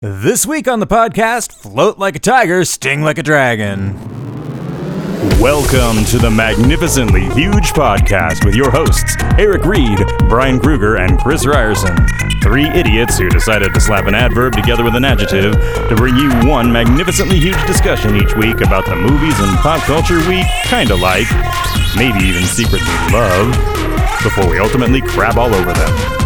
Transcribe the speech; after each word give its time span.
This 0.00 0.46
week 0.46 0.68
on 0.68 0.78
the 0.78 0.86
podcast, 0.86 1.52
float 1.52 1.98
like 1.98 2.14
a 2.14 2.20
tiger, 2.20 2.64
sting 2.64 3.02
like 3.02 3.18
a 3.18 3.22
dragon. 3.24 3.94
Welcome 5.40 6.04
to 6.04 6.18
the 6.18 6.30
Magnificently 6.30 7.22
Huge 7.30 7.72
Podcast 7.72 8.44
with 8.44 8.54
your 8.54 8.70
hosts, 8.70 9.16
Eric 9.40 9.64
Reed, 9.64 9.98
Brian 10.28 10.60
Kruger, 10.60 10.98
and 10.98 11.18
Chris 11.18 11.44
Ryerson. 11.44 11.96
Three 12.44 12.68
idiots 12.68 13.18
who 13.18 13.28
decided 13.28 13.74
to 13.74 13.80
slap 13.80 14.06
an 14.06 14.14
adverb 14.14 14.52
together 14.52 14.84
with 14.84 14.94
an 14.94 15.04
adjective 15.04 15.54
to 15.54 15.94
bring 15.96 16.14
you 16.14 16.30
one 16.48 16.70
magnificently 16.70 17.40
huge 17.40 17.60
discussion 17.66 18.14
each 18.14 18.36
week 18.36 18.60
about 18.60 18.86
the 18.86 18.94
movies 18.94 19.34
and 19.40 19.58
pop 19.58 19.80
culture 19.80 20.20
we 20.28 20.44
kinda 20.62 20.94
like, 20.94 21.26
maybe 21.96 22.20
even 22.24 22.44
secretly 22.44 22.86
love, 23.10 23.50
before 24.22 24.48
we 24.48 24.60
ultimately 24.60 25.00
crab 25.00 25.38
all 25.38 25.52
over 25.52 25.72
them. 25.72 26.17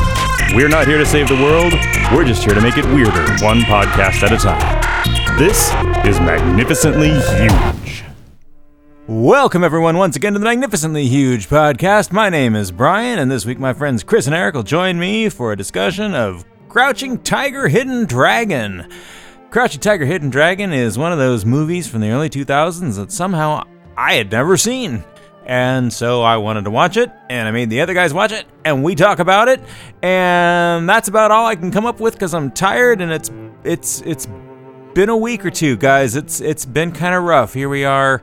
We're 0.54 0.68
not 0.68 0.86
here 0.86 0.98
to 0.98 1.06
save 1.06 1.28
the 1.28 1.34
world, 1.36 1.72
we're 2.14 2.26
just 2.26 2.44
here 2.44 2.52
to 2.52 2.60
make 2.60 2.76
it 2.76 2.84
weirder, 2.84 3.22
one 3.42 3.62
podcast 3.62 4.22
at 4.22 4.32
a 4.32 4.36
time. 4.36 5.38
This 5.38 5.68
is 6.06 6.20
Magnificently 6.20 7.08
Huge. 7.08 8.04
Welcome, 9.06 9.64
everyone, 9.64 9.96
once 9.96 10.14
again 10.14 10.34
to 10.34 10.38
the 10.38 10.44
Magnificently 10.44 11.06
Huge 11.06 11.48
podcast. 11.48 12.12
My 12.12 12.28
name 12.28 12.54
is 12.54 12.70
Brian, 12.70 13.18
and 13.18 13.30
this 13.30 13.46
week 13.46 13.58
my 13.58 13.72
friends 13.72 14.02
Chris 14.02 14.26
and 14.26 14.34
Eric 14.34 14.54
will 14.54 14.62
join 14.62 14.98
me 14.98 15.30
for 15.30 15.52
a 15.52 15.56
discussion 15.56 16.14
of 16.14 16.44
Crouching 16.68 17.22
Tiger, 17.22 17.68
Hidden 17.68 18.04
Dragon. 18.04 18.90
Crouching 19.50 19.80
Tiger, 19.80 20.04
Hidden 20.04 20.28
Dragon 20.28 20.70
is 20.70 20.98
one 20.98 21.12
of 21.12 21.18
those 21.18 21.46
movies 21.46 21.88
from 21.88 22.02
the 22.02 22.10
early 22.10 22.28
2000s 22.28 22.96
that 22.96 23.10
somehow 23.10 23.64
I 23.96 24.14
had 24.16 24.30
never 24.30 24.58
seen. 24.58 25.02
And 25.44 25.92
so 25.92 26.22
I 26.22 26.36
wanted 26.36 26.64
to 26.64 26.70
watch 26.70 26.96
it, 26.96 27.10
and 27.28 27.48
I 27.48 27.50
made 27.50 27.68
the 27.68 27.80
other 27.80 27.94
guys 27.94 28.14
watch 28.14 28.32
it, 28.32 28.46
and 28.64 28.84
we 28.84 28.94
talk 28.94 29.18
about 29.18 29.48
it, 29.48 29.60
and 30.02 30.88
that's 30.88 31.08
about 31.08 31.30
all 31.32 31.46
I 31.46 31.56
can 31.56 31.70
come 31.72 31.84
up 31.84 31.98
with 31.98 32.14
because 32.14 32.32
I'm 32.32 32.50
tired, 32.52 33.00
and 33.00 33.10
it's 33.10 33.30
it's 33.64 34.00
it's 34.02 34.28
been 34.94 35.08
a 35.08 35.16
week 35.16 35.44
or 35.44 35.50
two, 35.50 35.76
guys. 35.76 36.14
It's 36.14 36.40
it's 36.40 36.64
been 36.64 36.92
kind 36.92 37.14
of 37.14 37.24
rough. 37.24 37.54
Here 37.54 37.68
we 37.68 37.84
are, 37.84 38.22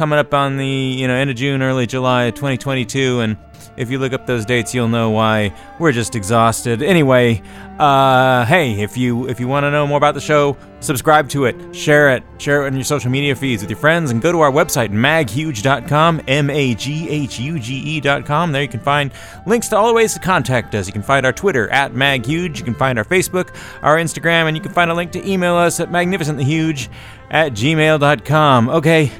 coming 0.00 0.18
up 0.18 0.32
on 0.32 0.56
the 0.56 0.66
you 0.66 1.06
know 1.06 1.14
end 1.14 1.28
of 1.28 1.36
June, 1.36 1.60
early 1.60 1.86
July, 1.86 2.30
2022, 2.30 3.20
and 3.20 3.36
if 3.76 3.90
you 3.90 3.98
look 3.98 4.14
up 4.14 4.24
those 4.24 4.46
dates, 4.46 4.74
you'll 4.74 4.88
know 4.88 5.10
why 5.10 5.54
we're 5.78 5.92
just 5.92 6.14
exhausted. 6.14 6.82
Anyway, 6.82 7.42
uh, 7.78 8.46
hey, 8.46 8.80
if 8.80 8.96
you 8.96 9.28
if 9.28 9.38
you 9.38 9.46
want 9.46 9.64
to 9.64 9.70
know 9.70 9.86
more 9.86 9.98
about 9.98 10.14
the 10.14 10.20
show, 10.22 10.56
subscribe 10.80 11.28
to 11.28 11.44
it, 11.44 11.76
share 11.76 12.16
it, 12.16 12.22
share 12.38 12.62
it 12.62 12.68
on 12.68 12.76
your 12.76 12.84
social 12.84 13.10
media 13.10 13.36
feeds 13.36 13.62
with 13.62 13.68
your 13.68 13.78
friends, 13.78 14.10
and 14.10 14.22
go 14.22 14.32
to 14.32 14.40
our 14.40 14.50
website 14.50 14.88
maghuge.com, 14.88 16.22
m 16.26 16.48
a 16.48 16.74
g 16.76 17.06
h 17.10 17.38
u 17.38 17.58
g 17.58 17.98
e.com. 17.98 18.52
There 18.52 18.62
you 18.62 18.68
can 18.68 18.80
find 18.80 19.12
links 19.46 19.68
to 19.68 19.76
all 19.76 19.88
the 19.88 19.92
ways 19.92 20.14
to 20.14 20.20
contact 20.20 20.74
us. 20.74 20.86
You 20.86 20.94
can 20.94 21.02
find 21.02 21.26
our 21.26 21.32
Twitter 21.34 21.68
at 21.68 21.92
maghuge. 21.92 22.56
You 22.56 22.64
can 22.64 22.74
find 22.74 22.98
our 22.98 23.04
Facebook, 23.04 23.54
our 23.82 23.98
Instagram, 23.98 24.46
and 24.46 24.56
you 24.56 24.62
can 24.62 24.72
find 24.72 24.90
a 24.90 24.94
link 24.94 25.12
to 25.12 25.30
email 25.30 25.56
us 25.56 25.78
at 25.78 25.90
magnificentlyhuge 25.90 26.88
at 27.30 27.52
gmail.com. 27.52 28.70
Okay, 28.70 29.12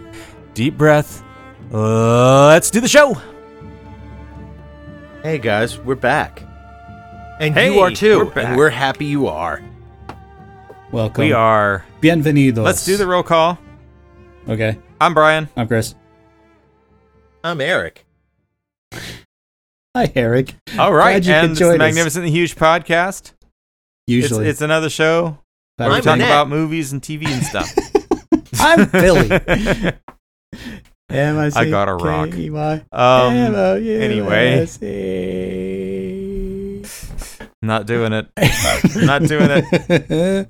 deep 0.55 0.77
breath. 0.77 1.23
Uh, 1.73 2.47
let's 2.49 2.71
do 2.71 2.81
the 2.81 2.89
show. 2.89 3.17
Hey 5.23 5.39
guys, 5.39 5.79
we're 5.79 5.95
back. 5.95 6.43
And 7.41 7.55
Hey, 7.55 7.73
you 7.75 7.81
are 7.81 7.91
too. 7.91 8.19
we're 8.19 8.25
back. 8.27 8.45
And 8.47 8.57
we're 8.57 8.71
happy 8.71 9.07
you 9.07 9.27
are. 9.29 9.63
Welcome. 10.93 11.25
We 11.25 11.33
are. 11.33 11.85
Bienvenidos. 12.01 12.65
Let's 12.65 12.85
do 12.85 12.97
the 12.97 13.07
roll 13.07 13.23
call. 13.23 13.59
Okay. 14.49 14.79
I'm 15.01 15.15
Brian. 15.15 15.49
I'm 15.57 15.69
Chris. 15.69 15.95
I'm 17.45 17.61
Eric. 17.61 18.05
Hi, 19.97 20.13
Eric. 20.15 20.55
All 20.79 20.93
right, 20.93 21.23
Glad 21.23 21.27
you 21.27 21.33
and 21.33 21.43
could 21.45 21.51
it's 21.53 21.61
the 21.61 21.65
join 21.65 21.75
us. 21.75 21.79
Magnificently 21.79 22.31
Huge 22.31 22.55
podcast. 22.57 23.33
Usually. 24.07 24.45
It's, 24.47 24.55
it's 24.57 24.61
another 24.63 24.91
show 24.91 25.39
where 25.77 25.89
we 25.89 25.97
I'm 25.97 26.03
talk 26.03 26.17
about 26.17 26.49
movies 26.49 26.93
and 26.93 27.01
TV 27.01 27.27
and 27.27 27.45
stuff. 27.45 27.73
I'm 28.61 28.89
Billy. 28.91 29.29
M 31.09 31.39
I 31.39 31.49
C 31.49 31.59
I 31.59 31.71
got 31.71 31.89
a 31.89 31.95
rock. 31.95 32.31
K 32.31 32.51
Y 32.51 32.73
Um, 32.93 33.35
M 33.35 33.55
O 33.55 33.75
U 33.77 34.01
anyway. 34.01 34.61
S 34.63 34.79
not 37.63 37.87
doing 37.87 38.13
it. 38.15 38.27
Not 38.97 39.23
doing 39.25 39.49
it. 39.51 40.49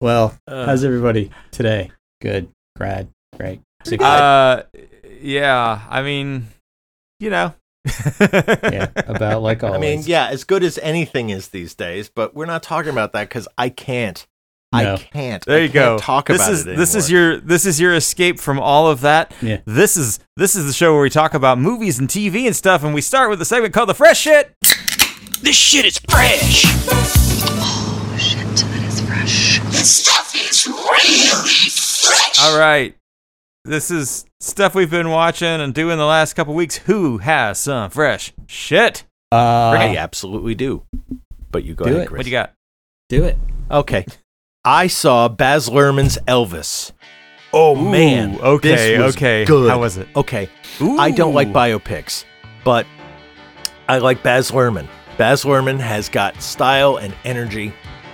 well, 0.00 0.34
Uh, 0.48 0.64
how's 0.66 0.84
everybody 0.84 1.30
today? 1.50 1.90
Good. 2.22 2.48
Grad. 2.76 3.08
Great. 3.36 3.60
Six- 3.84 4.02
Uh, 4.02 4.62
yeah. 5.20 5.82
I 5.88 6.02
mean, 6.02 6.46
you 7.18 7.28
know. 7.30 7.52
yeah. 8.20 8.88
About 8.96 9.42
like 9.42 9.62
always. 9.62 9.76
I 9.76 9.80
mean, 9.80 10.02
yeah, 10.06 10.28
as 10.28 10.44
good 10.44 10.62
as 10.64 10.78
anything 10.78 11.28
is 11.30 11.48
these 11.48 11.74
days, 11.74 12.08
but 12.08 12.34
we're 12.34 12.46
not 12.46 12.62
talking 12.62 12.90
about 12.90 13.12
that 13.12 13.28
because 13.28 13.46
I 13.58 13.68
can't. 13.68 14.26
No. 14.72 14.94
I 14.94 14.96
can't. 14.98 15.44
There 15.44 15.58
I 15.58 15.62
you 15.62 15.68
can't 15.68 15.74
go. 15.74 15.98
Talk 15.98 16.28
this 16.28 16.36
about 16.40 16.52
is 16.52 16.66
it 16.66 16.76
this 16.76 16.94
is 16.94 17.10
your 17.10 17.38
this 17.38 17.66
is 17.66 17.80
your 17.80 17.94
escape 17.94 18.38
from 18.38 18.60
all 18.60 18.86
of 18.88 19.00
that. 19.00 19.34
Yeah. 19.42 19.60
This 19.64 19.96
is 19.96 20.20
this 20.36 20.54
is 20.54 20.66
the 20.66 20.72
show 20.72 20.92
where 20.92 21.02
we 21.02 21.10
talk 21.10 21.34
about 21.34 21.58
movies 21.58 21.98
and 21.98 22.08
TV 22.08 22.46
and 22.46 22.54
stuff, 22.54 22.84
and 22.84 22.94
we 22.94 23.00
start 23.00 23.30
with 23.30 23.42
a 23.42 23.44
segment 23.44 23.74
called 23.74 23.88
the 23.88 23.94
fresh 23.94 24.20
shit. 24.20 24.52
This 25.42 25.56
shit 25.56 25.84
is 25.86 25.98
fresh. 26.08 26.64
Oh 26.66 28.16
shit, 28.18 28.38
that 28.46 28.86
is 28.86 29.00
fresh. 29.00 29.60
Stuff 29.84 30.34
is 30.36 30.66
really 30.68 31.70
fresh. 31.70 32.38
All 32.40 32.58
right. 32.58 32.94
This 33.64 33.90
is 33.90 34.24
stuff 34.40 34.74
we've 34.74 34.90
been 34.90 35.10
watching 35.10 35.48
and 35.60 35.74
doing 35.74 35.98
the 35.98 36.06
last 36.06 36.34
couple 36.34 36.54
weeks. 36.54 36.76
Who 36.76 37.18
has 37.18 37.58
some 37.58 37.90
fresh 37.90 38.32
shit? 38.46 39.04
uh, 39.32 39.36
I 39.36 39.96
absolutely 39.96 40.54
do. 40.54 40.82
But 41.50 41.64
you 41.64 41.74
go 41.74 41.84
Do 41.86 41.90
ahead, 41.90 42.02
it. 42.02 42.06
Chris. 42.08 42.18
What 42.18 42.24
do 42.24 42.30
you 42.30 42.36
got? 42.36 42.52
do 43.08 43.24
it. 43.24 43.36
Okay. 43.70 44.06
I 44.64 44.88
saw 44.88 45.28
Baz 45.28 45.70
Luhrmann's 45.70 46.18
Elvis. 46.28 46.92
Oh 47.50 47.74
Ooh, 47.74 47.90
man. 47.90 48.38
okay, 48.40 49.00
okay. 49.00 49.46
Good. 49.46 49.70
How 49.70 49.80
was 49.80 49.96
it? 49.96 50.06
Okay. 50.14 50.50
I 50.80 51.10
don't 51.10 51.32
like 51.32 51.48
biopics, 51.48 52.26
but 52.62 52.86
I 53.88 53.98
like 53.98 54.22
Baz 54.22 54.50
Luhrmann. 54.50 54.86
Baz 55.16 55.44
Luhrmann 55.44 55.80
has 55.80 56.10
got 56.10 56.42
style 56.42 56.98
and 56.98 57.14
energy, 57.24 57.72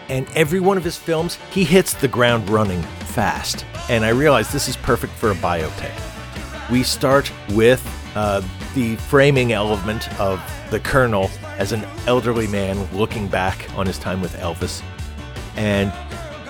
and 0.08 0.28
every 0.36 0.60
one 0.60 0.76
of 0.76 0.84
his 0.84 0.96
films, 0.96 1.36
he 1.50 1.64
hits 1.64 1.94
the 1.94 2.06
ground 2.06 2.48
running 2.48 2.80
fast. 2.82 3.66
And 3.88 4.04
I 4.04 4.10
realize 4.10 4.52
this 4.52 4.68
is 4.68 4.76
perfect 4.76 5.14
for 5.14 5.32
a 5.32 5.34
biopic. 5.34 5.92
We 6.70 6.84
start 6.84 7.32
with 7.50 7.84
uh, 8.14 8.40
the 8.76 8.94
framing 8.94 9.50
element 9.50 10.08
of 10.20 10.40
the 10.70 10.78
Colonel 10.78 11.28
as 11.58 11.72
an 11.72 11.84
elderly 12.06 12.46
man 12.46 12.88
looking 12.96 13.26
back 13.26 13.68
on 13.76 13.84
his 13.86 13.98
time 13.98 14.20
with 14.20 14.36
Elvis. 14.36 14.82
And 15.56 15.92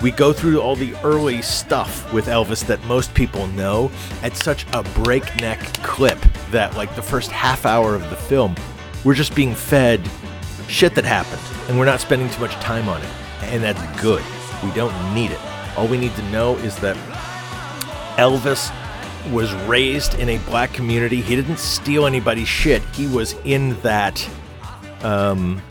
we 0.01 0.11
go 0.11 0.31
through 0.31 0.61
all 0.61 0.75
the 0.75 0.93
early 1.03 1.41
stuff 1.41 2.11
with 2.13 2.27
Elvis 2.27 2.65
that 2.67 2.83
most 2.85 3.13
people 3.13 3.47
know 3.47 3.91
at 4.21 4.35
such 4.35 4.65
a 4.73 4.83
breakneck 5.03 5.59
clip 5.83 6.19
that, 6.51 6.75
like, 6.75 6.95
the 6.95 7.01
first 7.01 7.31
half 7.31 7.65
hour 7.65 7.95
of 7.95 8.07
the 8.09 8.15
film, 8.15 8.55
we're 9.03 9.15
just 9.15 9.35
being 9.35 9.55
fed 9.55 10.07
shit 10.67 10.93
that 10.95 11.05
happened, 11.05 11.41
and 11.67 11.79
we're 11.79 11.85
not 11.85 11.99
spending 11.99 12.29
too 12.29 12.41
much 12.41 12.53
time 12.55 12.87
on 12.89 13.01
it. 13.01 13.09
And 13.43 13.63
that's 13.63 14.01
good. 14.01 14.23
We 14.63 14.71
don't 14.71 15.13
need 15.13 15.31
it. 15.31 15.39
All 15.77 15.87
we 15.87 15.97
need 15.97 16.15
to 16.15 16.23
know 16.29 16.55
is 16.57 16.75
that 16.77 16.95
Elvis 18.17 18.71
was 19.31 19.53
raised 19.65 20.15
in 20.15 20.29
a 20.29 20.37
black 20.39 20.73
community. 20.73 21.21
He 21.21 21.35
didn't 21.35 21.59
steal 21.59 22.05
anybody's 22.05 22.47
shit. 22.47 22.81
He 22.93 23.07
was 23.07 23.33
in 23.45 23.79
that 23.81 24.27
um, 25.01 25.61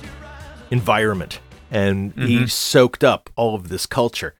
environment 0.70 1.41
and 1.71 2.12
he 2.15 2.47
soaked 2.47 3.03
up 3.04 3.31
all 3.37 3.54
of 3.54 3.69
this 3.69 3.87
culture. 3.87 4.34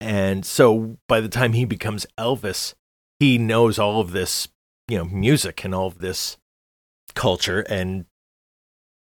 And 0.00 0.44
so 0.44 0.98
by 1.08 1.20
the 1.20 1.28
time 1.28 1.52
he 1.52 1.64
becomes 1.64 2.06
Elvis, 2.18 2.74
he 3.18 3.38
knows 3.38 3.78
all 3.78 4.00
of 4.00 4.12
this, 4.12 4.48
you 4.88 4.98
know, 4.98 5.04
music 5.04 5.64
and 5.64 5.74
all 5.74 5.86
of 5.86 5.98
this 5.98 6.36
culture 7.14 7.60
and 7.60 8.06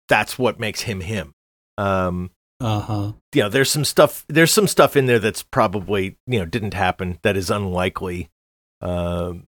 that's 0.09 0.39
what 0.39 0.61
makes 0.61 0.83
him 0.83 1.01
him. 1.01 1.33
Um 1.79 2.31
Uh 2.61 2.81
huh. 2.81 3.13
you 3.35 3.43
know, 3.43 3.49
there's 3.49 3.71
some 3.71 3.85
stuff 3.85 4.25
there's 4.29 4.53
some 4.53 4.69
stuff 4.69 4.97
in 4.97 5.07
there 5.07 5.19
that's 5.19 5.43
probably, 5.43 6.17
you 6.27 6.39
know, 6.39 6.45
didn't 6.45 6.75
happen 6.75 7.19
that 7.23 7.37
is 7.37 7.51
unlikely. 7.51 8.29
Um 8.81 9.45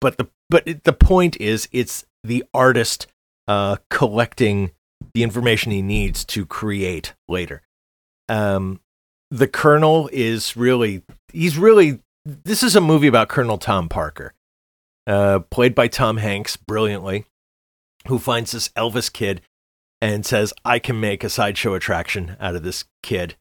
but 0.00 0.18
the 0.18 0.28
but 0.50 0.66
it, 0.66 0.84
the 0.84 0.92
point 0.92 1.40
is 1.40 1.68
it's 1.72 2.04
the 2.24 2.44
artist 2.52 3.06
uh 3.46 3.76
collecting 3.90 4.72
the 5.14 5.22
information 5.22 5.72
he 5.72 5.82
needs 5.82 6.24
to 6.26 6.46
create 6.46 7.14
later. 7.28 7.62
Um 8.28 8.80
the 9.30 9.48
Colonel 9.48 10.08
is 10.12 10.56
really 10.56 11.02
he's 11.32 11.58
really 11.58 12.00
this 12.24 12.62
is 12.62 12.76
a 12.76 12.80
movie 12.80 13.08
about 13.08 13.28
Colonel 13.28 13.58
Tom 13.58 13.88
Parker. 13.88 14.34
Uh 15.06 15.40
played 15.50 15.74
by 15.74 15.88
Tom 15.88 16.18
Hanks 16.18 16.56
brilliantly 16.56 17.26
who 18.06 18.18
finds 18.18 18.52
this 18.52 18.68
Elvis 18.70 19.12
kid 19.12 19.42
and 20.00 20.24
says, 20.24 20.52
I 20.64 20.78
can 20.78 21.00
make 21.00 21.24
a 21.24 21.28
sideshow 21.28 21.74
attraction 21.74 22.36
out 22.40 22.54
of 22.54 22.62
this 22.62 22.84
kid 23.02 23.36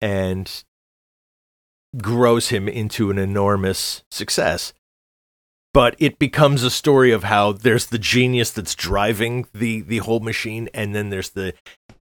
and 0.00 0.64
grows 1.96 2.48
him 2.48 2.68
into 2.68 3.10
an 3.10 3.18
enormous 3.18 4.02
success. 4.10 4.72
But 5.74 5.96
it 5.98 6.18
becomes 6.18 6.62
a 6.62 6.70
story 6.70 7.12
of 7.12 7.24
how 7.24 7.52
there's 7.52 7.86
the 7.86 7.98
genius 7.98 8.50
that's 8.50 8.74
driving 8.74 9.46
the, 9.54 9.80
the 9.80 9.98
whole 9.98 10.20
machine, 10.20 10.68
and 10.74 10.94
then 10.94 11.08
there's 11.08 11.30
the 11.30 11.54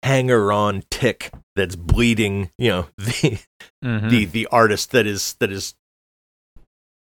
hanger 0.03 0.51
on 0.53 0.85
tick 0.91 1.31
that's 1.55 1.77
bleeding, 1.77 2.51
you 2.57 2.71
know, 2.71 2.87
the 2.99 3.39
Mhm. 3.85 4.11
the 4.11 4.25
the 4.25 4.47
artist 4.49 4.91
that 4.93 5.07
is 5.07 5.35
that 5.41 5.53
is 5.53 5.75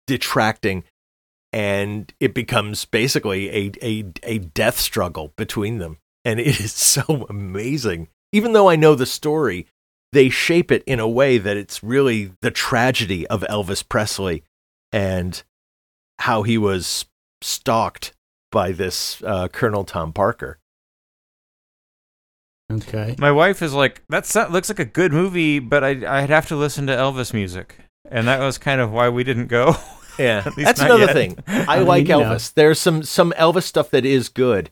detracting. 0.08 0.84
And 1.52 2.12
it 2.20 2.34
becomes 2.34 2.86
basically 2.86 3.50
a 3.50 3.72
a 3.82 4.04
a 4.24 4.38
death 4.40 4.80
struggle 4.80 5.34
between 5.38 5.78
them. 5.78 5.98
And 6.26 6.40
it 6.40 6.60
is 6.60 6.74
so 6.74 7.26
amazing. 7.30 8.10
Even 8.32 8.54
though 8.54 8.70
i 8.70 8.76
know 8.76 8.96
the 8.96 9.06
story 9.06 9.68
they 10.12 10.30
shape 10.30 10.72
it 10.72 10.84
in 10.86 11.00
a 11.00 11.08
way 11.08 11.40
that 11.40 11.58
it's 11.58 11.82
really 11.84 12.32
the 12.42 12.52
tragedy 12.52 13.26
of 13.28 13.42
elvis 13.50 13.88
presley. 13.88 14.44
And 14.92 15.42
how 16.24 16.44
he 16.44 16.58
was 16.58 17.06
stalked 17.42 18.14
by 18.52 18.72
this 18.72 19.22
uh, 19.24 19.48
colonel 19.50 19.84
tom 19.84 20.12
parker 20.14 20.58
Okay. 22.72 23.16
My 23.20 23.32
wife 23.32 23.62
is 23.62 23.74
like, 23.74 24.02
that 24.10 24.52
looks 24.52 24.70
like 24.70 24.80
a 24.80 24.86
good 24.86 25.12
movie, 25.14 25.60
but 25.60 25.84
I, 25.84 25.90
I'd 26.24 26.30
have 26.30 26.48
to 26.48 26.56
listen 26.56 26.88
to 26.88 26.94
Elvis 26.94 27.34
music. 27.34 27.76
And 28.10 28.28
that 28.28 28.40
was 28.40 28.58
kind 28.58 28.82
of 28.82 28.92
why 28.92 29.10
we 29.10 29.24
didn't 29.24 29.48
go. 29.48 29.76
Yeah, 30.20 30.48
that's 30.56 30.80
another 30.80 31.06
yet. 31.06 31.14
thing. 31.14 31.38
I, 31.48 31.66
I 31.68 31.80
like 31.80 32.08
you 32.08 32.10
know. 32.10 32.20
Elvis. 32.20 32.54
There's 32.54 32.78
some 32.80 33.02
some 33.02 33.32
Elvis 33.36 33.64
stuff 33.64 33.90
that 33.90 34.06
is 34.06 34.30
good. 34.30 34.70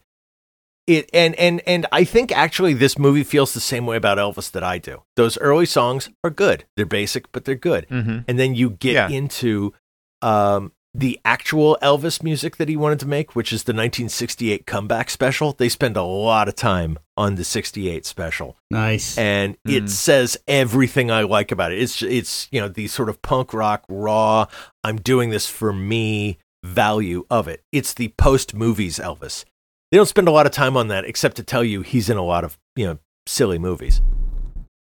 It 0.86 1.10
and 1.16 1.34
and 1.34 1.62
and 1.66 1.88
I 1.92 2.04
think 2.04 2.32
actually 2.32 2.76
this 2.76 3.00
movie 3.00 3.24
feels 3.24 3.52
the 3.56 3.60
same 3.60 3.88
way 3.88 3.98
about 3.98 4.20
Elvis 4.20 4.52
that 4.52 4.64
I 4.64 4.78
do. 4.78 5.02
Those 5.16 5.40
early 5.40 5.66
songs 5.66 6.12
are 6.24 6.30
good. 6.30 6.66
They're 6.78 6.86
basic, 6.86 7.32
but 7.32 7.46
they're 7.46 7.56
good. 7.56 7.88
hmm 7.90 8.20
And 8.28 8.38
then 8.38 8.54
you 8.54 8.70
get 8.70 8.94
Yeah. 8.94 9.10
into 9.10 9.74
um, 10.22 10.74
the 10.94 11.20
actual 11.24 11.78
Elvis 11.82 12.22
music 12.22 12.58
that 12.58 12.68
he 12.68 12.76
wanted 12.76 13.00
to 13.00 13.08
make, 13.08 13.34
which 13.36 13.54
is 13.54 13.64
the 13.64 13.72
1968 13.72 14.66
comeback 14.66 15.10
special. 15.10 15.54
They 15.54 15.70
spend 15.70 15.96
a 15.96 16.04
lot 16.04 16.50
of 16.50 16.56
time 16.56 17.00
on 17.16 17.36
the 17.36 17.44
68 17.46 18.06
special 18.06 18.58
Nice. 18.70 19.18
and 19.18 19.56
it 19.66 19.84
Mm. 19.86 19.90
says 19.90 20.38
everything 20.50 21.10
I 21.10 21.22
like 21.22 21.52
about 21.52 21.72
it. 21.72 21.80
It's 21.82 22.02
it's 22.02 22.48
you 22.52 22.60
know 22.60 22.68
the 22.68 22.88
sort 22.88 23.08
of 23.10 23.22
punk 23.22 23.54
rock 23.54 23.84
raw. 23.88 24.48
I'm 24.84 24.98
doing 24.98 25.30
this 25.30 25.48
for 25.48 25.72
me 25.72 26.38
value 26.64 27.26
of 27.30 27.48
it. 27.48 27.64
It's 27.72 27.94
the 27.94 28.10
post 28.18 28.54
movies 28.54 29.00
Elvis. 29.00 29.46
They 29.92 29.98
don't 29.98 30.08
spend 30.08 30.28
a 30.28 30.32
lot 30.32 30.46
of 30.46 30.52
time 30.52 30.76
on 30.78 30.88
that 30.90 31.06
except 31.06 31.36
to 31.38 31.44
tell 31.44 31.64
you 31.64 31.82
he's 31.84 32.10
in 32.10 32.18
a 32.18 32.24
lot 32.26 32.44
of 32.44 32.58
you 32.76 32.86
know 32.86 32.98
silly 33.28 33.58
movies. 33.60 34.02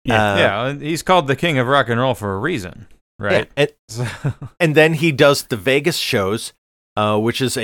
Yeah. 0.06 0.34
Uh, 0.34 0.38
yeah, 0.38 0.74
he's 0.74 1.04
called 1.04 1.28
the 1.28 1.36
king 1.36 1.58
of 1.60 1.68
rock 1.68 1.90
and 1.90 2.00
roll 2.00 2.14
for 2.16 2.34
a 2.34 2.40
reason, 2.40 2.88
right? 3.20 3.50
yeah, 3.58 3.66
and, 3.98 4.34
and 4.60 4.76
then 4.76 4.94
he 4.94 5.12
does 5.12 5.44
the 5.44 5.58
Vegas 5.58 5.98
shows, 5.98 6.54
uh, 6.96 7.18
which 7.20 7.42
is 7.42 7.58
a 7.58 7.62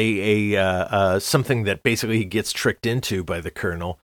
a 0.54 0.62
uh, 0.62 0.86
uh, 0.86 1.20
something 1.20 1.64
that 1.64 1.84
basically 1.84 2.18
he 2.18 2.26
gets 2.26 2.52
tricked 2.52 2.86
into 2.86 3.24
by 3.24 3.42
the 3.42 3.52
Colonel, 3.52 4.00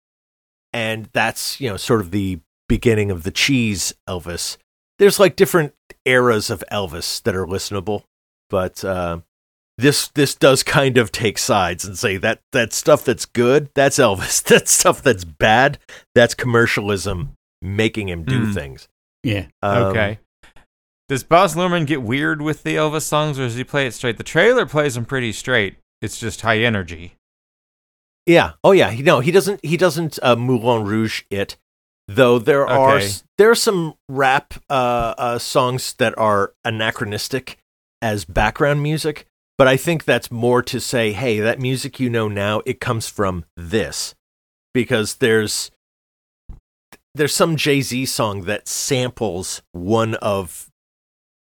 and 0.74 1.10
that's 1.14 1.60
you 1.62 1.70
know 1.70 1.78
sort 1.78 2.02
of 2.02 2.12
the 2.12 2.40
beginning 2.70 3.12
of 3.12 3.24
the 3.24 3.32
cheese 3.32 3.94
Elvis. 4.08 4.58
There's 5.00 5.20
like 5.20 5.36
different 5.36 5.74
eras 6.06 6.50
of 6.50 6.64
Elvis 6.72 7.22
that 7.24 7.36
are 7.36 7.46
listenable, 7.46 8.04
but 8.50 8.84
uh, 8.84 9.20
this 9.78 10.08
this 10.10 10.34
does 10.34 10.64
kind 10.64 10.98
of 10.98 11.12
take 11.12 11.38
sides 11.38 11.86
and 11.86 11.98
say 11.98 12.18
that 12.18 12.42
that 12.52 12.74
stuff 12.74 13.06
that's 13.06 13.26
good 13.26 13.70
that's 13.76 14.00
Elvis, 14.00 14.42
that 14.46 14.68
stuff 14.68 15.02
that's 15.04 15.24
bad 15.24 15.78
that's 16.16 16.34
commercialism 16.34 17.34
making 17.62 18.10
him 18.10 18.24
do 18.24 18.46
Hmm. 18.46 18.52
things. 18.54 18.88
yeah. 19.24 19.48
Um, 19.62 19.84
okay. 19.84 20.20
Does 21.10 21.24
Baz 21.24 21.56
Luhrmann 21.56 21.86
get 21.88 22.02
weird 22.02 22.42
with 22.42 22.64
the 22.64 22.76
Elvis 22.76 23.04
songs, 23.04 23.40
or 23.40 23.44
does 23.44 23.56
he 23.56 23.64
play 23.64 23.88
it 23.88 23.94
straight? 23.94 24.18
The 24.18 24.24
trailer 24.24 24.66
plays 24.66 24.96
them 24.96 25.06
pretty 25.06 25.32
straight. 25.32 25.78
It's 26.02 26.20
just 26.20 26.42
high 26.42 26.60
energy. 26.60 27.16
Yeah. 28.26 28.54
Oh 28.64 28.74
yeah. 28.74 28.92
He- 28.92 29.04
No, 29.04 29.22
he 29.22 29.32
doesn't. 29.32 29.64
He 29.64 29.78
doesn't 29.78 30.20
uh, 30.22 30.36
Moulin 30.36 30.84
Rouge 30.86 31.24
it. 31.30 31.56
Though 32.10 32.40
there 32.40 32.66
are 32.68 32.96
Okay. 32.96 33.06
s- 33.06 33.24
there 33.38 33.50
are 33.50 33.56
some 33.56 33.96
rap 34.10 34.54
uh, 34.70 35.14
uh, 35.18 35.40
songs 35.40 35.94
that 35.96 36.18
are 36.18 36.54
anachronistic 36.66 37.58
as 38.02 38.24
background 38.26 38.82
music, 38.84 39.28
but 39.58 39.68
I 39.68 39.76
think 39.76 40.04
that's 40.06 40.32
more 40.32 40.62
to 40.64 40.80
say, 40.80 41.12
hey, 41.14 41.40
that 41.40 41.60
music 41.60 42.00
you 42.00 42.10
know 42.10 42.28
now 42.30 42.62
it 42.66 42.80
comes 42.80 43.10
from 43.10 43.44
this, 43.58 44.14
because 44.74 45.16
there's 45.16 45.70
there's 47.16 47.36
some 47.36 47.56
Jay 47.58 47.82
Z 47.82 48.06
song 48.06 48.44
that 48.44 48.68
samples 48.68 49.62
one 49.72 50.16
of 50.16 50.70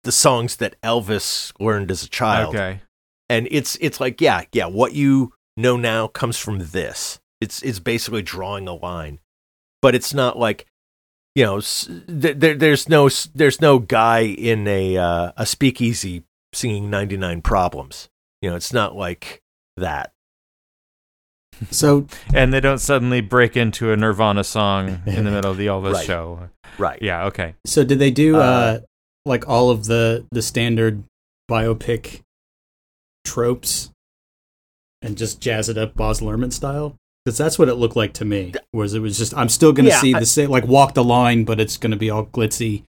the 0.05 0.13
songs 0.13 0.57
that 0.57 0.81
Elvis 0.83 1.53
learned 1.61 1.91
as 1.91 2.03
a 2.03 2.09
child 2.09 2.55
Okay. 2.55 2.81
and 3.29 3.47
it's 3.51 3.77
it's 3.81 4.01
like 4.01 4.21
yeah 4.21 4.45
yeah 4.53 4.67
what 4.67 4.93
you 4.95 5.33
know 5.57 5.77
now 5.77 6.07
comes 6.07 6.39
from 6.39 6.59
this 6.59 7.21
it's 7.41 7.63
it's 7.63 7.79
basically 7.79 8.23
drawing 8.23 8.67
a 8.69 8.75
line 8.75 9.19
but 9.83 9.95
it's 9.95 10.15
not 10.15 10.39
like 10.39 10.67
you 11.35 11.45
know 11.45 11.61
there, 12.07 12.55
there's 12.55 12.89
no 12.89 13.09
there's 13.35 13.61
no 13.61 13.79
guy 13.79 14.21
in 14.21 14.67
a 14.67 14.97
uh, 14.97 15.33
a 15.37 15.45
speakeasy 15.47 16.25
singing 16.53 16.89
99 16.91 17.43
problems 17.43 18.09
you 18.43 18.49
know 18.51 18.57
it's 18.57 18.73
not 18.73 18.97
like 18.97 19.41
that 19.77 20.13
So 21.71 22.07
And 22.35 22.53
they 22.55 22.61
don't 22.61 22.79
suddenly 22.81 23.21
break 23.21 23.57
into 23.57 23.93
a 23.93 23.97
Nirvana 23.97 24.45
song 24.45 25.03
in 25.07 25.25
the 25.25 25.31
middle 25.31 25.51
of 25.51 25.59
the 25.59 25.67
Elvis 25.67 25.93
Right. 25.95 26.07
show. 26.07 26.49
right 26.79 26.99
Yeah, 27.03 27.27
okay. 27.27 27.55
so 27.67 27.85
did 27.85 27.99
they 27.99 28.11
do 28.11 28.37
Uh, 28.37 28.41
uh, 28.41 28.79
like 29.27 29.49
all 29.49 29.71
of 29.71 29.87
the 29.87 30.27
the 30.31 30.43
standard 30.43 31.03
biopic 31.51 32.21
tropes 33.25 33.91
and 35.03 35.17
just 35.17 35.41
jazz 35.41 35.69
it 35.69 35.79
up 35.79 35.95
Baz 35.95 36.21
Luhrmann 36.21 36.53
style? 36.53 36.97
Because 37.25 37.37
that's 37.37 37.59
what 37.59 37.69
it 37.69 37.75
looked 37.75 37.97
like 37.97 38.15
to 38.15 38.25
me. 38.25 38.55
Was 38.73 38.95
it 38.95 39.01
was 39.01 39.19
just 39.19 39.37
I'm 39.37 39.49
still 39.49 39.73
going 39.73 39.85
to 39.85 39.91
Yeah, 39.91 40.01
see 40.01 40.15
I- 40.15 40.21
the 40.21 40.27
same 40.27 40.51
like 40.51 40.67
walk 40.67 40.95
the 40.95 41.05
line, 41.05 41.45
but 41.45 41.61
it's 41.61 41.77
going 41.77 41.91
to 41.91 41.97
be 41.97 42.11
all 42.11 42.27
glitzy 42.27 42.85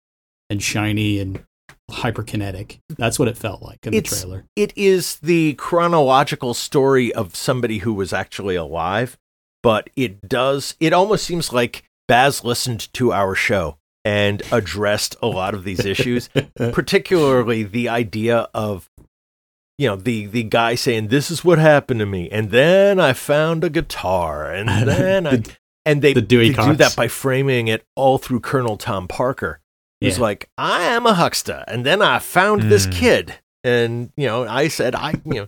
and 0.50 0.62
shiny 0.62 1.20
and 1.20 1.44
hyperkinetic. 1.92 2.78
That's 2.98 3.18
what 3.18 3.28
it 3.28 3.38
felt 3.38 3.62
like 3.64 3.80
in 3.84 3.92
the 3.94 4.02
trailer. 4.02 4.46
it 4.56 4.72
is 4.76 5.16
the 5.18 5.54
chronological 5.56 6.54
story 6.54 7.12
of 7.14 7.36
somebody 7.36 7.80
who 7.80 7.94
was 7.94 8.14
actually 8.14 8.56
alive, 8.56 9.18
but 9.64 9.90
it 9.96 10.28
does, 10.30 10.76
it 10.80 10.94
almost 10.94 11.26
seems 11.26 11.52
like 11.52 11.84
Baz 12.08 12.44
listened 12.44 12.92
to 12.94 13.12
our 13.12 13.34
show 13.34 13.78
and 14.10 14.42
addressed 14.52 15.16
a 15.22 15.28
lot 15.28 15.54
of 15.54 15.64
these 15.64 15.86
issues, 15.86 16.30
particularly 16.74 17.64
the 17.64 17.90
idea 17.90 18.48
of, 18.54 18.90
you 19.78 19.88
know, 19.88 19.96
the, 19.96 20.26
the 20.26 20.44
guy 20.44 20.76
saying, 20.76 21.08
This 21.10 21.30
is 21.30 21.44
what 21.46 21.60
happened 21.60 22.00
to 22.00 22.06
me. 22.06 22.30
And 22.30 22.50
then 22.52 23.00
I 23.00 23.14
found 23.14 23.64
a 23.64 23.70
guitar. 23.70 24.52
And 24.52 24.68
then 24.88 25.28
I. 25.28 25.44
And 25.86 26.02
they, 26.02 26.14
the 26.14 26.22
Dewey 26.22 26.50
they 26.52 26.64
do 26.64 26.76
that 26.76 26.96
by 26.96 27.08
framing 27.08 27.68
it 27.68 27.84
all 27.96 28.18
through 28.18 28.42
Colonel 28.42 28.78
Tom 28.78 29.08
Parker. 29.08 29.60
He's 30.02 30.18
Yeah. 30.18 30.24
like, 30.24 30.50
I 30.58 30.84
am 30.84 31.06
a 31.06 31.14
huckster, 31.14 31.64
and 31.68 31.86
then 31.86 32.02
I 32.02 32.20
found 32.20 32.64
this 32.64 32.86
Mm. 32.88 32.92
kid, 32.94 33.36
and 33.64 34.12
you 34.16 34.28
know, 34.28 34.46
I 34.48 34.68
said, 34.70 34.94
I, 34.96 35.16
you 35.26 35.34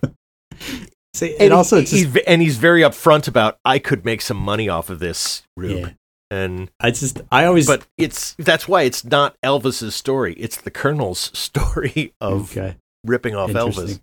See, 1.14 1.32
and 1.34 1.42
and 1.42 1.52
also 1.52 1.76
he- 1.76 1.82
it's 1.82 1.90
just, 1.92 2.04
he's, 2.14 2.24
and 2.26 2.40
he's 2.42 2.56
very 2.56 2.80
upfront 2.82 3.28
about 3.28 3.58
I 3.64 3.78
could 3.78 4.04
make 4.04 4.20
some 4.22 4.36
money 4.38 4.68
off 4.68 4.90
of 4.90 4.98
this, 4.98 5.42
Rube, 5.56 5.78
yeah. 5.86 5.92
And 6.32 6.70
I 6.80 6.90
just 6.90 7.20
I 7.30 7.44
always 7.44 7.66
but 7.66 7.86
it's 7.98 8.34
that's 8.38 8.66
why 8.66 8.82
it's 8.82 9.04
not 9.04 9.36
Elvis's 9.44 9.94
story; 9.94 10.32
it's 10.34 10.56
the 10.56 10.70
Colonel's 10.70 11.30
story 11.38 12.14
of 12.20 12.56
okay. 12.56 12.76
ripping 13.04 13.34
off 13.34 13.50
Elvis. 13.50 14.00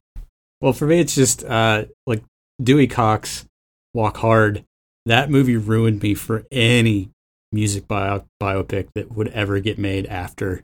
Well, 0.62 0.74
for 0.74 0.86
me, 0.86 1.00
it's 1.00 1.16
just 1.16 1.44
uh, 1.44 1.86
like 2.06 2.24
Dewey 2.62 2.86
Cox, 2.86 3.46
Walk 3.96 4.18
Hard. 4.18 4.64
That 5.08 5.32
movie 5.32 5.58
ruined 5.58 6.04
me 6.04 6.14
for 6.14 6.46
any 6.52 7.10
music 7.52 7.88
bio- 7.88 8.26
biopic 8.40 8.90
that 8.94 9.12
would 9.14 9.30
ever 9.30 9.60
get 9.60 9.80
made 9.80 10.06
after, 10.06 10.62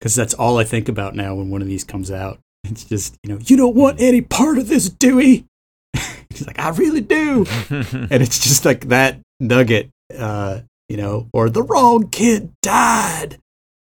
because 0.00 0.14
that's 0.14 0.32
all 0.32 0.56
I 0.56 0.64
think 0.64 0.88
about 0.88 1.14
now 1.14 1.34
when 1.34 1.50
one 1.50 1.60
of 1.60 1.68
these 1.68 1.84
comes 1.84 2.10
out. 2.10 2.38
It's 2.64 2.84
just 2.84 3.18
you 3.22 3.34
know 3.34 3.38
you 3.44 3.58
don't 3.58 3.76
want 3.76 4.00
any 4.00 4.22
part 4.22 4.56
of 4.56 4.68
this, 4.68 4.88
Dewey. 4.88 5.44
He's 6.30 6.46
like, 6.46 6.58
I 6.58 6.70
really 6.70 7.02
do, 7.02 7.44
and 7.68 8.22
it's 8.22 8.38
just 8.38 8.64
like 8.64 8.88
that 8.88 9.18
nugget, 9.40 9.90
uh, 10.16 10.60
you 10.92 10.98
know, 10.98 11.30
or 11.32 11.48
the 11.48 11.62
wrong 11.62 12.10
kid 12.10 12.52
died. 12.60 13.38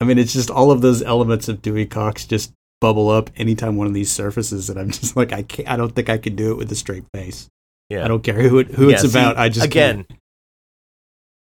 I 0.00 0.06
mean, 0.06 0.16
it's 0.16 0.32
just 0.32 0.50
all 0.50 0.70
of 0.70 0.80
those 0.80 1.02
elements 1.02 1.48
of 1.48 1.60
Dewey 1.60 1.84
Cox 1.84 2.24
just 2.24 2.50
bubble 2.80 3.10
up 3.10 3.28
anytime 3.36 3.76
one 3.76 3.86
of 3.86 3.92
these 3.92 4.10
surfaces, 4.10 4.70
and 4.70 4.80
I'm 4.80 4.90
just 4.90 5.14
like, 5.14 5.30
I 5.30 5.42
can't. 5.42 5.68
I 5.68 5.76
don't 5.76 5.94
think 5.94 6.08
I 6.08 6.16
can 6.16 6.34
do 6.34 6.50
it 6.50 6.56
with 6.56 6.72
a 6.72 6.74
straight 6.74 7.04
face. 7.12 7.50
Yeah, 7.90 8.06
I 8.06 8.08
don't 8.08 8.22
care 8.24 8.40
who 8.40 8.58
it, 8.58 8.68
who 8.68 8.88
Yeah, 8.88 8.94
it's 8.94 9.02
see, 9.02 9.08
about. 9.18 9.36
I 9.36 9.50
just 9.50 9.66
again. 9.66 10.06
can't. 10.08 10.20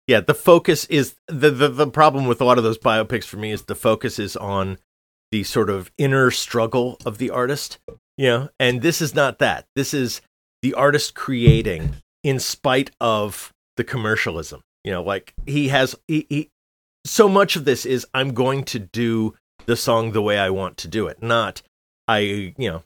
Yeah, 0.09 0.21
the 0.21 0.35
focus 0.35 0.87
is 0.87 1.15
the, 1.29 1.51
the 1.51 1.69
the 1.69 1.87
problem 1.87 2.27
with 2.27 2.41
a 2.41 2.45
lot 2.45 2.59
of 2.59 2.65
those 2.65 2.77
biopics 2.77 3.25
for 3.25 3.37
me 3.37 3.53
is 3.53 3.63
the 3.63 3.77
focus 3.77 4.19
is 4.19 4.37
on 4.37 4.79
the 5.31 5.45
sort 5.45 5.71
of 5.71 5.93
inner 5.99 6.33
struggle 6.33 6.99
of 7.07 7.19
the 7.19 7.31
artist, 7.31 7.79
you 8.19 8.27
know, 8.27 8.49
and 8.59 8.83
this 8.83 9.01
is 9.01 9.15
not 9.15 9.39
that. 9.39 9.67
This 9.77 9.95
is 9.95 10.21
the 10.63 10.75
artist 10.75 11.15
creating 11.15 11.95
in 12.25 12.41
spite 12.41 12.91
of 13.01 13.53
the 13.77 13.85
commercialism. 13.85 14.63
You 14.85 14.93
know, 14.93 15.03
like 15.03 15.35
he 15.47 15.69
has 15.69 15.95
he, 16.09 16.27
he 16.29 16.51
so 17.07 17.29
much 17.29 17.57
of 17.57 17.65
this 17.65 17.85
is 17.87 18.07
I'm 18.15 18.33
going 18.35 18.65
to 18.65 18.79
do 18.79 19.35
the 19.67 19.77
song 19.77 20.13
the 20.13 20.23
way 20.23 20.39
I 20.39 20.51
want 20.51 20.77
to 20.79 20.89
do 20.89 21.07
it, 21.07 21.23
not 21.23 21.63
I, 22.07 22.19
you 22.19 22.55
know, 22.59 22.83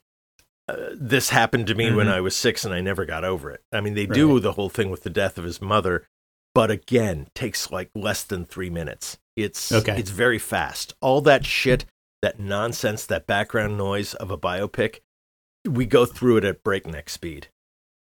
uh, 0.68 0.90
this 0.92 1.30
happened 1.30 1.66
to 1.66 1.74
me 1.74 1.90
when 1.90 2.06
Mhm. 2.06 2.12
I 2.12 2.20
was 2.20 2.36
6 2.36 2.64
and 2.64 2.72
I 2.72 2.80
never 2.80 3.04
got 3.04 3.24
over 3.24 3.50
it. 3.50 3.62
I 3.72 3.80
mean, 3.80 3.94
they 3.94 4.06
do 4.06 4.38
the 4.38 4.52
whole 4.52 4.68
thing 4.68 4.90
with 4.90 5.02
the 5.02 5.10
death 5.10 5.38
of 5.38 5.44
his 5.44 5.60
mother, 5.60 6.06
but 6.54 6.70
again, 6.70 7.26
takes 7.34 7.72
like 7.72 7.90
less 7.96 8.22
than 8.22 8.44
three 8.44 8.70
minutes. 8.70 9.18
It's 9.34 9.72
Okay. 9.72 9.96
it's 9.98 10.10
very 10.10 10.38
fast. 10.38 10.94
All 11.00 11.20
that 11.22 11.44
shit, 11.44 11.84
that 12.22 12.38
nonsense, 12.38 13.06
that 13.06 13.26
background 13.26 13.76
noise 13.76 14.14
of 14.14 14.30
a 14.30 14.38
biopic, 14.38 15.00
we 15.66 15.84
go 15.86 16.06
through 16.06 16.36
it 16.38 16.44
at 16.44 16.62
breakneck 16.62 17.08
speed. 17.10 17.48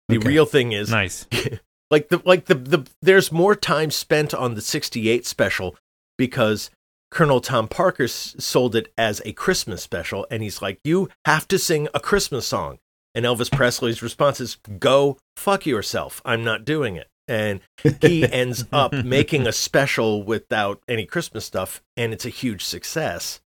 The 0.08 0.18
Okay. 0.18 0.28
real 0.28 0.46
thing 0.46 0.70
is 0.72 0.90
Nice. 0.90 1.26
like 1.90 2.08
the 2.08 2.20
like 2.24 2.46
the 2.46 2.54
the 2.54 2.86
there's 3.02 3.32
more 3.32 3.54
time 3.54 3.90
spent 3.90 4.34
on 4.34 4.54
the 4.54 4.60
68 4.60 5.26
special 5.26 5.76
because 6.16 6.70
Colonel 7.10 7.40
Tom 7.40 7.68
Parker 7.68 8.04
s- 8.04 8.36
sold 8.38 8.76
it 8.76 8.92
as 8.98 9.22
a 9.24 9.32
Christmas 9.32 9.82
special 9.82 10.26
and 10.30 10.42
he's 10.42 10.60
like 10.60 10.78
you 10.84 11.08
have 11.24 11.48
to 11.48 11.58
sing 11.58 11.88
a 11.94 12.00
Christmas 12.00 12.46
song. 12.46 12.78
And 13.14 13.24
Elvis 13.24 13.50
Presley's 13.50 14.02
response 14.02 14.40
is 14.40 14.56
go 14.78 15.18
fuck 15.36 15.66
yourself. 15.66 16.20
I'm 16.24 16.44
not 16.44 16.64
doing 16.64 16.96
it. 16.96 17.08
And 17.26 17.60
he 18.00 18.30
ends 18.32 18.64
up 18.70 18.92
making 18.92 19.46
a 19.46 19.52
special 19.52 20.22
without 20.22 20.82
any 20.86 21.06
Christmas 21.06 21.44
stuff 21.46 21.82
and 21.96 22.12
it's 22.12 22.26
a 22.26 22.30
huge 22.30 22.64
success. 22.64 23.40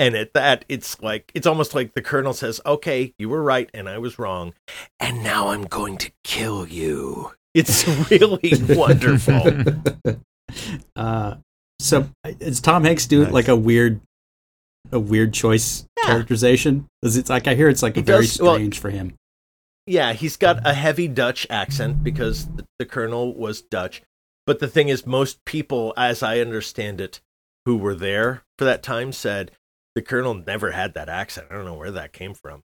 And 0.00 0.16
at 0.16 0.34
that 0.34 0.64
it's 0.68 1.00
like 1.00 1.30
it's 1.34 1.46
almost 1.46 1.74
like 1.74 1.94
the 1.94 2.02
colonel 2.02 2.32
says 2.32 2.60
okay 2.66 3.14
you 3.18 3.28
were 3.28 3.42
right 3.42 3.70
and 3.72 3.88
I 3.88 3.98
was 3.98 4.18
wrong 4.18 4.54
and 4.98 5.22
now 5.22 5.48
I'm 5.48 5.62
going 5.64 5.96
to 5.98 6.10
kill 6.24 6.66
you. 6.66 7.32
It's 7.54 7.86
really 8.10 8.52
wonderful. 8.76 9.42
uh, 10.96 11.36
so 11.80 12.08
is 12.40 12.60
Tom 12.60 12.84
Hanks 12.84 13.06
doing 13.06 13.24
Nice. 13.24 13.32
like 13.32 13.48
a 13.48 13.56
weird, 13.56 14.00
a 14.92 14.98
weird 14.98 15.32
choice 15.32 15.84
Yeah. 15.98 16.06
characterization? 16.10 16.86
'Cause 17.02 17.16
it's 17.16 17.30
like 17.30 17.46
I 17.46 17.54
hear 17.54 17.68
it's 17.68 17.82
like 17.82 17.96
He 17.96 18.02
very 18.02 18.22
does- 18.26 18.40
well- 18.40 18.54
strange 18.54 18.78
for 18.78 18.90
him. 18.90 19.14
yeah, 19.86 20.12
he's 20.12 20.36
got 20.36 20.66
a 20.66 20.74
heavy 20.74 21.08
Dutch 21.08 21.46
accent 21.50 22.02
because 22.04 22.46
the, 22.46 22.66
the 22.78 22.84
colonel 22.86 23.34
was 23.34 23.62
Dutch. 23.62 24.02
But 24.46 24.60
the 24.60 24.68
thing 24.68 24.88
is, 24.88 25.06
most 25.06 25.44
people, 25.44 25.92
as 25.96 26.22
I 26.22 26.40
understand 26.40 27.00
it, 27.00 27.20
who 27.66 27.76
were 27.76 27.94
there 27.94 28.42
for 28.58 28.64
that 28.64 28.82
time 28.82 29.12
said 29.12 29.50
the 29.94 30.00
colonel 30.02 30.34
never 30.34 30.70
had 30.72 30.94
that 30.94 31.08
accent. 31.10 31.48
I 31.50 31.54
don't 31.54 31.64
know 31.66 31.74
where 31.74 31.90
that 31.90 32.12
came 32.12 32.32
from. 32.34 32.62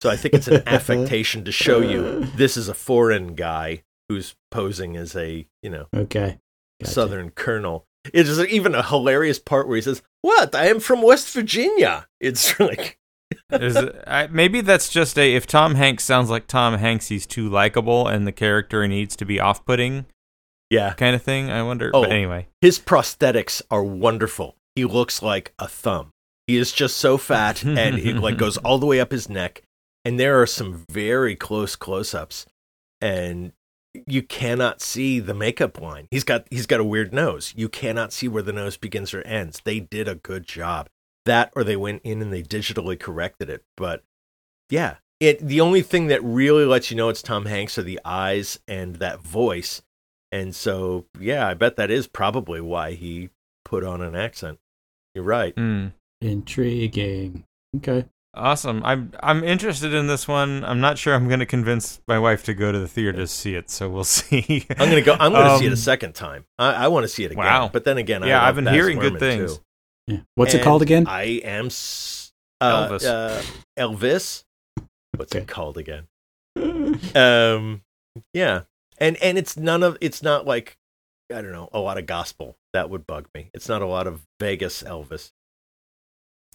So 0.00 0.10
I 0.10 0.16
think 0.16 0.34
it's 0.34 0.46
an 0.48 0.62
affectation 0.66 1.44
to 1.44 1.52
show 1.52 1.80
you 1.80 2.24
this 2.36 2.56
is 2.56 2.68
a 2.68 2.74
foreign 2.74 3.34
guy 3.34 3.82
who's 4.08 4.34
posing 4.50 4.96
as 4.96 5.14
a, 5.16 5.46
you 5.62 5.70
know, 5.70 5.86
Okay, 5.94 6.38
Gotcha. 6.80 6.92
Southern 6.92 7.30
colonel. 7.30 7.86
It's 8.12 8.38
even 8.52 8.74
a 8.74 8.82
hilarious 8.82 9.38
part 9.38 9.66
where 9.66 9.76
he 9.76 9.82
says, 9.82 10.02
"What? 10.20 10.54
I 10.54 10.66
am 10.66 10.80
from 10.80 11.02
West 11.02 11.32
Virginia." 11.32 12.06
It's 12.20 12.58
like, 12.58 12.98
Is 13.50 13.76
it, 13.76 14.02
I, 14.06 14.26
maybe 14.28 14.60
that's 14.60 14.88
just 14.88 15.18
a 15.18 15.34
if 15.34 15.46
Tom 15.46 15.74
Hanks 15.74 16.04
sounds 16.04 16.30
like 16.30 16.46
Tom 16.46 16.78
Hanks, 16.78 17.08
he's 17.08 17.26
too 17.26 17.48
likable, 17.48 18.06
and 18.08 18.26
the 18.26 18.32
character 18.32 18.86
needs 18.86 19.16
to 19.16 19.24
be 19.24 19.40
off-putting 19.40 20.06
yeah, 20.70 20.94
kind 20.94 21.14
of 21.14 21.22
thing. 21.22 21.50
I 21.50 21.62
wonder. 21.62 21.90
Oh. 21.94 22.02
But 22.02 22.12
anyway, 22.12 22.48
his 22.60 22.78
prosthetics 22.78 23.62
are 23.70 23.84
wonderful. 23.84 24.56
He 24.74 24.84
looks 24.84 25.22
like 25.22 25.54
a 25.58 25.68
thumb. 25.68 26.10
He 26.46 26.56
is 26.56 26.72
just 26.72 26.96
so 26.96 27.16
fat, 27.16 27.64
and 27.64 27.98
it 27.98 28.16
like 28.16 28.36
goes 28.36 28.56
all 28.58 28.78
the 28.78 28.86
way 28.86 29.00
up 29.00 29.12
his 29.12 29.28
neck. 29.28 29.62
And 30.04 30.20
there 30.20 30.40
are 30.40 30.46
some 30.46 30.84
very 30.90 31.34
close 31.34 31.76
close-ups, 31.76 32.46
and 33.00 33.52
you 34.06 34.22
cannot 34.22 34.80
see 34.80 35.20
the 35.20 35.34
makeup 35.34 35.80
line. 35.80 36.08
He's 36.10 36.24
got 36.24 36.46
he's 36.50 36.66
got 36.66 36.80
a 36.80 36.84
weird 36.84 37.12
nose. 37.12 37.52
You 37.56 37.68
cannot 37.68 38.12
see 38.12 38.28
where 38.28 38.42
the 38.42 38.52
nose 38.52 38.76
begins 38.76 39.14
or 39.14 39.22
ends. 39.22 39.60
They 39.64 39.80
did 39.80 40.08
a 40.08 40.14
good 40.14 40.46
job. 40.46 40.88
That 41.24 41.52
or 41.56 41.64
they 41.64 41.76
went 41.76 42.02
in 42.02 42.20
and 42.20 42.32
they 42.32 42.42
digitally 42.42 42.98
corrected 42.98 43.48
it. 43.48 43.64
But 43.76 44.02
yeah, 44.68 44.96
it 45.20 45.38
the 45.40 45.60
only 45.60 45.82
thing 45.82 46.08
that 46.08 46.22
really 46.22 46.64
lets 46.64 46.90
you 46.90 46.96
know 46.96 47.08
it's 47.08 47.22
Tom 47.22 47.46
Hanks 47.46 47.78
are 47.78 47.82
the 47.82 48.00
eyes 48.04 48.58
and 48.66 48.96
that 48.96 49.20
voice. 49.22 49.82
And 50.32 50.54
so 50.54 51.06
yeah, 51.18 51.46
I 51.46 51.54
bet 51.54 51.76
that 51.76 51.90
is 51.90 52.06
probably 52.06 52.60
why 52.60 52.92
he 52.92 53.30
put 53.64 53.84
on 53.84 54.02
an 54.02 54.16
accent. 54.16 54.58
You're 55.14 55.24
right. 55.24 55.54
mm, 55.54 55.92
intriguing. 56.20 57.44
Okay, 57.76 58.06
awesome. 58.36 58.82
I'm 58.84 59.12
I'm 59.20 59.42
interested 59.44 59.94
in 59.94 60.06
this 60.06 60.26
one. 60.28 60.64
I'm 60.64 60.80
not 60.80 60.98
sure 60.98 61.14
I'm 61.14 61.28
going 61.28 61.40
to 61.40 61.46
convince 61.46 62.00
my 62.08 62.18
wife 62.18 62.44
to 62.44 62.54
go 62.54 62.72
to 62.72 62.78
the 62.78 62.88
theater 62.88 63.18
to 63.18 63.26
see 63.26 63.54
it, 63.54 63.70
so 63.70 63.88
we'll 63.88 64.04
see. 64.18 64.66
I'm 64.70 64.88
gonna 64.88 65.00
go. 65.02 65.16
I'm 65.18 65.32
gonna 65.32 65.58
see 65.58 65.64
it 65.66 65.68
a 65.68 65.72
Um, 65.72 65.76
second 65.76 66.14
time. 66.14 66.44
I, 66.58 66.72
I 66.84 66.88
want 66.88 67.04
to 67.04 67.08
see 67.08 67.24
it 67.24 67.32
again. 67.32 67.44
Wow. 67.44 67.70
But 67.72 67.84
then 67.84 67.98
again, 67.98 68.22
I 68.22 68.28
Yeah, 68.28 68.38
love 68.40 68.48
I've 68.48 68.54
been 68.56 68.64
Baz 68.66 68.74
hearing 68.74 68.98
good 68.98 69.18
things. 69.18 69.60
yeah. 70.06 70.18
What's 70.34 70.54
it 70.54 70.62
called 70.62 70.82
again? 70.82 71.06
I 71.06 71.22
am 71.44 71.66
s- 71.66 72.32
uh, 72.60 72.88
Elvis. 72.88 73.04
Uh, 73.06 73.42
Elvis. 73.78 74.44
What's 75.16 75.32
Okay. 75.34 75.42
it 75.42 75.48
called 75.48 75.78
again? 75.78 76.06
Um, 77.14 77.82
yeah, 78.32 78.62
and 78.98 79.16
and 79.22 79.38
it's 79.38 79.56
none 79.56 79.82
of. 79.82 79.96
It's 80.00 80.22
not 80.22 80.46
like 80.46 80.76
I 81.32 81.40
don't 81.42 81.52
know 81.52 81.68
a 81.72 81.78
lot 81.80 81.98
of 81.98 82.06
gospel. 82.06 82.56
That 82.72 82.90
would 82.90 83.06
bug 83.06 83.28
me. 83.34 83.50
It's 83.54 83.68
not 83.68 83.82
a 83.82 83.86
lot 83.86 84.06
of 84.06 84.22
Vegas 84.40 84.82
Elvis. 84.82 85.30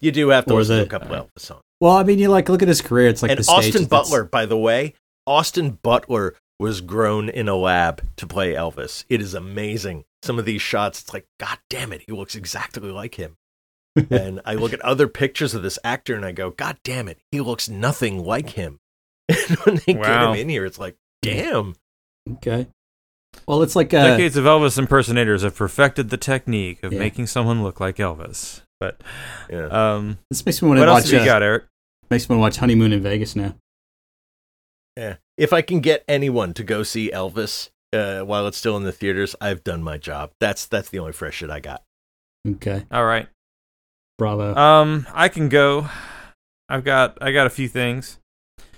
You 0.02 0.12
do 0.12 0.30
have 0.30 0.46
to 0.46 0.54
Or 0.54 0.60
listen 0.60 0.76
to 0.78 0.82
a 0.82 0.86
the- 0.86 0.90
couple 0.90 1.10
Elvis 1.16 1.40
songs. 1.40 1.62
well, 1.82 1.94
I 1.94 2.04
mean, 2.04 2.20
you 2.20 2.30
like 2.30 2.50
look 2.50 2.62
at 2.62 2.68
his 2.68 2.82
career. 2.82 3.08
It's 3.08 3.22
like 3.22 3.32
and 3.32 3.40
the 3.40 3.52
Austin 3.52 3.84
that 3.84 3.90
that's- 3.90 4.10
Butler, 4.10 4.24
by 4.26 4.46
the 4.46 4.58
way, 4.58 4.94
Austin 5.28 5.80
Butler 5.82 6.36
was 6.60 6.82
grown 6.82 7.30
in 7.30 7.48
a 7.48 7.56
lab 7.56 8.02
to 8.18 8.28
play 8.28 8.54
Elvis. 8.54 9.06
It 9.10 9.22
is 9.22 9.34
amazing. 9.34 10.04
Some 10.24 10.38
of 10.40 10.46
these 10.46 10.62
shots, 10.62 11.02
it's 11.02 11.14
like, 11.14 11.26
God 11.40 11.58
damn 11.70 11.94
it, 11.94 12.04
he 12.06 12.12
looks 12.12 12.36
exactly 12.36 12.92
like 12.92 13.16
him. 13.16 13.38
and 14.10 14.42
I 14.46 14.56
look 14.56 14.74
at 14.74 14.82
other 14.82 15.08
pictures 15.08 15.54
of 15.54 15.64
this 15.64 15.80
actor 15.84 16.16
and 16.16 16.26
I 16.26 16.32
go, 16.34 16.52
God 16.52 16.78
damn 16.84 17.08
it, 17.08 17.18
he 17.32 17.40
looks 17.42 17.68
nothing 17.70 18.24
like 18.24 18.52
him. 18.52 18.80
And 19.30 19.58
when 19.60 19.76
they 19.86 19.94
get 19.94 20.24
him 20.24 20.36
in 20.36 20.50
here, 20.50 20.66
it's 20.66 20.80
like, 20.80 20.96
damn. 21.22 21.76
Okay. 22.30 22.68
Well, 23.48 23.62
it's 23.64 23.76
like 23.76 23.94
uh, 23.94 24.04
Decades 24.18 24.38
of 24.38 24.46
Elvis 24.46 24.78
impersonators 24.78 25.44
have 25.44 25.56
perfected 25.56 26.10
the 26.10 26.18
technique 26.18 26.84
of 26.84 26.92
Yeah. 26.94 27.00
making 27.00 27.28
someone 27.28 27.62
look 27.64 27.80
like 27.80 27.98
Elvis. 27.98 28.62
But 28.80 29.02
Yeah. 29.50 29.66
um, 29.68 30.18
this 30.30 30.46
makes 30.46 30.62
me 30.62 30.68
want 30.70 30.78
to 30.78 30.82
watch. 30.82 30.88
what 30.88 30.96
else 30.96 31.04
watch. 31.06 31.12
have 31.12 31.26
you 31.26 31.30
uh, 31.30 31.34
got, 31.34 31.44
Eric? 31.44 31.64
Makes 32.10 32.30
me 32.30 32.36
want 32.36 32.40
to 32.40 32.42
watch 32.42 32.58
Honeymoon 32.60 32.94
in 32.94 33.02
Vegas 33.02 33.36
now. 33.36 33.56
yeah. 34.98 35.16
If 35.38 35.54
I 35.54 35.62
can 35.62 35.80
get 35.80 36.04
anyone 36.08 36.54
to 36.56 36.64
go 36.64 36.84
see 36.84 37.12
Elvis 37.12 37.70
uh, 37.94 38.22
while 38.22 38.46
it's 38.48 38.58
still 38.58 38.76
in 38.78 38.84
the 38.84 38.92
theaters, 38.92 39.36
I've 39.40 39.64
done 39.64 39.82
my 39.84 39.98
job. 39.98 40.32
That's 40.42 40.66
that's 40.66 40.90
the 40.90 41.00
only 41.00 41.14
fresh 41.14 41.36
shit 41.36 41.50
I 41.50 41.60
got. 41.60 41.84
Okay, 42.48 42.86
All 42.92 43.06
right. 43.06 43.28
bravo. 44.18 44.56
Um, 44.56 45.08
I 45.14 45.28
can 45.30 45.50
go. 45.50 45.88
I've 46.68 46.84
got 46.84 47.18
I 47.22 47.32
got 47.32 47.48
a 47.48 47.50
few 47.50 47.68
things. 47.68 48.20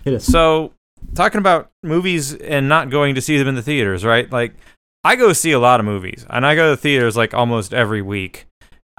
Hit 0.03 0.13
us. 0.15 0.25
So, 0.25 0.73
talking 1.15 1.39
about 1.39 1.69
movies 1.83 2.33
and 2.35 2.67
not 2.69 2.89
going 2.89 3.15
to 3.15 3.21
see 3.21 3.37
them 3.37 3.47
in 3.47 3.55
the 3.55 3.61
theaters, 3.61 4.03
right? 4.05 4.31
Like, 4.31 4.53
I 5.03 5.15
go 5.15 5.33
see 5.33 5.51
a 5.51 5.59
lot 5.59 5.79
of 5.79 5.85
movies, 5.85 6.25
and 6.29 6.45
I 6.45 6.55
go 6.55 6.71
to 6.71 6.77
theaters 6.77 7.15
like 7.17 7.33
almost 7.33 7.73
every 7.73 8.01
week. 8.01 8.45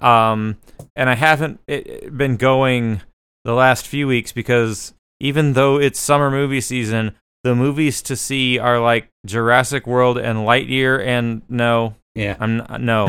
Um, 0.02 0.56
and 0.96 1.08
I 1.08 1.14
haven't 1.14 1.60
it, 1.66 1.86
it 1.86 2.16
been 2.16 2.36
going 2.36 3.02
the 3.44 3.54
last 3.54 3.86
few 3.86 4.06
weeks 4.06 4.32
because 4.32 4.94
even 5.20 5.52
though 5.54 5.78
it's 5.78 6.00
summer 6.00 6.30
movie 6.30 6.60
season, 6.60 7.14
the 7.44 7.54
movies 7.54 8.02
to 8.02 8.16
see 8.16 8.58
are 8.58 8.78
like 8.80 9.08
Jurassic 9.26 9.86
World 9.86 10.18
and 10.18 10.40
Lightyear. 10.40 11.04
And 11.04 11.42
no, 11.48 11.94
yeah. 12.14 12.36
I'm 12.38 12.58
not, 12.58 12.80
no, 12.80 13.06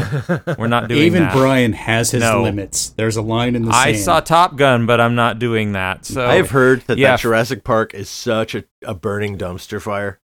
we're 0.57 0.67
not 0.67 0.87
doing 0.89 0.99
that. 0.99 1.05
Even 1.05 1.23
that. 1.23 1.33
Brian 1.35 1.73
has 1.73 2.11
his 2.11 2.21
No. 2.21 2.41
limits. 2.41 2.89
There's 2.89 3.17
a 3.17 3.21
line 3.21 3.55
in 3.55 3.65
the 3.65 3.71
I 3.71 3.93
sand. 3.93 4.03
saw 4.03 4.19
Top 4.21 4.55
Gun, 4.55 4.85
but 4.85 4.99
I'm 5.01 5.15
not 5.15 5.39
doing 5.39 5.73
that. 5.73 6.05
So 6.05 6.25
I've 6.25 6.49
heard 6.51 6.81
that, 6.87 6.97
yeah. 6.97 7.11
that 7.11 7.19
Jurassic 7.19 7.63
Park 7.63 7.93
is 7.93 8.09
such 8.09 8.55
a, 8.55 8.63
a 8.83 8.93
burning 8.95 9.37
dumpster 9.37 9.81
fire. 9.81 10.19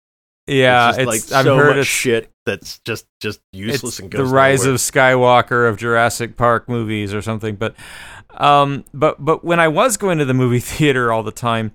Yeah, 0.48 0.90
it's, 0.90 0.98
it's, 1.00 1.08
like 1.08 1.38
I've 1.38 1.46
so 1.46 1.58
heard 1.58 1.78
much 1.78 1.88
shit 1.88 2.32
that's 2.46 2.80
just 2.80 3.08
just 3.20 3.42
useless 3.52 4.00
and 4.00 4.12
the 4.12 4.26
rise 4.26 4.62
nowhere. 4.62 4.76
of 4.76 4.80
Skywalker 4.80 5.68
of 5.68 5.78
Jurassic 5.78 6.38
Park 6.38 6.70
movies 6.70 7.14
or 7.14 7.22
something. 7.22 7.56
But, 7.56 7.76
um, 8.36 8.86
but 8.94 9.24
but 9.24 9.44
when 9.44 9.60
I 9.60 9.68
was 9.68 9.98
going 9.98 10.20
to 10.20 10.26
the 10.26 10.36
movie 10.36 10.60
theater 10.62 11.12
all 11.12 11.24
the 11.24 11.32
time, 11.32 11.74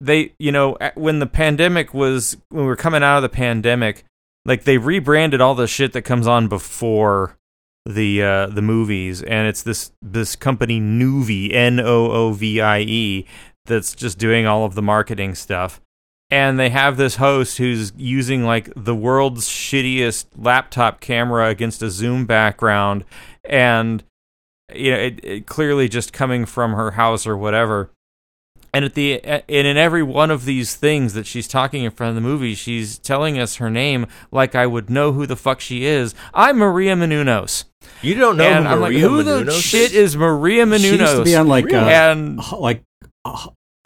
they 0.00 0.32
you 0.38 0.52
know 0.52 0.76
when 0.94 1.18
the 1.18 1.26
pandemic 1.26 1.92
was 1.92 2.36
when 2.50 2.62
we 2.62 2.68
were 2.68 2.76
coming 2.76 3.02
out 3.02 3.16
of 3.16 3.22
the 3.22 3.28
pandemic, 3.28 4.04
like 4.44 4.62
they 4.62 4.78
rebranded 4.78 5.40
all 5.40 5.56
the 5.56 5.66
shit 5.66 5.92
that 5.92 6.02
comes 6.02 6.28
on 6.28 6.46
before 6.46 7.36
the 7.84 8.22
uh, 8.22 8.46
the 8.46 8.62
movies, 8.62 9.22
and 9.22 9.48
it's 9.48 9.64
this 9.64 9.90
this 10.00 10.36
company 10.36 10.80
Noovie 10.80 11.52
N 11.52 11.80
O 11.80 12.12
O 12.12 12.32
V 12.32 12.60
I 12.60 12.80
E 12.80 13.26
that's 13.64 13.94
just 13.94 14.18
doing 14.18 14.46
all 14.46 14.64
of 14.64 14.76
the 14.76 14.82
marketing 14.82 15.34
stuff 15.34 15.80
and 16.30 16.58
they 16.58 16.70
have 16.70 16.96
this 16.96 17.16
host 17.16 17.58
who's 17.58 17.92
using 17.96 18.44
like 18.44 18.70
the 18.76 18.94
world's 18.94 19.48
shittiest 19.48 20.26
laptop 20.36 21.00
camera 21.00 21.48
against 21.48 21.82
a 21.82 21.90
zoom 21.90 22.26
background. 22.26 23.04
And 23.44 24.04
you 24.74 24.90
know 24.90 24.98
it, 24.98 25.20
it 25.24 25.46
clearly 25.46 25.88
just 25.88 26.12
coming 26.12 26.44
from 26.44 26.72
her 26.74 26.92
house 26.92 27.26
or 27.26 27.36
whatever. 27.36 27.90
And 28.74 28.84
at 28.84 28.92
the 28.92 29.22
and 29.24 29.42
in 29.48 29.78
every 29.78 30.02
one 30.02 30.30
of 30.30 30.44
these 30.44 30.76
things 30.76 31.14
that 31.14 31.26
she's 31.26 31.48
talking 31.48 31.84
in 31.84 31.90
front 31.90 32.10
of 32.10 32.14
the 32.16 32.20
movie 32.20 32.54
she's 32.54 32.98
telling 32.98 33.38
us 33.38 33.56
her 33.56 33.70
name 33.70 34.06
like 34.30 34.54
i 34.54 34.66
would 34.66 34.90
know 34.90 35.12
who 35.12 35.24
the 35.24 35.36
fuck 35.36 35.58
she 35.60 35.86
is. 35.86 36.14
I'm 36.34 36.58
maria 36.58 36.94
menounos. 36.94 37.64
You 38.02 38.14
don't 38.16 38.36
know 38.36 38.44
and 38.44 38.66
who 38.66 38.70
i'm 38.74 38.80
Maria 38.80 38.98
like 39.08 39.10
who 39.10 39.22
the 39.22 39.44
Menounos 39.50 39.62
shit 39.62 39.94
is? 39.94 40.18
maria 40.18 40.66
menounos 40.66 40.80
She 40.82 40.96
used 40.98 41.16
to 41.16 41.24
be 41.24 41.34
on 41.34 41.48
like 41.48 41.64
Really? 41.64 41.78
uh, 41.78 42.12
and 42.12 42.52
like 42.52 42.82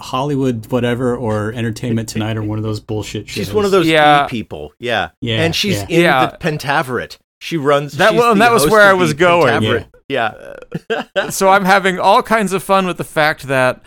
Hollywood 0.02 0.70
whatever 0.70 1.16
or 1.16 1.52
Entertainment 1.52 2.08
Tonight 2.10 2.36
or 2.36 2.42
one 2.42 2.58
of 2.58 2.64
those 2.64 2.80
bullshit 2.80 3.28
shows. 3.28 3.46
She's 3.46 3.54
one 3.54 3.64
of 3.64 3.70
those 3.70 3.86
Yeah. 3.86 4.26
E 4.26 4.28
people. 4.28 4.72
Yeah. 4.78 5.10
Yeah, 5.20 5.42
And 5.42 5.54
she's 5.54 5.78
yeah. 5.82 5.86
in 5.88 6.00
Yeah. 6.02 6.26
the 6.26 6.36
Pentaverate. 6.38 7.18
She 7.40 7.56
runs 7.56 7.94
That- 7.98 8.14
well, 8.14 8.32
and 8.32 8.40
that 8.40 8.52
was 8.52 8.68
where 8.68 8.82
I 8.82 8.92
was 8.92 9.14
going. 9.14 9.62
Pentaverate. 9.62 9.86
Yeah. 10.08 10.54
so 11.30 11.48
I'm 11.48 11.64
having 11.64 11.98
all 11.98 12.22
kinds 12.22 12.52
of 12.52 12.62
fun 12.62 12.86
with 12.86 12.98
the 12.98 13.04
fact 13.04 13.44
that 13.44 13.82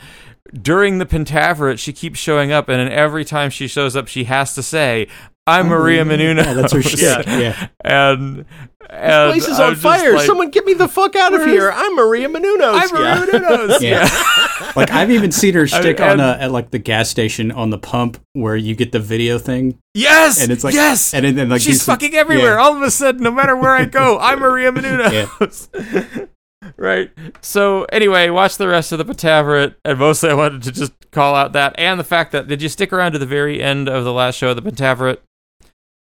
during 0.59 0.97
the 0.99 1.05
Pentaverate, 1.05 1.79
she 1.79 1.91
keeps 1.93 2.19
showing 2.19 2.51
up, 2.51 2.69
and 2.69 2.79
then 2.79 2.91
every 2.91 3.25
time 3.25 3.49
she 3.49 3.67
shows 3.67 3.95
up, 3.95 4.07
she 4.07 4.23
has 4.25 4.55
to 4.55 4.63
say, 4.63 5.07
"I'm 5.47 5.67
Maria 5.67 6.05
Menounos." 6.05 6.45
Yeah, 6.45 6.53
that's 6.53 6.73
what 6.73 6.83
she 6.85 6.97
said. 6.97 7.25
Yeah. 7.27 7.67
and 7.83 8.45
and 8.89 9.31
Place 9.33 9.47
is 9.47 9.59
I'm 9.59 9.69
on 9.71 9.75
fire. 9.75 10.13
like, 10.13 10.25
Someone 10.25 10.49
get 10.49 10.65
me 10.65 10.73
the 10.73 10.87
fuck 10.87 11.15
out 11.15 11.33
of 11.33 11.45
here. 11.45 11.71
I'm 11.73 11.95
Maria 11.95 12.27
Menounos. 12.27 12.79
I'm 12.81 12.89
Maria 12.93 13.15
Yeah. 13.15 13.25
Menounos. 13.25 13.81
Yeah. 13.81 14.71
like 14.75 14.91
I've 14.91 15.11
even 15.11 15.31
seen 15.31 15.53
her 15.55 15.67
stick 15.67 15.99
and- 15.99 16.19
on 16.21 16.27
a, 16.39 16.41
at 16.41 16.51
like 16.51 16.71
the 16.71 16.79
gas 16.79 17.09
station 17.09 17.51
on 17.51 17.69
the 17.69 17.77
pump 17.77 18.19
where 18.33 18.55
you 18.55 18.75
get 18.75 18.91
the 18.91 18.99
video 18.99 19.37
thing, 19.39 19.77
Yes, 19.93 20.41
and 20.41 20.51
it's 20.51 20.63
like 20.63 20.73
yes, 20.73 21.13
and 21.13 21.25
then, 21.25 21.35
then 21.35 21.49
like 21.49 21.61
she's 21.61 21.75
these- 21.75 21.85
fucking 21.85 22.13
everywhere. 22.15 22.55
yeah. 22.55 22.61
All 22.61 22.75
of 22.75 22.81
a 22.81 22.91
sudden, 22.91 23.23
no 23.23 23.31
matter 23.31 23.55
where 23.55 23.71
I 23.71 23.85
go, 23.85 24.17
I'm 24.21 24.39
Maria 24.39 24.71
Menounos. 24.71 26.27
right. 26.77 27.11
So 27.41 27.83
anyway, 27.85 28.29
watch 28.29 28.57
the 28.57 28.67
rest 28.67 28.91
of 28.91 28.97
the 28.97 29.05
Pentaverate, 29.05 29.75
and 29.85 29.99
mostly 29.99 30.29
I 30.29 30.33
wanted 30.33 30.63
to 30.63 30.71
just 30.71 30.93
call 31.11 31.35
out 31.35 31.53
that 31.53 31.73
and 31.77 31.97
the 31.99 32.03
fact 32.03 32.31
that 32.33 32.47
did 32.47 32.61
you 32.61 32.67
stick 32.69 32.91
around 32.91 33.13
to 33.13 33.19
the 33.19 33.25
very 33.25 33.61
end 33.61 33.87
of 33.87 34.03
the 34.03 34.11
last 34.13 34.35
show 34.35 34.49
of 34.49 34.55
the 34.61 34.61
Pentaverate? 34.69 35.19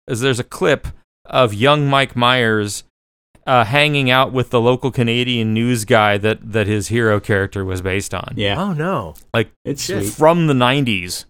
Is 0.09 0.21
there's 0.21 0.41
a 0.41 0.45
clip 0.45 0.89
of 1.27 1.55
young 1.55 1.87
Mike 1.89 2.17
Myers. 2.17 2.85
Uh, 3.45 3.65
hanging 3.65 4.09
out 4.09 4.33
with 4.33 4.51
the 4.51 4.61
local 4.61 4.93
Canadian 4.93 5.53
news 5.53 5.85
guy 5.85 6.17
that, 6.17 6.53
that 6.53 6.69
his 6.69 6.87
hero 6.87 7.19
character 7.19 7.65
was 7.65 7.83
based 7.83 8.15
on. 8.15 8.35
Yeah, 8.37 8.55
Oh 8.63 8.73
no. 8.73 9.15
Like 9.35 9.51
it's 9.65 9.83
shit. 9.83 10.05
sweet. 10.05 10.13
from 10.15 10.47
the 10.47 10.55
90s. 10.55 11.25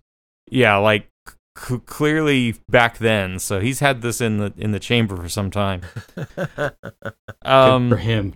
Yeah, 0.51 0.77
like 0.77 1.09
c- 1.57 1.81
clearly 1.87 2.55
back 2.69 2.99
then. 2.99 3.39
So 3.39 3.61
he's 3.61 3.81
had 3.81 4.03
this 4.03 4.21
in 4.21 4.37
the 4.37 4.53
in 4.59 4.73
the 4.73 4.79
chamber 4.79 5.17
for 5.17 5.31
some 5.31 5.51
time. 5.51 5.81
Good 6.15 6.37
for 6.55 6.75
Um 7.43 7.97
him. 7.97 8.35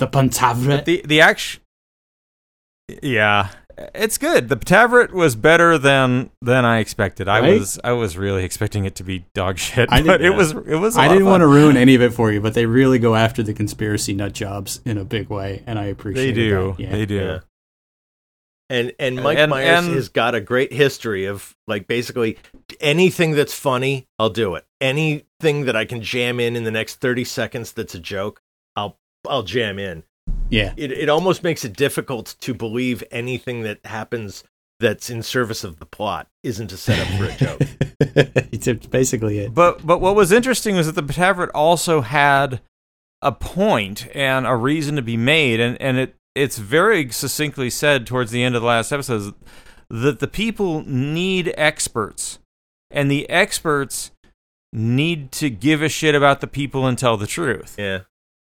The 0.00 0.08
Pentaverate. 0.08 0.84
the 0.84 1.02
the 1.06 1.20
action 1.20 1.62
Yeah, 3.02 3.50
it's 3.94 4.18
good. 4.18 4.48
The 4.48 4.56
Taveret 4.56 5.12
was 5.12 5.36
better 5.36 5.78
than 5.78 6.30
than 6.40 6.64
I 6.64 6.78
expected. 6.78 7.28
I 7.28 7.40
Right? 7.40 7.58
was 7.58 7.78
I 7.84 7.92
was 7.92 8.16
really 8.16 8.44
expecting 8.44 8.84
it 8.84 8.94
to 8.96 9.04
be 9.04 9.24
dog 9.34 9.58
shit, 9.58 9.88
I 9.92 10.02
but 10.06 10.18
didn't- 10.18 10.32
it 10.32 10.36
was 10.36 10.52
it 10.52 10.76
was 10.80 10.96
I 10.96 11.08
didn't 11.08 11.26
want 11.26 11.40
to 11.42 11.46
ruin 11.46 11.76
any 11.76 11.94
of 11.94 12.02
it 12.02 12.12
for 12.14 12.30
you, 12.32 12.40
but 12.40 12.54
they 12.54 12.66
really 12.66 12.98
go 12.98 13.14
after 13.14 13.42
the 13.42 13.54
conspiracy 13.54 14.12
nut 14.14 14.32
jobs 14.32 14.80
in 14.84 14.98
a 14.98 15.04
big 15.04 15.28
way, 15.28 15.62
and 15.66 15.78
I 15.78 15.84
appreciate 15.86 16.30
it. 16.30 16.34
They 16.34 16.40
do. 16.40 16.74
That. 16.76 16.82
Yeah. 16.82 16.90
They 16.92 17.06
do. 17.06 17.14
Yeah. 17.16 17.38
And 18.70 18.92
and 18.98 19.18
uh, 19.18 19.22
Mike 19.22 19.38
And- 19.38 19.50
Myers 19.50 19.86
and- 19.86 19.94
has 19.96 20.08
got 20.08 20.34
a 20.34 20.40
great 20.40 20.72
history 20.72 21.26
of 21.26 21.54
like 21.66 21.86
basically 21.86 22.38
anything 22.80 23.32
that's 23.32 23.54
funny, 23.54 24.06
I'll 24.18 24.30
do 24.30 24.54
it. 24.54 24.64
Anything 24.80 25.66
that 25.66 25.76
I 25.76 25.84
can 25.84 26.02
jam 26.02 26.40
in 26.40 26.56
in 26.56 26.64
the 26.64 26.70
next 26.70 26.96
30 27.00 27.24
seconds 27.24 27.72
that's 27.72 27.94
a 27.94 27.98
joke, 28.00 28.40
I'll 28.76 28.98
I'll 29.28 29.42
jam 29.42 29.78
in. 29.78 30.04
Yeah. 30.52 30.74
It 30.76 30.92
it 30.92 31.08
almost 31.08 31.42
makes 31.42 31.64
it 31.64 31.72
difficult 31.72 32.36
to 32.40 32.54
believe 32.54 33.02
anything 33.10 33.62
that 33.62 33.84
happens 33.84 34.44
that's 34.78 35.08
in 35.08 35.22
service 35.22 35.64
of 35.64 35.78
the 35.78 35.86
plot 35.86 36.28
isn't 36.42 36.72
a 36.72 36.76
setup 36.76 37.06
for 37.16 37.24
a 37.24 37.36
joke. 37.36 37.60
it's 38.52 38.86
basically 38.86 39.38
it. 39.38 39.54
But 39.54 39.86
but 39.86 40.00
what 40.00 40.14
was 40.14 40.30
interesting 40.30 40.76
was 40.76 40.92
that 40.92 40.94
the 41.06 41.12
Taveret 41.12 41.50
also 41.54 42.02
had 42.02 42.60
a 43.22 43.32
point 43.32 44.08
and 44.14 44.46
a 44.46 44.56
reason 44.56 44.96
to 44.96 45.02
be 45.02 45.16
made, 45.16 45.58
and 45.58 45.80
and 45.80 45.96
it 45.96 46.16
it's 46.34 46.58
very 46.58 47.10
succinctly 47.10 47.70
said 47.70 48.06
towards 48.06 48.30
the 48.30 48.42
end 48.42 48.54
of 48.54 48.62
the 48.62 48.68
last 48.68 48.92
episode 48.92 49.34
that 49.88 50.18
the 50.20 50.28
people 50.28 50.82
need 50.84 51.54
experts, 51.56 52.38
and 52.90 53.10
the 53.10 53.28
experts 53.30 54.10
need 54.72 55.32
to 55.32 55.48
give 55.48 55.80
a 55.82 55.88
shit 55.88 56.14
about 56.14 56.40
the 56.40 56.46
people 56.46 56.86
and 56.86 56.98
tell 56.98 57.16
the 57.16 57.26
truth. 57.26 57.76
Yeah. 57.78 58.00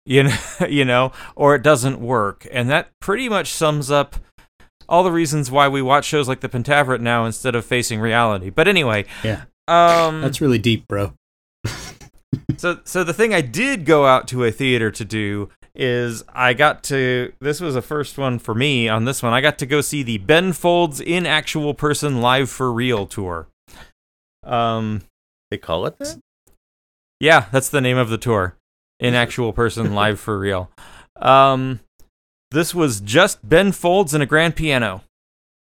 You 0.06 0.24
know, 0.24 0.38
you 0.70 0.86
know, 0.86 1.12
or 1.36 1.56
it 1.56 1.62
doesn't 1.64 2.00
work, 2.00 2.48
and 2.52 2.70
that 2.70 2.90
pretty 3.00 3.30
much 3.30 3.52
sums 3.54 3.92
up 3.92 4.16
all 4.90 5.04
the 5.04 5.12
reasons 5.12 5.50
why 5.52 5.68
we 5.68 5.82
watch 5.82 6.06
shows 6.06 6.28
like 6.28 6.42
the 6.42 6.50
Pentaverate 6.50 7.00
now 7.02 7.26
instead 7.26 7.56
of 7.56 7.64
facing 7.66 8.00
reality. 8.02 8.50
But 8.50 8.68
anyway, 8.68 9.06
Yeah. 9.24 9.44
um, 9.68 10.22
That's 10.22 10.42
really 10.42 10.58
deep, 10.60 10.88
bro. 10.88 11.14
so, 12.58 12.80
so 12.84 13.04
the 13.04 13.14
thing 13.14 13.34
I 13.34 13.42
did 13.42 13.86
go 13.86 14.06
out 14.06 14.28
to 14.30 14.44
a 14.44 14.52
theater 14.52 14.92
to 14.92 15.06
do 15.06 15.50
is 15.74 16.24
I 16.34 16.54
got 16.54 16.84
to. 16.86 17.32
This 17.40 17.62
was 17.62 17.76
a 17.78 17.82
first 17.82 18.18
one 18.18 18.40
for 18.40 18.54
me 18.54 18.90
on 18.90 19.06
this 19.06 19.24
one. 19.24 19.32
I 19.34 19.40
got 19.40 19.58
to 19.60 19.66
go 19.66 19.80
see 19.82 20.04
the 20.04 20.18
Ben 20.18 20.52
Folds 20.52 21.00
in 21.00 21.26
actual 21.26 21.74
person 21.74 22.20
live 22.22 22.50
for 22.50 22.74
real 22.74 23.06
tour. 23.06 23.48
Um, 24.44 25.04
They 25.52 25.58
call 25.58 25.86
it 25.86 25.98
that? 26.00 26.20
yeah, 27.20 27.46
that's 27.52 27.70
the 27.70 27.80
name 27.82 27.98
of 27.98 28.10
the 28.10 28.18
tour. 28.18 28.56
In 29.02 29.16
actual 29.16 29.52
person 29.52 29.94
live 29.96 30.20
for 30.20 30.38
real. 30.38 30.70
Um, 31.16 31.80
this 32.52 32.76
was 32.76 33.02
just 33.02 33.48
Ben 33.48 33.72
Folds 33.72 34.14
and 34.14 34.22
a 34.22 34.26
grand 34.26 34.56
piano. 34.56 35.04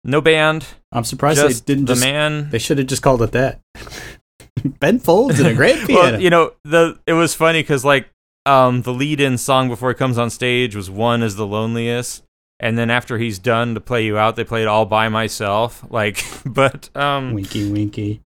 No 0.03 0.21
band. 0.21 0.65
I'm 0.91 1.03
surprised 1.03 1.41
they 1.41 1.53
didn't 1.73 1.85
the 1.85 1.93
just. 1.93 2.03
man. 2.03 2.49
They 2.49 2.59
should 2.59 2.77
have 2.77 2.87
just 2.87 3.01
called 3.01 3.21
it 3.21 3.31
that. 3.33 3.59
ben 4.79 4.99
Folds 4.99 5.39
and 5.39 5.47
a 5.47 5.53
great 5.53 5.75
piano. 5.87 6.13
Well, 6.13 6.21
you 6.21 6.29
know, 6.29 6.53
the 6.63 6.99
it 7.05 7.13
was 7.13 7.35
funny 7.35 7.61
because 7.61 7.85
like 7.85 8.09
um 8.45 8.81
the 8.81 8.93
lead 8.93 9.19
in 9.19 9.37
song 9.37 9.67
before 9.67 9.89
he 9.89 9.95
comes 9.95 10.17
on 10.17 10.29
stage 10.29 10.75
was 10.75 10.89
one 10.89 11.21
is 11.21 11.35
the 11.35 11.45
loneliest, 11.45 12.23
and 12.59 12.77
then 12.77 12.89
after 12.89 13.17
he's 13.17 13.39
done 13.39 13.73
to 13.73 13.81
play 13.81 14.05
you 14.05 14.17
out, 14.17 14.35
they 14.35 14.43
played 14.43 14.67
all 14.67 14.85
by 14.85 15.09
myself. 15.09 15.85
Like, 15.89 16.23
but 16.45 16.89
um, 16.95 17.33
winky, 17.33 17.69
winky. 17.69 18.21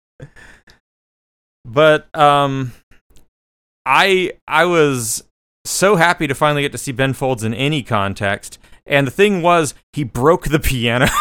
but 1.65 2.15
um, 2.17 2.73
I 3.89 4.33
I 4.47 4.67
was 4.67 5.25
so 5.65 5.97
happy 5.97 6.27
to 6.27 6.35
finally 6.35 6.63
get 6.63 6.73
to 6.73 6.79
see 6.79 6.93
Ben 6.93 7.15
Folds 7.15 7.43
in 7.43 7.55
any 7.55 7.83
context, 7.83 8.59
and 8.87 9.07
the 9.07 9.11
thing 9.11 9.41
was 9.41 9.75
he 9.95 10.05
broke 10.05 10.49
the 10.49 10.61
piano. 10.61 11.09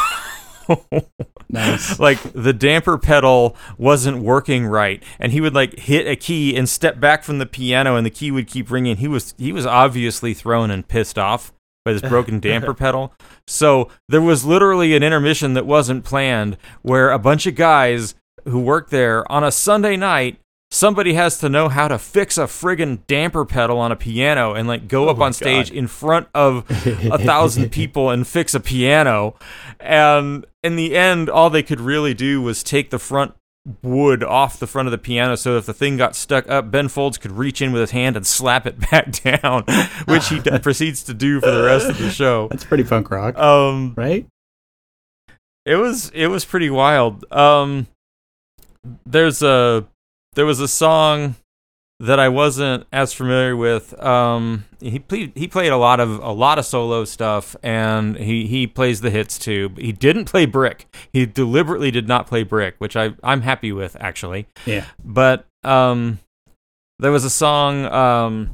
Nice. 1.49 1.97
like 1.97 2.19
the 2.33 2.51
damper 2.51 2.97
pedal 2.97 3.55
wasn't 3.77 4.21
working 4.21 4.65
right 4.65 5.01
and 5.17 5.31
he 5.31 5.39
would 5.39 5.53
like 5.55 5.79
hit 5.79 6.05
a 6.05 6.17
key 6.17 6.57
and 6.57 6.67
step 6.67 6.99
back 6.99 7.23
from 7.23 7.37
the 7.37 7.45
piano 7.45 7.95
and 7.95 8.05
the 8.05 8.09
key 8.09 8.31
would 8.31 8.47
keep 8.47 8.69
ringing 8.69 8.97
he 8.97 9.07
was 9.07 9.33
he 9.37 9.53
was 9.53 9.65
obviously 9.65 10.33
thrown 10.33 10.69
and 10.69 10.89
pissed 10.89 11.17
off 11.17 11.53
by 11.85 11.93
this 11.93 12.01
broken 12.01 12.41
damper 12.41 12.73
pedal 12.73 13.13
so 13.47 13.87
there 14.09 14.19
was 14.19 14.43
literally 14.43 14.93
an 14.93 15.03
intermission 15.03 15.53
that 15.53 15.65
wasn't 15.65 16.03
planned 16.03 16.57
where 16.81 17.11
a 17.11 17.19
bunch 17.19 17.47
of 17.47 17.55
guys 17.55 18.13
who 18.43 18.59
work 18.59 18.89
there 18.89 19.29
on 19.31 19.45
a 19.45 19.51
sunday 19.53 19.95
night 19.95 20.37
somebody 20.69 21.13
has 21.13 21.37
to 21.39 21.47
know 21.49 21.69
how 21.69 21.87
to 21.87 21.97
fix 21.97 22.37
a 22.37 22.43
friggin' 22.43 22.99
damper 23.07 23.45
pedal 23.45 23.77
on 23.79 23.91
a 23.91 23.95
piano 23.95 24.53
and 24.53 24.67
like 24.67 24.87
go 24.87 25.07
up 25.09 25.19
on 25.19 25.31
stage 25.31 25.71
in 25.71 25.87
front 25.87 26.27
of 26.33 26.65
a 27.09 27.17
thousand 27.17 27.69
people 27.71 28.09
and 28.09 28.27
fix 28.27 28.53
a 28.53 28.59
piano 28.59 29.33
and 29.79 30.45
in 30.63 30.75
the 30.75 30.95
end 30.95 31.29
all 31.29 31.49
they 31.49 31.63
could 31.63 31.79
really 31.79 32.13
do 32.13 32.41
was 32.41 32.63
take 32.63 32.89
the 32.89 32.99
front 32.99 33.33
wood 33.81 34.23
off 34.23 34.59
the 34.59 34.67
front 34.67 34.87
of 34.87 34.91
the 34.91 34.97
piano 34.97 35.35
so 35.35 35.57
if 35.57 35.65
the 35.65 35.73
thing 35.73 35.97
got 35.97 36.15
stuck 36.15 36.49
up 36.49 36.69
ben 36.71 36.87
folds 36.87 37.17
could 37.17 37.31
reach 37.31 37.61
in 37.61 37.71
with 37.71 37.81
his 37.81 37.91
hand 37.91 38.15
and 38.15 38.25
slap 38.27 38.65
it 38.65 38.77
back 38.91 39.11
down 39.23 39.63
which 40.05 40.27
he 40.29 40.39
d- 40.39 40.57
proceeds 40.61 41.03
to 41.03 41.13
do 41.13 41.39
for 41.41 41.51
the 41.51 41.63
rest 41.63 41.89
of 41.89 41.97
the 41.97 42.09
show 42.09 42.47
That's 42.49 42.63
pretty 42.65 42.83
punk 42.83 43.09
rock, 43.11 43.37
um 43.37 43.93
right? 43.97 44.25
it 45.65 45.75
was 45.75 46.09
it 46.13 46.27
was 46.27 46.45
pretty 46.45 46.69
wild. 46.69 47.25
Um, 47.31 47.87
there's 49.05 49.41
a 49.41 49.85
there 50.37 50.45
was 50.45 50.61
a 50.61 50.67
song 50.67 51.35
that 51.99 52.19
I 52.19 52.29
wasn't 52.29 52.85
as 52.93 53.13
familiar 53.13 53.55
with. 53.55 53.99
Um, 54.01 54.65
he 54.79 54.99
played 54.99 55.31
he 55.35 55.47
played 55.47 55.71
a 55.71 55.77
lot 55.77 55.99
of 55.99 56.19
a 56.19 56.31
lot 56.31 56.59
of 56.59 56.65
solo 56.65 57.05
stuff, 57.05 57.55
and 57.63 58.15
he 58.17 58.47
he 58.47 58.67
plays 58.67 59.01
the 59.01 59.09
hits 59.09 59.39
too. 59.39 59.69
But 59.69 59.83
he 59.83 59.91
didn't 59.91 60.25
play 60.25 60.45
Brick. 60.45 60.87
He 61.11 61.25
deliberately 61.25 61.91
did 61.91 62.07
not 62.07 62.27
play 62.27 62.43
Brick, 62.43 62.75
which 62.77 62.95
I 62.95 63.15
I'm 63.23 63.41
happy 63.41 63.71
with 63.71 63.97
actually. 63.99 64.47
Yeah. 64.65 64.85
But 65.03 65.45
um, 65.63 66.19
there 66.99 67.11
was 67.11 67.25
a 67.25 67.29
song. 67.29 67.85
Um, 67.85 68.51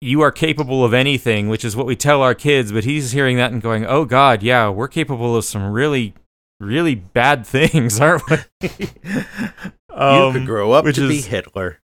you 0.00 0.20
are 0.20 0.32
capable 0.32 0.84
of 0.84 0.92
anything, 0.92 1.48
which 1.48 1.64
is 1.64 1.76
what 1.76 1.86
we 1.86 1.96
tell 1.96 2.22
our 2.22 2.34
kids. 2.34 2.72
But 2.72 2.84
he's 2.84 3.12
hearing 3.12 3.36
that 3.36 3.52
and 3.52 3.60
going, 3.60 3.84
"Oh 3.84 4.04
God, 4.06 4.42
yeah, 4.42 4.70
we're 4.70 4.88
capable 4.88 5.36
of 5.36 5.44
some 5.44 5.70
really, 5.72 6.14
really 6.58 6.94
bad 6.94 7.46
things, 7.46 8.00
aren't 8.00 8.22
we?" 8.30 8.38
You 9.96 10.32
could 10.32 10.46
grow 10.46 10.72
up 10.72 10.80
Um, 10.80 10.86
which 10.86 10.96
to 10.96 11.08
be 11.08 11.18
is- 11.18 11.26
Hitler. 11.26 11.80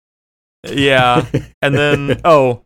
yeah, 0.67 1.27
and 1.63 1.75
then 1.75 2.21
oh, 2.25 2.63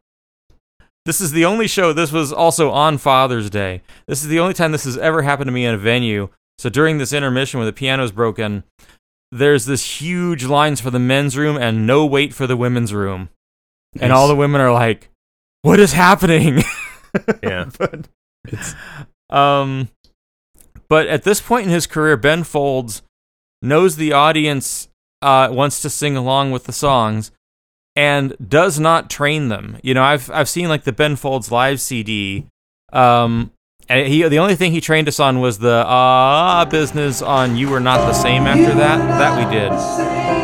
this 1.04 1.20
is 1.20 1.32
the 1.32 1.44
only 1.44 1.66
show. 1.66 1.92
This 1.92 2.12
was 2.12 2.32
also 2.32 2.70
on 2.70 2.98
Father's 2.98 3.48
Day. 3.50 3.82
This 4.06 4.22
is 4.22 4.28
the 4.28 4.40
only 4.40 4.54
time 4.54 4.72
this 4.72 4.84
has 4.84 4.98
ever 4.98 5.22
happened 5.22 5.48
to 5.48 5.52
me 5.52 5.64
in 5.64 5.74
a 5.74 5.78
venue. 5.78 6.28
So 6.58 6.68
during 6.68 6.98
this 6.98 7.12
intermission, 7.12 7.58
where 7.58 7.66
the 7.66 7.72
piano's 7.72 8.12
broken, 8.12 8.64
there's 9.30 9.64
this 9.66 10.00
huge 10.00 10.44
lines 10.44 10.80
for 10.80 10.90
the 10.90 10.98
men's 10.98 11.36
room 11.36 11.56
and 11.56 11.86
no 11.86 12.04
wait 12.04 12.34
for 12.34 12.46
the 12.46 12.56
women's 12.56 12.92
room, 12.92 13.28
and 14.00 14.12
all 14.12 14.28
the 14.28 14.36
women 14.36 14.60
are 14.60 14.72
like, 14.72 15.08
"What 15.62 15.80
is 15.80 15.92
happening?" 15.92 16.62
Yeah. 17.42 17.70
but 17.78 18.08
um 19.30 19.88
But 20.88 21.06
at 21.06 21.22
this 21.24 21.40
point 21.40 21.66
in 21.66 21.72
his 21.72 21.86
career, 21.86 22.16
Ben 22.16 22.44
Folds 22.44 23.02
knows 23.62 23.96
the 23.96 24.12
audience 24.12 24.88
uh, 25.22 25.48
wants 25.50 25.82
to 25.82 25.90
sing 25.90 26.16
along 26.16 26.52
with 26.52 26.64
the 26.64 26.72
songs 26.72 27.30
and 27.96 28.36
does 28.46 28.78
not 28.78 29.10
train 29.10 29.48
them. 29.48 29.78
You 29.82 29.94
know, 29.94 30.02
I've 30.02 30.30
I've 30.30 30.48
seen 30.48 30.68
like 30.68 30.84
the 30.84 30.92
Ben 30.92 31.16
Folds 31.16 31.50
live 31.50 31.80
CD. 31.80 32.46
Um, 32.92 33.50
and 33.88 34.06
he 34.06 34.22
the 34.28 34.38
only 34.38 34.54
thing 34.54 34.72
he 34.72 34.80
trained 34.80 35.08
us 35.08 35.18
on 35.18 35.40
was 35.40 35.58
the 35.58 35.84
ah 35.86 36.64
business 36.70 37.22
on 37.22 37.56
"You 37.56 37.70
Were 37.70 37.80
Not 37.80 37.98
the 37.98 38.12
Same" 38.12 38.46
after 38.46 38.74
that. 38.74 38.98
That 39.18 39.38
we 39.38 39.52
did. 39.52 40.37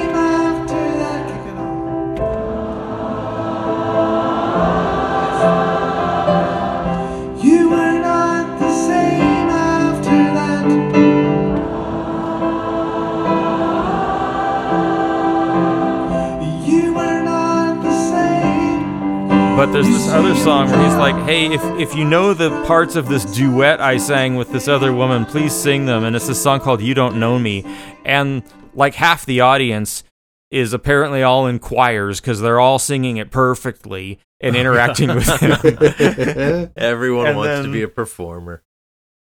Other 20.15 20.35
song 20.37 20.71
where 20.71 20.83
he's 20.83 20.95
like, 20.97 21.17
"Hey, 21.25 21.53
if 21.53 21.63
if 21.81 21.95
you 21.95 22.05
know 22.05 22.35
the 22.35 22.51
parts 22.67 22.95
of 22.95 23.09
this 23.09 23.25
duet 23.25 23.81
I 23.81 23.97
sang 23.97 24.37
with 24.37 24.53
this 24.53 24.69
other 24.69 24.93
woman, 24.93 25.25
please 25.25 25.53
sing 25.53 25.87
them." 25.87 26.05
And 26.05 26.15
it's 26.15 26.29
a 26.29 26.35
song 26.35 26.61
called 26.61 26.81
"You 26.81 26.95
Don't 26.95 27.19
Know 27.19 27.39
Me," 27.39 27.65
and 28.05 28.43
like 28.75 28.95
half 28.95 29.27
the 29.27 29.41
audience 29.41 30.05
is 30.51 30.73
apparently 30.73 31.23
all 31.23 31.47
in 31.49 31.59
choirs 31.59 32.21
because 32.21 32.41
they're 32.41 32.61
all 32.61 32.79
singing 32.79 33.17
it 33.17 33.33
perfectly 33.33 34.21
and 34.41 34.55
interacting 34.61 35.13
with 35.13 35.29
him. 35.41 36.71
Everyone 36.77 37.27
And 37.27 37.37
wants 37.37 37.67
to 37.67 37.73
be 37.73 37.83
a 37.83 37.89
performer. 37.89 38.63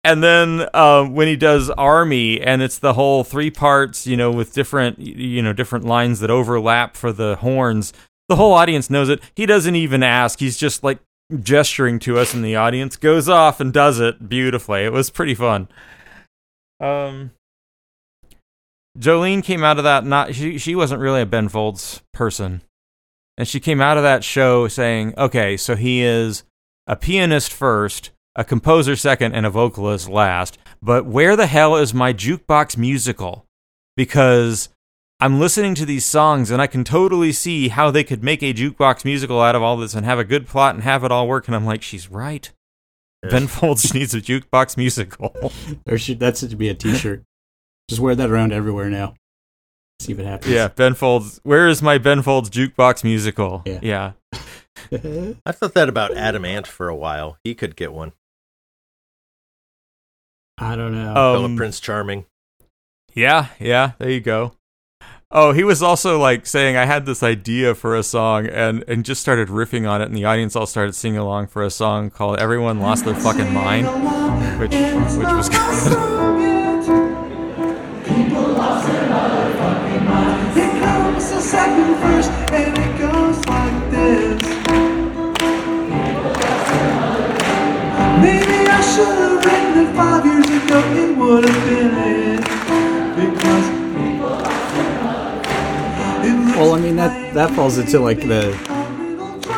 And 0.04 0.24
then 0.24 0.70
um, 0.74 1.16
when 1.16 1.28
he 1.28 1.36
does 1.36 1.70
Army, 1.72 2.40
and 2.40 2.62
it's 2.62 2.80
the 2.80 2.94
whole 2.94 3.24
three 3.24 3.50
parts, 3.50 4.06
you 4.08 4.16
know, 4.16 4.32
with 4.32 4.54
different, 4.54 5.00
you 5.00 5.42
know, 5.42 5.54
different 5.54 5.86
lines 5.86 6.20
that 6.20 6.30
overlap 6.30 6.96
for 6.96 7.12
the 7.12 7.36
horns. 7.38 7.94
The 8.30 8.36
whole 8.36 8.54
audience 8.54 8.90
knows 8.90 9.10
it. 9.10 9.22
He 9.36 9.46
doesn't 9.46 9.76
even 9.76 10.04
ask. 10.04 10.40
He's 10.40 10.58
just 10.58 10.84
like 10.84 11.00
gesturing 11.42 12.00
to 12.00 12.18
us, 12.18 12.34
and 12.34 12.44
the 12.44 12.56
audience 12.56 12.96
goes 12.96 13.30
off 13.30 13.60
and 13.60 13.74
does 13.74 14.00
it 14.00 14.30
beautifully. 14.30 14.84
It 14.84 14.92
was 14.92 15.10
pretty 15.10 15.36
fun. 15.36 15.68
Um, 16.80 17.32
Jolene 18.98 19.44
came 19.44 19.64
out 19.64 19.78
of 19.78 19.84
that 19.84 20.06
not 20.06 20.36
she 20.36 20.58
she 20.58 20.76
wasn't 20.76 21.02
really 21.02 21.22
a 21.22 21.26
Ben 21.26 21.50
Folds 21.50 22.02
person, 22.14 22.62
and 23.38 23.48
she 23.48 23.60
came 23.60 23.82
out 23.82 23.98
of 23.98 24.04
that 24.04 24.24
show 24.24 24.68
saying, 24.68 25.14
"Okay, 25.18 25.56
so 25.58 25.76
he 25.76 26.02
is 26.02 26.44
a 26.88 26.96
pianist 26.96 27.54
first, 27.54 28.12
a 28.36 28.44
composer 28.44 28.96
second, 28.96 29.34
and 29.34 29.46
a 29.46 29.50
vocalist 29.50 30.10
last. 30.10 30.58
But 30.82 31.06
where 31.06 31.36
the 31.36 31.48
hell 31.48 31.76
is 31.76 31.94
my 31.94 32.14
jukebox 32.14 32.78
musical? 32.78 33.46
Because 33.96 34.70
I'm 35.20 35.40
listening 35.40 35.74
to 35.76 35.86
these 35.86 36.06
songs 36.06 36.52
and 36.52 36.62
I 36.62 36.68
can 36.68 36.84
totally 36.84 37.32
see 37.32 37.70
how 37.70 37.90
they 37.90 38.04
could 38.04 38.24
make 38.24 38.44
a 38.44 38.54
jukebox 38.54 39.04
musical 39.04 39.42
out 39.42 39.56
of 39.56 39.64
all 39.64 39.76
this 39.78 39.96
and 39.96 40.06
have 40.06 40.20
a 40.20 40.24
good 40.24 40.46
plot 40.48 40.76
and 40.76 40.84
have 40.84 41.04
it 41.04 41.12
all 41.12 41.28
work. 41.28 41.48
And 41.48 41.56
I'm 41.56 41.66
like, 41.66 41.82
she's 41.82 42.10
right. 42.12 42.52
Ben 43.24 43.48
Folds 43.48 43.94
needs 43.96 44.14
a 44.14 44.22
jukebox 44.22 44.78
musical. 44.78 45.34
There 45.86 45.98
should 45.98 46.20
that 46.20 46.38
should 46.38 46.56
be 46.58 46.70
a 46.70 46.74
T-shirt. 46.76 47.24
Just 47.90 48.00
wear 48.02 48.14
that 48.16 48.30
around 48.30 48.52
everywhere 48.54 48.90
now. 48.90 49.16
See 50.00 50.14
what 50.14 50.26
happens. 50.26 50.54
yeah, 50.54 50.68
Ben 50.68 50.94
Folds. 50.94 51.40
Where 51.44 51.68
is 51.68 51.82
my 51.82 51.98
Ben 51.98 52.22
Folds 52.22 52.50
jukebox 52.52 53.04
musical? 53.04 53.64
Yeah. 53.66 53.80
yeah. 53.82 54.12
I 55.46 55.52
thought 55.52 55.74
that 55.74 55.90
about 55.90 56.16
Adam 56.16 56.46
Ant 56.46 56.68
for 56.68 56.88
a 56.90 56.96
while. 56.96 57.38
He 57.44 57.56
could 57.56 57.76
get 57.76 57.92
one. 57.92 58.12
I 60.60 60.76
don't 60.76 60.94
know. 60.94 61.14
Philip 61.14 61.46
Um, 61.52 61.58
Prince 61.58 61.80
Charming. 61.80 62.26
Yeah, 63.16 63.48
yeah, 63.60 63.94
there 63.98 64.12
you 64.12 64.22
go. 64.22 64.54
Oh, 65.30 65.52
he 65.52 65.66
was 65.66 65.84
also 65.84 66.18
like 66.18 66.46
saying 66.46 66.78
I 66.78 66.86
had 66.86 67.06
this 67.06 67.22
idea 67.22 67.76
for 67.76 67.98
a 67.98 68.04
song 68.04 68.48
and 68.48 68.82
and 68.88 69.04
just 69.04 69.20
started 69.20 69.50
riffing 69.50 69.90
on 69.90 70.02
it 70.02 70.06
and 70.06 70.16
the 70.16 70.24
audience 70.24 70.56
all 70.56 70.66
started 70.66 70.94
singing 70.94 71.18
along 71.20 71.48
for 71.48 71.64
a 71.64 71.70
song 71.70 72.10
called 72.10 72.40
Everyone 72.40 72.80
Lost 72.80 73.04
Their 73.04 73.14
Fucking 73.14 73.54
Mind, 73.54 73.88
which 74.58 74.72
which 74.72 75.28
was 75.28 75.50
good. 75.50 75.98
Maybe 88.22 88.70
I 88.70 88.82
should 88.82 89.20
have 89.20 89.46
written 89.46 89.88
it 89.88 89.94
five 89.94 90.26
years 90.26 90.46
ago. 90.46 90.80
It 90.96 91.18
would 91.18 91.50
have 91.50 91.66
been 91.66 92.27
Well, 96.58 96.74
I 96.74 96.80
mean 96.80 96.96
that 96.96 97.36
that 97.36 97.56
falls 97.56 97.78
into 97.78 98.00
like 98.00 98.20
the 98.20 98.52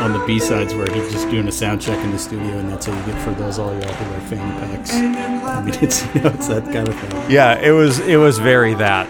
on 0.02 0.12
the 0.12 0.22
B 0.26 0.38
sides 0.38 0.74
where 0.74 0.86
he's 0.92 1.10
just 1.10 1.30
doing 1.30 1.48
a 1.48 1.52
sound 1.52 1.80
check 1.80 1.98
in 2.04 2.10
the 2.10 2.18
studio, 2.18 2.58
and 2.58 2.68
that's 2.68 2.84
how 2.84 2.98
you 2.98 3.06
get 3.10 3.22
for 3.22 3.30
those 3.32 3.58
all 3.58 3.72
y'all 3.72 3.90
who 3.92 4.10
wear 4.10 4.20
fanny 4.28 4.76
packs. 4.76 4.92
I 4.92 5.62
mean, 5.62 5.74
it's 5.82 6.04
you 6.14 6.20
know, 6.20 6.28
it's 6.28 6.48
that 6.48 6.64
kind 6.64 6.86
of 6.86 6.94
thing. 6.94 7.30
Yeah, 7.30 7.58
it 7.58 7.70
was 7.70 8.00
it 8.00 8.16
was 8.16 8.38
very 8.38 8.74
that. 8.74 9.08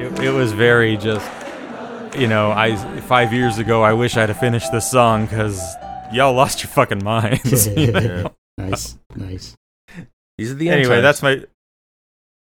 It, 0.00 0.18
it 0.24 0.30
was 0.32 0.50
very 0.50 0.96
just 0.96 1.30
you 2.18 2.26
know, 2.26 2.50
I 2.50 2.74
5 2.74 3.32
years 3.32 3.58
ago 3.58 3.82
I 3.84 3.92
wish 3.92 4.16
I'd 4.16 4.28
have 4.28 4.40
finished 4.40 4.72
this 4.72 4.90
song 4.90 5.28
cuz 5.28 5.62
y'all 6.12 6.32
lost 6.32 6.64
your 6.64 6.70
fucking 6.70 7.04
minds. 7.04 7.68
you 7.76 7.92
know? 7.92 8.34
nice, 8.58 8.98
nice. 9.14 9.56
These 10.36 10.50
are 10.50 10.54
the 10.54 10.68
anyway, 10.68 11.00
times. 11.00 11.02
that's 11.02 11.22
my 11.22 11.44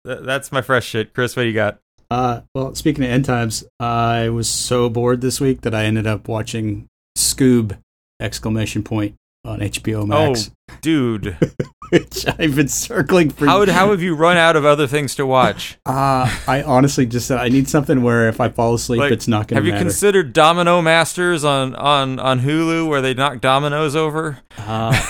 that's 0.04 0.52
my 0.52 0.62
fresh 0.62 0.86
shit. 0.86 1.14
Chris, 1.14 1.34
what 1.34 1.42
do 1.42 1.48
you 1.48 1.54
got? 1.54 1.80
Uh, 2.10 2.40
well, 2.54 2.74
speaking 2.74 3.04
of 3.04 3.10
end 3.10 3.24
times, 3.26 3.64
I 3.78 4.28
was 4.30 4.48
so 4.48 4.88
bored 4.88 5.20
this 5.20 5.40
week 5.40 5.60
that 5.62 5.74
I 5.74 5.84
ended 5.84 6.06
up 6.06 6.26
watching 6.28 6.86
Scoob! 7.16 7.78
Exclamation 8.20 8.82
point 8.82 9.14
on 9.44 9.60
HBO 9.60 10.04
Max, 10.06 10.50
Oh, 10.70 10.74
Dude, 10.82 11.36
which 11.90 12.26
I've 12.26 12.56
been 12.56 12.66
circling 12.68 13.30
for. 13.30 13.46
how 13.46 13.64
how 13.66 13.90
have 13.92 14.02
you 14.02 14.14
run 14.16 14.36
out 14.36 14.56
of 14.56 14.64
other 14.64 14.86
things 14.88 15.14
to 15.16 15.24
watch? 15.26 15.78
Uh, 15.86 16.28
I 16.48 16.62
honestly 16.62 17.06
just 17.06 17.26
said 17.28 17.38
I 17.38 17.48
need 17.48 17.68
something 17.68 18.02
where 18.02 18.28
if 18.28 18.40
I 18.40 18.48
fall 18.48 18.74
asleep, 18.74 19.00
Like, 19.00 19.12
it's 19.12 19.28
not 19.28 19.46
going 19.48 19.54
to 19.54 19.54
Have 19.56 19.66
you 19.66 19.72
matter. 19.72 19.84
considered 19.84 20.32
Domino 20.32 20.82
Masters 20.82 21.44
on 21.44 21.74
on 21.76 22.18
on 22.18 22.40
Hulu 22.40 22.88
where 22.88 23.00
they 23.00 23.14
knock 23.14 23.40
dominoes 23.40 23.94
over? 23.94 24.40
Uh, 24.58 25.00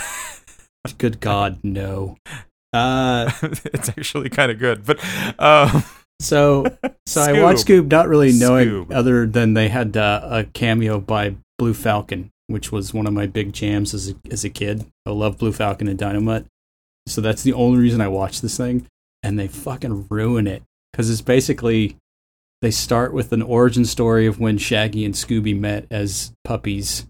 good 0.98 1.20
God, 1.20 1.58
no. 1.62 2.16
Uh, 2.72 3.30
it's 3.42 3.88
actually 3.88 4.28
kind 4.28 4.52
of 4.52 4.58
good, 4.58 4.84
but 4.84 4.98
um, 5.38 5.82
so 6.20 6.66
so 7.06 7.22
I 7.22 7.42
watched 7.42 7.66
Scoob. 7.66 7.82
Scoob, 7.82 7.90
not 7.90 8.08
really 8.08 8.32
knowing 8.32 8.68
Scoob. 8.68 8.92
other 8.92 9.26
than 9.26 9.54
they 9.54 9.68
had 9.68 9.96
uh, 9.96 10.20
a 10.24 10.44
cameo 10.44 11.00
by 11.00 11.36
Blue 11.58 11.74
Falcon, 11.74 12.30
which 12.46 12.72
was 12.72 12.94
one 12.94 13.06
of 13.06 13.12
my 13.12 13.26
big 13.26 13.52
jams 13.52 13.94
as 13.94 14.10
a, 14.10 14.14
as 14.30 14.44
a 14.44 14.50
kid. 14.50 14.86
I 15.06 15.10
love 15.10 15.38
Blue 15.38 15.52
Falcon 15.52 15.88
and 15.88 15.98
Dynomutt, 15.98 16.46
so 17.06 17.20
that's 17.20 17.42
the 17.42 17.52
only 17.52 17.78
reason 17.78 18.00
I 18.00 18.08
watched 18.08 18.42
this 18.42 18.56
thing. 18.56 18.86
And 19.22 19.38
they 19.38 19.48
fucking 19.48 20.06
ruin 20.10 20.46
it 20.46 20.62
because 20.92 21.10
it's 21.10 21.20
basically 21.20 21.96
they 22.62 22.70
start 22.70 23.12
with 23.12 23.32
an 23.32 23.42
origin 23.42 23.84
story 23.84 24.26
of 24.26 24.40
when 24.40 24.58
Shaggy 24.58 25.04
and 25.04 25.14
Scooby 25.14 25.58
met 25.58 25.86
as 25.90 26.32
puppies, 26.44 27.06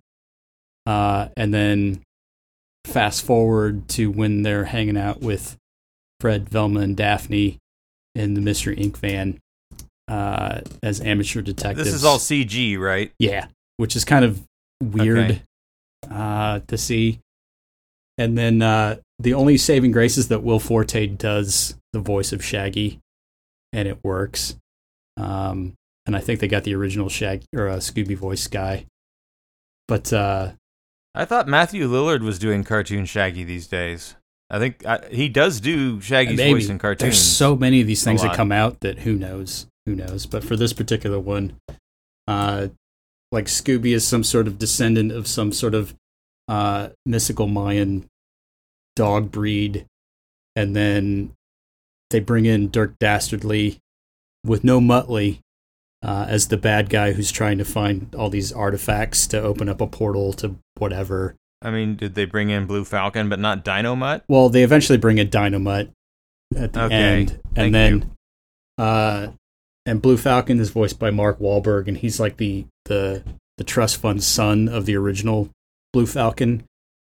uh, 0.86 1.28
and 1.36 1.52
then 1.52 2.02
fast 2.84 3.22
forward 3.24 3.88
to 3.88 4.10
when 4.10 4.42
they're 4.42 4.64
hanging 4.64 4.96
out 4.96 5.20
with 5.20 5.56
Fred, 6.20 6.48
Velma, 6.48 6.80
and 6.80 6.96
Daphne 6.96 7.58
in 8.18 8.34
the 8.34 8.40
Mystery 8.40 8.76
Inc. 8.76 8.96
van 8.96 9.38
uh, 10.08 10.60
as 10.82 11.00
amateur 11.00 11.40
detectives. 11.42 11.84
this 11.86 11.94
is 11.94 12.04
all 12.04 12.18
CG, 12.18 12.78
right? 12.78 13.12
yeah, 13.18 13.46
which 13.76 13.94
is 13.96 14.04
kind 14.04 14.24
of 14.24 14.42
weird 14.82 15.18
Okay. 15.18 15.42
uh, 16.10 16.60
to 16.66 16.76
see. 16.78 17.20
And 18.16 18.36
then 18.36 18.62
uh, 18.62 18.96
the 19.18 19.34
only 19.34 19.56
saving 19.56 19.92
grace 19.92 20.16
is 20.18 20.28
that 20.28 20.42
Will 20.42 20.58
Forte 20.58 21.06
does 21.06 21.76
the 21.92 22.00
voice 22.00 22.32
of 22.32 22.44
Shaggy, 22.44 22.98
and 23.72 23.86
it 23.86 23.98
works. 24.02 24.56
Um, 25.16 25.74
and 26.06 26.16
I 26.16 26.20
think 26.20 26.40
they 26.40 26.48
got 26.48 26.64
the 26.64 26.74
original 26.74 27.08
Shag 27.08 27.42
or 27.54 27.68
uh, 27.68 27.76
Scooby 27.76 28.16
voice 28.16 28.46
guy. 28.46 28.86
But 29.86 30.12
uh, 30.12 30.52
I 31.14 31.24
thought 31.24 31.46
Matthew 31.48 31.86
Lillard 31.88 32.22
was 32.22 32.38
doing 32.38 32.64
cartoon 32.64 33.04
Shaggy 33.04 33.44
these 33.44 33.66
days. 33.66 34.14
I 34.50 34.58
think 34.58 34.86
I, 34.86 35.00
he 35.10 35.28
does 35.28 35.60
do 35.60 36.00
Shaggy's 36.00 36.36
maybe 36.36 36.60
voice 36.60 36.68
in 36.68 36.78
cartoons. 36.78 37.02
there's 37.02 37.20
so 37.20 37.54
many 37.54 37.80
of 37.80 37.86
these 37.86 38.02
things 38.02 38.22
that 38.22 38.34
come 38.34 38.50
out 38.52 38.80
that 38.80 39.00
who 39.00 39.14
knows, 39.14 39.66
who 39.84 39.94
knows. 39.94 40.24
But 40.26 40.42
for 40.42 40.56
this 40.56 40.72
particular 40.72 41.20
one, 41.20 41.56
uh, 42.26 42.68
like 43.30 43.46
Scooby 43.46 43.94
is 43.94 44.06
some 44.06 44.24
sort 44.24 44.46
of 44.46 44.58
descendant 44.58 45.12
of 45.12 45.26
some 45.26 45.52
sort 45.52 45.74
of 45.74 45.94
uh, 46.48 46.88
mystical 47.04 47.46
Mayan 47.46 48.06
dog 48.96 49.30
breed, 49.30 49.84
and 50.56 50.74
then 50.74 51.32
they 52.10 52.20
bring 52.20 52.46
in 52.46 52.68
Dick 52.68 52.98
Dastardly 52.98 53.78
with 54.44 54.64
no 54.64 54.80
Muttley 54.80 55.40
uh, 56.02 56.26
as 56.28 56.48
the 56.48 56.56
bad 56.56 56.88
guy 56.88 57.12
who's 57.12 57.30
trying 57.30 57.58
to 57.58 57.64
find 57.64 58.14
all 58.14 58.30
these 58.30 58.52
artifacts 58.52 59.26
to 59.26 59.40
open 59.40 59.68
up 59.68 59.80
a 59.80 59.86
portal 59.86 60.32
to 60.34 60.56
whatever. 60.78 61.34
I 61.62 61.70
mean, 61.70 61.96
did 61.96 62.14
they 62.14 62.24
bring 62.24 62.50
in 62.50 62.66
Blue 62.66 62.84
Falcon 62.84 63.28
but 63.28 63.40
not 63.40 63.64
Dynomutt? 63.64 64.22
Well, 64.28 64.48
they 64.48 64.62
eventually 64.62 64.98
bring 64.98 65.18
in 65.18 65.28
Dynomutt, 65.28 65.90
at 66.56 66.72
the 66.72 66.84
Okay, 66.84 66.94
end, 66.94 67.28
thank 67.54 67.56
and 67.56 67.74
then 67.74 68.10
uh, 68.78 69.28
and 69.84 70.00
Blue 70.00 70.16
Falcon 70.16 70.60
is 70.60 70.70
voiced 70.70 70.98
by 70.98 71.10
Mark 71.10 71.38
Wahlberg, 71.40 71.88
and 71.88 71.96
he's 71.96 72.20
like 72.20 72.36
the 72.36 72.66
the 72.84 73.22
the 73.56 73.64
trust 73.64 73.96
fund 73.96 74.22
son 74.22 74.68
of 74.68 74.86
the 74.86 74.96
original 74.96 75.50
Blue 75.92 76.06
Falcon, 76.06 76.64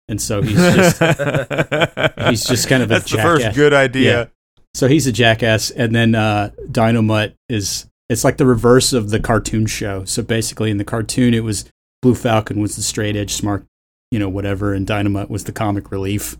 and 0.08 0.20
so 0.20 0.40
he's 0.42 0.56
just 0.56 0.98
he's 2.28 2.44
just 2.46 2.68
kind 2.68 2.82
of 2.82 2.90
a 2.90 2.94
That's 2.94 3.10
the 3.10 3.18
first 3.18 3.54
good 3.54 3.74
idea. 3.74 4.20
Yeah. 4.20 4.26
So 4.74 4.88
he's 4.88 5.06
a 5.06 5.12
jackass, 5.12 5.70
and 5.70 5.94
then 5.94 6.14
uh, 6.14 6.50
Dynomutt 6.70 7.34
is 7.48 7.86
it's 8.08 8.24
like 8.24 8.36
the 8.36 8.46
reverse 8.46 8.92
of 8.92 9.10
the 9.10 9.20
cartoon 9.20 9.66
show. 9.66 10.04
So 10.04 10.22
basically, 10.22 10.70
in 10.70 10.78
the 10.78 10.84
cartoon, 10.84 11.34
it 11.34 11.44
was 11.44 11.68
Blue 12.02 12.14
Falcon 12.14 12.60
was 12.60 12.76
the 12.76 12.82
straight 12.82 13.16
edge, 13.16 13.32
smart, 13.32 13.64
you 14.10 14.18
know, 14.18 14.28
whatever, 14.28 14.72
and 14.72 14.86
Dynomutt 14.86 15.30
was 15.30 15.44
the 15.44 15.52
comic 15.52 15.90
relief, 15.90 16.36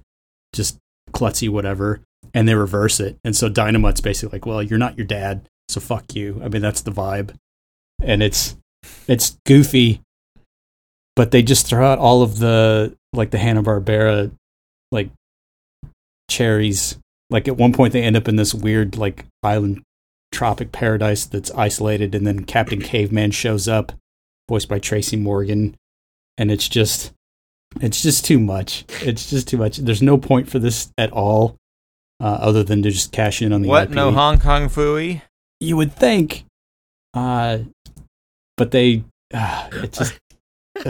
just 0.53 0.79
klutzy, 1.13 1.49
whatever. 1.49 2.01
And 2.33 2.47
they 2.49 2.55
reverse 2.55 3.01
it, 3.01 3.19
and 3.25 3.35
so 3.35 3.49
Dynomutt's 3.49 4.01
basically 4.01 4.37
like, 4.37 4.47
"Well, 4.47 4.63
you're 4.63 4.79
not 4.79 4.97
your 4.97 5.07
dad, 5.07 5.49
so 5.69 5.81
fuck 5.81 6.15
you." 6.15 6.41
I 6.45 6.49
mean, 6.49 6.63
that's 6.63 6.83
the 6.83 6.93
vibe, 6.93 7.35
and 8.01 8.23
it's 8.23 8.57
it's 9.09 9.37
goofy, 9.47 10.01
but 11.17 11.33
they 11.33 11.43
just 11.43 11.67
throw 11.67 11.85
out 11.85 11.99
all 11.99 12.23
of 12.23 12.39
the 12.39 12.97
like 13.13 13.31
the 13.31 13.39
Hanna 13.39 13.63
Barbera 13.63 14.31
like 14.93 15.11
cherries 16.31 16.99
like 17.29 17.49
at 17.49 17.57
one 17.57 17.73
point 17.73 17.93
they 17.93 18.03
end 18.03 18.17
up 18.17 18.29
in 18.29 18.37
this 18.37 18.55
weird 18.55 18.97
like 18.97 19.25
island 19.43 19.83
tropic 20.33 20.73
paradise 20.73 21.25
that's 21.25 21.51
isolated 21.53 22.15
and 22.15 22.27
then 22.27 22.45
captain 22.45 22.81
caveman 22.81 23.31
shows 23.31 23.67
up 23.67 23.93
voiced 24.49 24.69
by 24.69 24.79
tracy 24.79 25.17
morgan 25.17 25.75
and 26.39 26.51
it's 26.51 26.69
just 26.69 27.13
it's 27.81 28.03
just 28.03 28.25
too 28.25 28.39
much 28.41 28.85
it's 29.03 29.31
just 29.31 29.47
too 29.47 29.57
much 29.57 29.77
there's 29.79 30.03
no 30.03 30.19
point 30.19 30.49
for 30.49 30.59
this 30.59 30.91
at 30.99 31.13
all 31.13 31.57
uh, 32.21 32.25
other 32.41 32.63
than 32.65 32.83
to 32.83 32.91
just 32.91 33.13
cash 33.13 33.41
in 33.43 33.53
on 33.53 33.63
the 33.63 33.69
What? 33.69 33.85
IP. 33.85 33.91
No 33.91 34.11
Hong 34.11 34.39
Kong 34.41 34.69
Phooey? 34.69 35.23
you 35.61 35.77
would 35.77 35.93
think 35.95 36.45
uh 37.15 37.59
but 38.57 38.71
they 38.73 39.05
uh, 39.33 39.69
it 39.73 39.93
just 39.93 40.19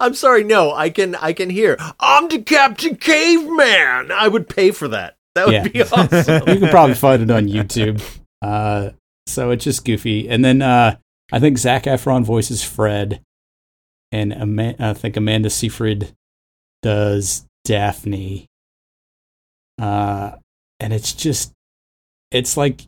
I'm 0.00 0.14
sorry, 0.14 0.42
no, 0.44 0.72
I 0.72 0.88
can 0.90 1.14
I 1.16 1.32
can 1.34 1.50
hear. 1.50 1.76
I'm 2.00 2.28
the 2.28 2.38
Captain 2.40 2.96
Caveman. 2.96 4.10
I 4.10 4.26
would 4.28 4.48
pay 4.48 4.70
for 4.70 4.88
that. 4.88 5.16
That 5.34 5.46
would 5.46 5.54
Yeah. 5.54 5.68
be 5.68 5.82
awesome. 5.92 6.48
you 6.48 6.60
can 6.60 6.68
probably 6.70 6.94
find 6.94 7.22
it 7.22 7.30
on 7.30 7.46
YouTube. 7.46 8.02
Uh, 8.40 8.90
so 9.26 9.50
it's 9.50 9.64
just 9.64 9.84
goofy. 9.84 10.28
And 10.30 10.42
then 10.44 10.62
uh, 10.62 10.96
I 11.32 11.40
think 11.40 11.58
Zac 11.58 11.82
Efron 11.84 12.24
voices 12.24 12.62
Fred, 12.64 13.20
and 14.12 14.32
Ama- 14.32 14.76
I 14.78 14.94
think 14.94 15.16
Amanda 15.16 15.50
Seyfried 15.50 16.14
does 16.84 17.44
Daphne. 17.64 18.46
Uh, 19.80 20.32
and 20.78 20.92
it's 20.92 21.12
just, 21.12 21.52
it's 22.30 22.56
like, 22.56 22.82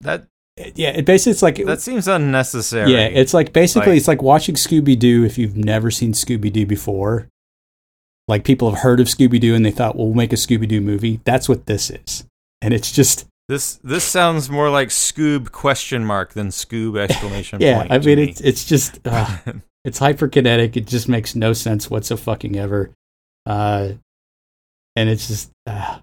That 0.00 0.26
yeah, 0.74 0.88
it 0.90 1.04
basically 1.04 1.32
it's 1.32 1.42
like 1.42 1.64
that 1.66 1.80
seems 1.80 2.08
unnecessary. 2.08 2.92
yeah, 2.92 3.04
it's 3.04 3.32
like 3.32 3.52
basically 3.52 3.90
Like- 3.92 3.98
it's 3.98 4.08
like 4.08 4.22
watching 4.22 4.56
Scooby 4.56 4.98
Doo 4.98 5.24
if 5.24 5.38
you've 5.38 5.56
never 5.56 5.90
seen 5.92 6.12
Scooby 6.12 6.52
Doo 6.52 6.66
before. 6.66 7.28
Like 8.26 8.42
people 8.44 8.70
have 8.70 8.80
heard 8.80 8.98
of 9.00 9.06
Scooby 9.06 9.38
Doo 9.40 9.54
and 9.54 9.64
they 9.64 9.70
thought, 9.70 9.94
well, 9.96 10.06
we'll 10.06 10.16
make 10.16 10.32
a 10.32 10.36
Scooby 10.36 10.66
Doo 10.66 10.80
movie. 10.80 11.20
That's 11.24 11.48
what 11.48 11.66
this 11.66 11.90
is, 11.90 12.24
and 12.60 12.74
it's 12.74 12.90
just 12.92 13.26
this 13.48 13.76
this 13.84 14.02
sounds 14.04 14.50
more 14.50 14.68
like 14.68 14.88
Scoob 14.88 15.52
question 15.52 16.04
mark 16.04 16.32
than 16.34 16.48
Scoob 16.48 16.98
exclamation 17.08 17.60
yeah. 17.60 17.78
point. 17.78 17.90
Yeah, 17.90 17.94
I 17.94 17.98
mean, 18.00 18.18
me. 18.18 18.24
it's 18.30 18.40
it's 18.40 18.64
just 18.64 18.98
uh, 19.06 19.38
it's 19.84 20.00
hyperkinetic. 20.00 20.76
It 20.76 20.86
just 20.88 21.08
makes 21.08 21.34
no 21.36 21.52
sense 21.54 21.88
whatsoever 21.88 22.20
fucking 22.22 22.56
ever, 22.58 22.90
uh, 23.48 23.92
and 24.96 25.08
it's 25.08 25.26
just. 25.28 25.50
Uh, 25.66 25.98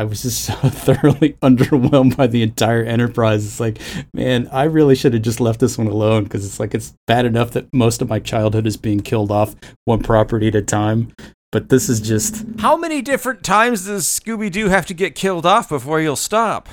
I 0.00 0.04
was 0.04 0.22
just 0.22 0.44
so 0.44 0.54
thoroughly 0.54 1.32
underwhelmed 1.42 2.16
by 2.16 2.28
the 2.28 2.42
entire 2.42 2.84
enterprise. 2.84 3.44
It's 3.44 3.58
like, 3.58 3.78
man, 4.14 4.48
I 4.52 4.62
really 4.64 4.94
should 4.94 5.12
have 5.12 5.22
just 5.22 5.40
left 5.40 5.58
this 5.58 5.76
one 5.76 5.88
alone 5.88 6.22
because 6.24 6.46
it's 6.46 6.60
like 6.60 6.72
it's 6.72 6.94
bad 7.08 7.24
enough 7.26 7.50
that 7.52 7.66
most 7.74 8.00
of 8.00 8.08
my 8.08 8.20
childhood 8.20 8.64
is 8.66 8.76
being 8.76 9.00
killed 9.00 9.32
off 9.32 9.56
one 9.86 10.02
property 10.04 10.46
at 10.46 10.54
a 10.54 10.62
time. 10.62 11.12
But 11.50 11.68
this 11.70 11.88
is 11.88 12.00
just 12.00 12.44
How 12.60 12.76
many 12.76 13.02
different 13.02 13.42
times 13.42 13.86
does 13.86 14.06
Scooby 14.06 14.52
Doo 14.52 14.68
have 14.68 14.86
to 14.86 14.94
get 14.94 15.16
killed 15.16 15.44
off 15.46 15.68
before 15.68 16.00
you'll 16.00 16.14
stop? 16.14 16.68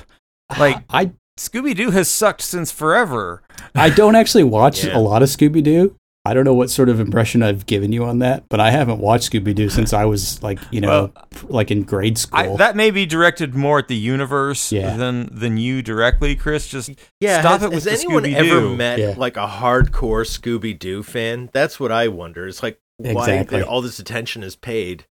Like 0.60 0.84
I 0.88 1.10
Scooby 1.36 1.74
Doo 1.74 1.90
has 1.90 2.08
sucked 2.08 2.42
since 2.42 2.70
forever. 2.70 3.42
I 3.74 3.90
don't 3.90 4.14
actually 4.14 4.44
watch 4.58 4.84
Yeah. 4.84 4.96
a 4.96 5.00
lot 5.00 5.24
of 5.24 5.28
Scooby 5.30 5.64
Doo. 5.64 5.96
I 6.26 6.34
don't 6.34 6.44
know 6.44 6.54
what 6.54 6.70
sort 6.70 6.88
of 6.88 6.98
impression 7.00 7.42
I've 7.42 7.66
given 7.66 7.92
you 7.92 8.04
on 8.04 8.18
that, 8.18 8.44
but 8.48 8.60
I 8.60 8.70
haven't 8.70 8.98
watched 9.00 9.30
Scooby 9.32 9.54
Doo 9.54 9.68
since 9.68 9.92
I 9.92 10.04
was 10.04 10.42
like, 10.42 10.58
you 10.70 10.80
know, 10.80 11.08
pr- 11.30 11.46
like 11.48 11.70
in 11.70 11.82
grade 11.84 12.18
school. 12.18 12.38
I, 12.54 12.56
that 12.56 12.76
may 12.76 12.90
be 12.90 13.06
directed 13.06 13.54
more 13.54 13.78
at 13.78 13.88
the 13.88 13.96
universe 13.96 14.72
Yeah. 14.72 14.96
than 14.96 15.28
than 15.32 15.56
you 15.56 15.82
directly, 15.82 16.34
Chris. 16.36 16.66
Just 16.68 16.90
Yeah, 17.20 17.40
stop 17.40 17.60
has, 17.60 17.62
it 17.62 17.74
with 17.74 17.74
has 17.74 17.84
the 17.84 17.90
anyone 17.92 18.22
Scooby-Doo. 18.24 18.56
ever 18.58 18.68
met 18.76 18.98
Yeah. 18.98 19.14
like 19.16 19.36
a 19.36 19.46
hardcore 19.46 20.26
Scooby 20.26 20.78
Doo 20.78 21.02
fan? 21.02 21.48
That's 21.52 21.78
what 21.80 21.92
I 21.92 22.08
wonder. 22.08 22.46
It's 22.46 22.62
like 22.62 22.78
why 22.98 23.10
Exactly. 23.10 23.62
all 23.62 23.80
this 23.82 23.98
attention 23.98 24.42
is 24.42 24.56
paid. 24.56 25.04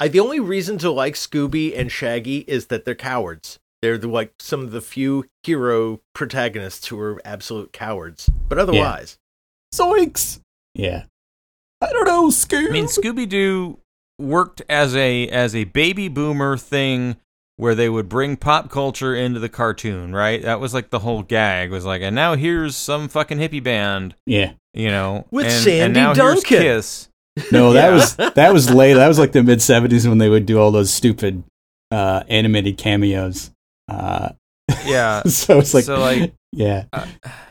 I 0.00 0.08
the 0.08 0.20
only 0.20 0.40
reason 0.40 0.78
to 0.78 0.90
like 0.90 1.14
Scooby 1.14 1.76
and 1.78 1.90
Shaggy 1.90 2.38
is 2.48 2.66
that 2.66 2.84
they're 2.84 2.94
cowards. 2.94 3.58
They're 3.82 3.98
the, 3.98 4.08
like 4.08 4.32
some 4.38 4.60
of 4.62 4.70
the 4.70 4.80
few 4.80 5.26
hero 5.42 6.00
protagonists 6.14 6.86
who 6.88 6.98
are 6.98 7.20
absolute 7.24 7.72
cowards. 7.72 8.30
But 8.48 8.58
otherwise, 8.58 9.18
Zoinks! 9.74 10.40
Yeah. 10.76 11.04
I 11.80 11.92
don't 11.92 12.06
know, 12.06 12.28
Scooby. 12.28 12.68
I 12.68 12.72
mean, 12.72 12.86
Scooby 12.86 13.28
Doo 13.28 13.78
worked 14.18 14.62
as 14.68 14.94
a 14.96 15.28
as 15.28 15.54
a 15.54 15.64
baby 15.64 16.08
boomer 16.08 16.56
thing 16.56 17.16
where 17.56 17.74
they 17.74 17.88
would 17.88 18.08
bring 18.08 18.36
pop 18.36 18.70
culture 18.70 19.14
into 19.14 19.40
the 19.40 19.48
cartoon, 19.48 20.14
right? 20.14 20.42
That 20.42 20.60
was 20.60 20.74
like 20.74 20.90
the 20.90 20.98
whole 21.00 21.22
gag 21.22 21.70
was 21.70 21.84
like, 21.86 22.02
and 22.02 22.14
now 22.14 22.34
here's 22.34 22.76
some 22.76 23.08
fucking 23.08 23.38
hippie 23.38 23.62
band, 23.62 24.14
yeah. 24.26 24.52
you 24.74 24.88
know, 24.88 25.26
With 25.30 25.46
and, 25.46 25.54
Sandy 25.54 25.80
and 25.80 25.94
now 25.94 26.12
Duncan. 26.12 26.26
here's 26.26 26.44
Kiss. 26.44 27.08
No, 27.52 27.72
that 27.74 27.88
Yeah. 27.88 27.94
was 27.94 28.16
that 28.34 28.52
was 28.52 28.70
late. 28.70 28.94
That 28.94 29.08
was 29.08 29.18
like 29.18 29.32
the 29.32 29.42
mid 29.42 29.60
seventies 29.62 30.06
when 30.08 30.18
they 30.18 30.28
would 30.28 30.44
do 30.46 30.58
all 30.58 30.70
those 30.70 30.92
stupid 30.92 31.44
uh, 31.90 32.24
animated 32.28 32.76
cameos. 32.78 33.50
Uh, 33.88 34.30
Yeah. 34.84 35.22
so 35.26 35.58
it's 35.58 35.72
like, 35.74 35.84
So, 35.84 35.98
like, 36.00 36.32
yeah, 36.52 36.84
uh, 36.92 37.06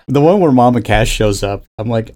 the 0.07 0.21
one 0.21 0.39
where 0.39 0.51
Mama 0.51 0.81
Cass 0.81 1.07
shows 1.07 1.41
up. 1.43 1.63
I'm 1.77 1.89
like, 1.89 2.15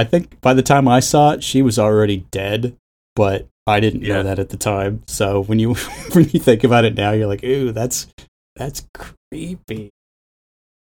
I 0.00 0.04
think 0.04 0.40
by 0.40 0.54
the 0.54 0.62
time 0.62 0.88
I 0.88 1.00
saw 1.00 1.32
it, 1.32 1.44
she 1.44 1.62
was 1.62 1.78
already 1.78 2.26
dead, 2.30 2.76
but 3.14 3.46
I 3.66 3.80
didn't 3.80 4.02
Yeah. 4.02 4.14
know 4.14 4.22
that 4.24 4.38
at 4.38 4.48
the 4.48 4.56
time. 4.56 5.02
So 5.06 5.42
when 5.44 5.58
you 5.58 5.74
when 6.12 6.28
you 6.30 6.40
think 6.40 6.64
about 6.64 6.84
it 6.84 6.94
now, 6.94 7.12
you're 7.12 7.26
like, 7.26 7.44
ooh, 7.44 7.72
that's 7.72 8.06
that's 8.56 8.86
creepy. 8.94 9.90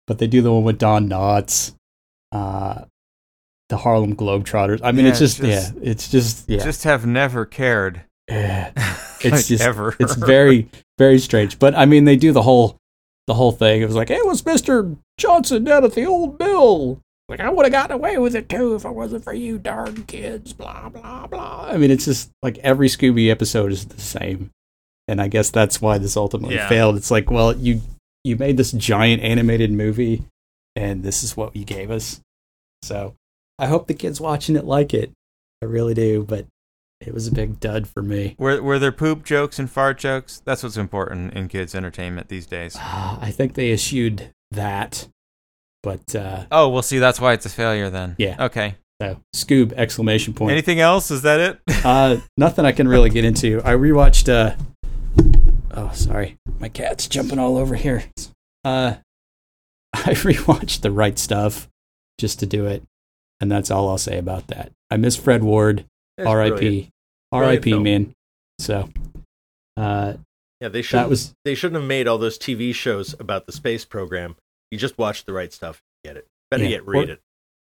But 0.07 0.17
they 0.17 0.27
do 0.27 0.41
the 0.41 0.51
one 0.51 0.63
with 0.63 0.77
Don 0.79 1.07
Knotts, 1.07 1.73
uh, 2.31 2.83
the 3.69 3.77
Harlem 3.77 4.15
Globetrotters. 4.15 4.81
I 4.83 4.91
mean, 4.91 5.05
Yeah, 5.05 5.11
it's 5.11 5.19
just, 5.19 5.37
just- 5.41 5.73
yeah, 5.75 5.79
it's 5.91 6.09
just 6.11 6.49
yeah. 6.49 6.63
Just 6.63 6.83
have 6.83 7.05
never 7.05 7.45
cared. 7.45 8.01
Yeah. 8.29 8.71
Like, 9.23 9.35
it's 9.35 9.47
just 9.47 9.63
ever. 9.63 9.95
it's 10.01 10.15
very 10.15 10.67
very 10.97 11.17
strange 11.17 11.57
but 11.57 11.73
i 11.75 11.85
mean 11.85 12.03
they 12.03 12.17
do 12.17 12.33
the 12.33 12.41
whole 12.41 12.75
the 13.25 13.33
whole 13.33 13.53
thing 13.53 13.81
it 13.81 13.85
was 13.85 13.95
like 13.95 14.09
hey 14.09 14.19
was 14.23 14.41
mr 14.41 14.97
johnson 15.17 15.63
down 15.63 15.85
at 15.85 15.93
the 15.93 16.03
old 16.05 16.37
mill 16.39 16.99
like 17.39 17.47
i 17.47 17.49
would 17.49 17.65
have 17.65 17.71
gotten 17.71 17.95
away 17.95 18.17
with 18.17 18.35
it 18.35 18.47
too 18.49 18.75
if 18.75 18.85
it 18.85 18.91
wasn't 18.91 19.23
for 19.23 19.33
you 19.33 19.57
darn 19.57 20.03
kids 20.03 20.53
blah 20.53 20.89
blah 20.89 21.27
blah. 21.27 21.67
I 21.71 21.77
mean 21.77 21.91
it's 21.91 22.05
just 22.05 22.29
like 22.41 22.57
every 22.59 22.87
scooby 22.87 23.29
episode 23.29 23.71
is 23.71 23.85
the 23.85 23.99
same. 24.01 24.49
And 25.07 25.21
i 25.21 25.27
guess 25.27 25.49
that's 25.49 25.81
why 25.81 25.97
this 25.97 26.15
ultimately 26.17 26.55
Yeah. 26.55 26.69
failed. 26.69 26.95
It's 26.95 27.11
like 27.11 27.29
well 27.31 27.55
you 27.55 27.81
you 28.23 28.35
made 28.37 28.57
this 28.57 28.71
giant 28.71 29.21
animated 29.21 29.71
movie 29.71 30.23
and 30.75 31.03
this 31.03 31.23
is 31.23 31.35
what 31.35 31.55
you 31.55 31.65
gave 31.65 31.91
us. 31.91 32.21
So 32.83 33.15
i 33.59 33.67
hope 33.67 33.87
the 33.87 33.93
kids 33.93 34.19
watching 34.21 34.55
it 34.55 34.65
like 34.65 34.93
it. 34.93 35.11
I 35.61 35.65
really 35.65 35.93
do 35.93 36.23
but 36.23 36.45
it 37.01 37.13
was 37.13 37.27
a 37.27 37.33
big 37.33 37.59
dud 37.59 37.85
for 37.85 38.01
me. 38.01 38.33
Were 38.39 38.61
were 38.61 38.79
there 38.79 38.93
poop 38.93 39.25
jokes 39.25 39.59
and 39.59 39.69
fart 39.69 39.97
jokes? 39.97 40.41
That's 40.45 40.63
what's 40.63 40.77
important 40.77 41.33
in 41.33 41.49
kids' 41.49 41.75
entertainment 41.75 42.29
these 42.29 42.45
days. 42.45 42.77
Ah, 42.79 43.19
I 43.21 43.29
think 43.29 43.55
they 43.55 43.73
eschewed 43.73 44.29
that, 44.51 45.09
but 45.83 46.15
uh, 46.15 46.45
Oh, 46.51 46.69
well, 46.69 46.81
see, 46.81 46.97
that's 46.99 47.19
why 47.19 47.33
it's 47.33 47.45
a 47.45 47.49
failure 47.49 47.89
then. 47.89 48.15
Yeah. 48.17 48.45
Okay. 48.45 48.75
so 49.01 49.19
Scoob 49.35 49.73
exclamation 49.73 50.33
point. 50.33 50.51
Anything 50.53 50.79
else? 50.79 51.11
Is 51.11 51.21
that 51.23 51.39
it? 51.39 51.59
Uh, 51.85 52.17
nothing 52.37 52.63
I 52.65 52.71
can 52.71 52.87
really 52.87 53.09
get 53.09 53.25
into. 53.25 53.61
I 53.65 53.73
rewatched. 53.73 54.29
Uh, 54.31 54.55
oh, 55.71 55.91
sorry, 55.93 56.37
my 56.59 56.69
cat's 56.69 57.07
jumping 57.07 57.39
all 57.39 57.57
over 57.57 57.75
here. 57.75 58.05
Uh, 58.63 58.95
I 59.93 60.13
rewatched 60.13 60.79
the 60.81 60.91
right 60.91 61.19
stuff 61.19 61.67
just 62.17 62.39
to 62.39 62.45
do 62.45 62.65
it, 62.65 62.83
and 63.41 63.51
that's 63.51 63.69
all 63.69 63.89
I'll 63.89 63.97
say 63.97 64.17
about 64.17 64.47
that. 64.47 64.71
I 64.89 64.95
miss 64.95 65.17
Fred 65.17 65.43
Ward. 65.43 65.83
That's 66.17 66.29
R.I.P. 66.29 66.55
brilliant. 66.55 66.89
R.I.P. 67.33 67.71
film. 67.71 67.83
Man. 67.83 68.13
So, 68.59 68.89
uh, 69.75 70.13
Yeah, 70.61 70.69
they 70.69 70.81
should 70.81 70.99
that 70.99 71.09
was 71.09 71.33
they 71.43 71.53
shouldn't 71.55 71.81
have 71.81 71.87
made 71.87 72.07
all 72.07 72.17
those 72.17 72.37
TV 72.39 72.73
shows 72.73 73.13
about 73.19 73.45
the 73.45 73.51
space 73.51 73.83
program. 73.83 74.37
You 74.73 74.79
just 74.79 74.97
watch 74.97 75.25
the 75.25 75.33
right 75.33 75.53
stuff, 75.53 75.83
get 76.03 76.17
it. 76.17 76.25
Better 76.49 76.63
Yeah. 76.63 76.69
yet, 76.71 76.87
read 76.87 77.07
Or- 77.09 77.13
it. 77.13 77.21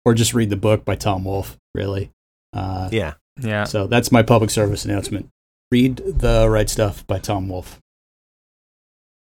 or 0.06 0.14
just 0.14 0.32
read 0.32 0.48
the 0.48 0.56
book 0.56 0.82
by 0.87 0.94
Tom 0.94 1.24
Wolfe. 1.24 1.59
Really. 1.74 2.11
Uh, 2.54 2.88
Yeah. 2.90 3.14
yeah. 3.38 3.64
So 3.64 3.87
that's 3.87 4.11
my 4.11 4.22
public 4.22 4.48
service 4.48 4.87
announcement. 4.87 5.28
Read 5.70 5.96
the 5.98 6.48
right 6.48 6.70
stuff 6.70 7.06
by 7.06 7.18
Tom 7.18 7.48
Wolfe. 7.50 7.78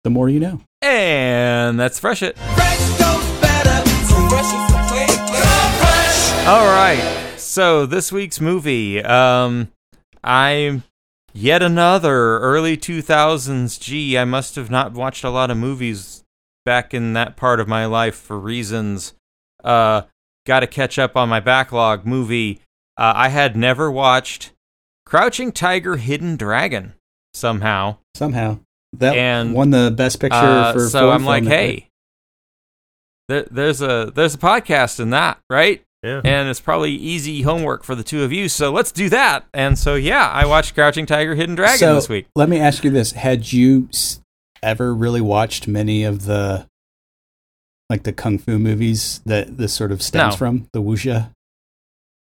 the 0.03 0.09
more 0.09 0.31
you 0.31 0.41
know. 0.41 0.63
And 0.81 1.79
that's 1.79 1.99
Fresh 1.99 2.23
It. 2.23 2.39
Fresh 2.39 2.79
goes 2.99 3.41
better. 3.43 3.91
So 4.07 4.29
fresh 4.31 4.47
is 4.47 4.71
the 4.73 4.95
way 4.95 5.05
it 5.05 5.19
goes. 5.19 5.79
Fresh. 5.83 6.47
All 6.47 6.65
right. 6.65 7.35
So 7.37 7.85
this 7.85 8.11
week's 8.11 8.41
movie, 8.41 9.03
um, 9.03 9.69
I'm 10.25 10.85
yet 11.35 11.63
another 11.63 12.39
early 12.39 12.79
2000s. 12.79 13.77
Gee, 13.79 14.17
I 14.17 14.25
must 14.25 14.55
have 14.55 14.71
not 14.71 14.93
watched 14.95 15.23
a 15.25 15.31
lot 15.31 15.51
of 15.51 15.59
movies 15.59 16.18
back 16.65 16.93
in 16.95 17.13
that 17.15 17.37
part 17.37 17.61
of 17.61 17.69
my 17.69 17.87
life 17.87 18.15
for 18.17 18.39
reasons. 18.39 19.15
Uh, 19.63 20.03
got 20.47 20.61
to 20.61 20.67
catch 20.67 20.99
up 20.99 21.17
on 21.17 21.29
my 21.29 21.41
backlog 21.41 22.07
movie. 22.07 22.61
Uh, 22.97 23.13
I 23.15 23.29
had 23.29 23.57
never 23.57 23.91
watched 23.91 24.53
Crouching 25.07 25.53
Tiger, 25.53 25.97
Hidden 25.97 26.37
Dragon 26.37 26.95
somehow. 27.35 27.97
Somehow 28.15 28.59
that 28.95 29.17
And, 29.17 29.55
won 29.55 29.71
the 29.71 29.93
best 29.95 30.19
picture 30.21 30.37
Uh, 30.37 30.73
for. 30.73 30.89
so 30.89 31.11
I'm 31.11 31.25
like, 31.25 31.43
film 31.45 31.51
that 31.51 31.57
year. 31.61 31.67
hey, 31.75 31.89
there, 33.29 33.47
there's 33.51 33.83
a 33.83 34.11
there's 34.15 34.35
a 34.35 34.39
podcast 34.39 35.01
in 35.01 35.11
that, 35.11 35.39
right? 35.51 35.83
Yeah. 36.05 36.21
and 36.25 36.49
it's 36.49 36.61
probably 36.61 36.93
easy 36.93 37.43
homework 37.43 37.83
for 37.83 37.97
the 37.97 38.05
two 38.05 38.23
of 38.23 38.33
you. 38.33 38.49
So 38.49 38.71
let's 38.71 38.93
do 38.93 39.09
that. 39.09 39.45
And 39.53 39.77
so 39.77 39.97
yeah, 39.97 40.29
I 40.29 40.47
watched 40.47 40.75
Crouching 40.75 41.07
Tiger, 41.07 41.35
Hidden 41.35 41.57
Dragon 41.57 41.77
so, 41.79 41.95
this 41.97 42.09
week. 42.09 42.27
Let 42.37 42.49
me 42.49 42.61
ask 42.61 42.85
you 42.85 42.91
this: 42.91 43.13
Had 43.13 43.53
you 43.53 43.89
s- 43.93 44.21
ever 44.63 44.95
really 44.95 45.21
watched 45.21 45.67
many 45.69 46.05
of 46.05 46.25
the 46.25 46.67
like 47.91 48.03
the 48.03 48.13
kung 48.13 48.39
fu 48.39 48.59
movies 48.59 49.21
that 49.25 49.57
this 49.57 49.73
sort 49.73 49.93
of 49.93 50.03
stems 50.03 50.35
No. 50.35 50.37
from? 50.37 50.69
The 50.73 50.83
wuxia, 50.83 51.31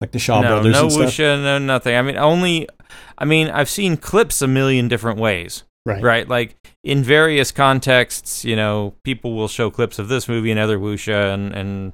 like 0.01 0.11
the 0.11 0.19
Shaw 0.19 0.41
no, 0.41 0.49
Brothers 0.49 0.73
no 0.75 0.83
and 0.85 0.93
stuff. 0.93 1.03
wuxia, 1.11 1.43
no 1.43 1.59
nothing. 1.59 1.95
I 1.97 2.03
mean, 2.03 2.17
only. 2.17 2.69
I 3.17 3.25
mean, 3.25 3.49
I've 3.49 3.71
seen 3.71 3.97
clips 3.97 4.43
a 4.43 4.49
million 4.49 4.89
different 4.89 5.19
ways. 5.19 5.63
Right. 5.85 6.01
Right, 6.03 6.29
like 6.29 6.55
in 6.85 7.03
various 7.03 7.51
contexts, 7.51 8.45
you 8.45 8.55
know, 8.55 8.95
people 9.03 9.35
will 9.35 9.49
show 9.49 9.69
clips 9.69 9.99
of 9.99 10.07
this 10.09 10.29
movie 10.29 10.53
and 10.53 10.61
other 10.61 10.79
wuxia 10.79 11.35
and 11.35 11.53
and 11.53 11.93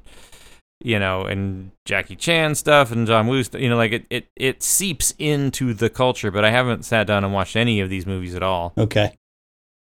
you 0.84 0.98
know 0.98 1.22
and 1.22 1.70
Jackie 1.86 2.14
Chan 2.16 2.56
stuff 2.56 2.92
and 2.92 3.06
John 3.06 3.26
Woo, 3.28 3.42
st- 3.42 3.62
you 3.62 3.68
know, 3.70 3.76
like 3.76 3.92
it, 3.92 4.04
it 4.10 4.26
it 4.36 4.62
seeps 4.62 5.14
into 5.18 5.72
the 5.72 5.88
culture. 5.88 6.30
But 6.30 6.44
I 6.44 6.50
haven't 6.50 6.84
sat 6.84 7.06
down 7.06 7.24
and 7.24 7.32
watched 7.32 7.56
any 7.56 7.80
of 7.80 7.88
these 7.88 8.04
movies 8.06 8.34
at 8.34 8.42
all. 8.42 8.74
Okay. 8.76 9.14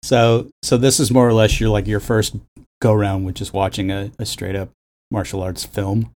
So 0.04 0.50
so 0.64 0.78
this 0.78 1.00
is 1.00 1.12
more 1.12 1.28
or 1.28 1.34
less 1.34 1.60
your 1.60 1.70
like 1.70 1.88
your 1.88 2.00
first 2.00 2.36
go 2.82 2.94
round 2.94 3.26
with 3.26 3.36
just 3.36 3.54
watching 3.54 3.92
a, 3.92 4.12
a 4.18 4.26
straight 4.26 4.56
up 4.56 4.70
martial 5.12 5.42
arts 5.44 5.64
film. 5.64 6.12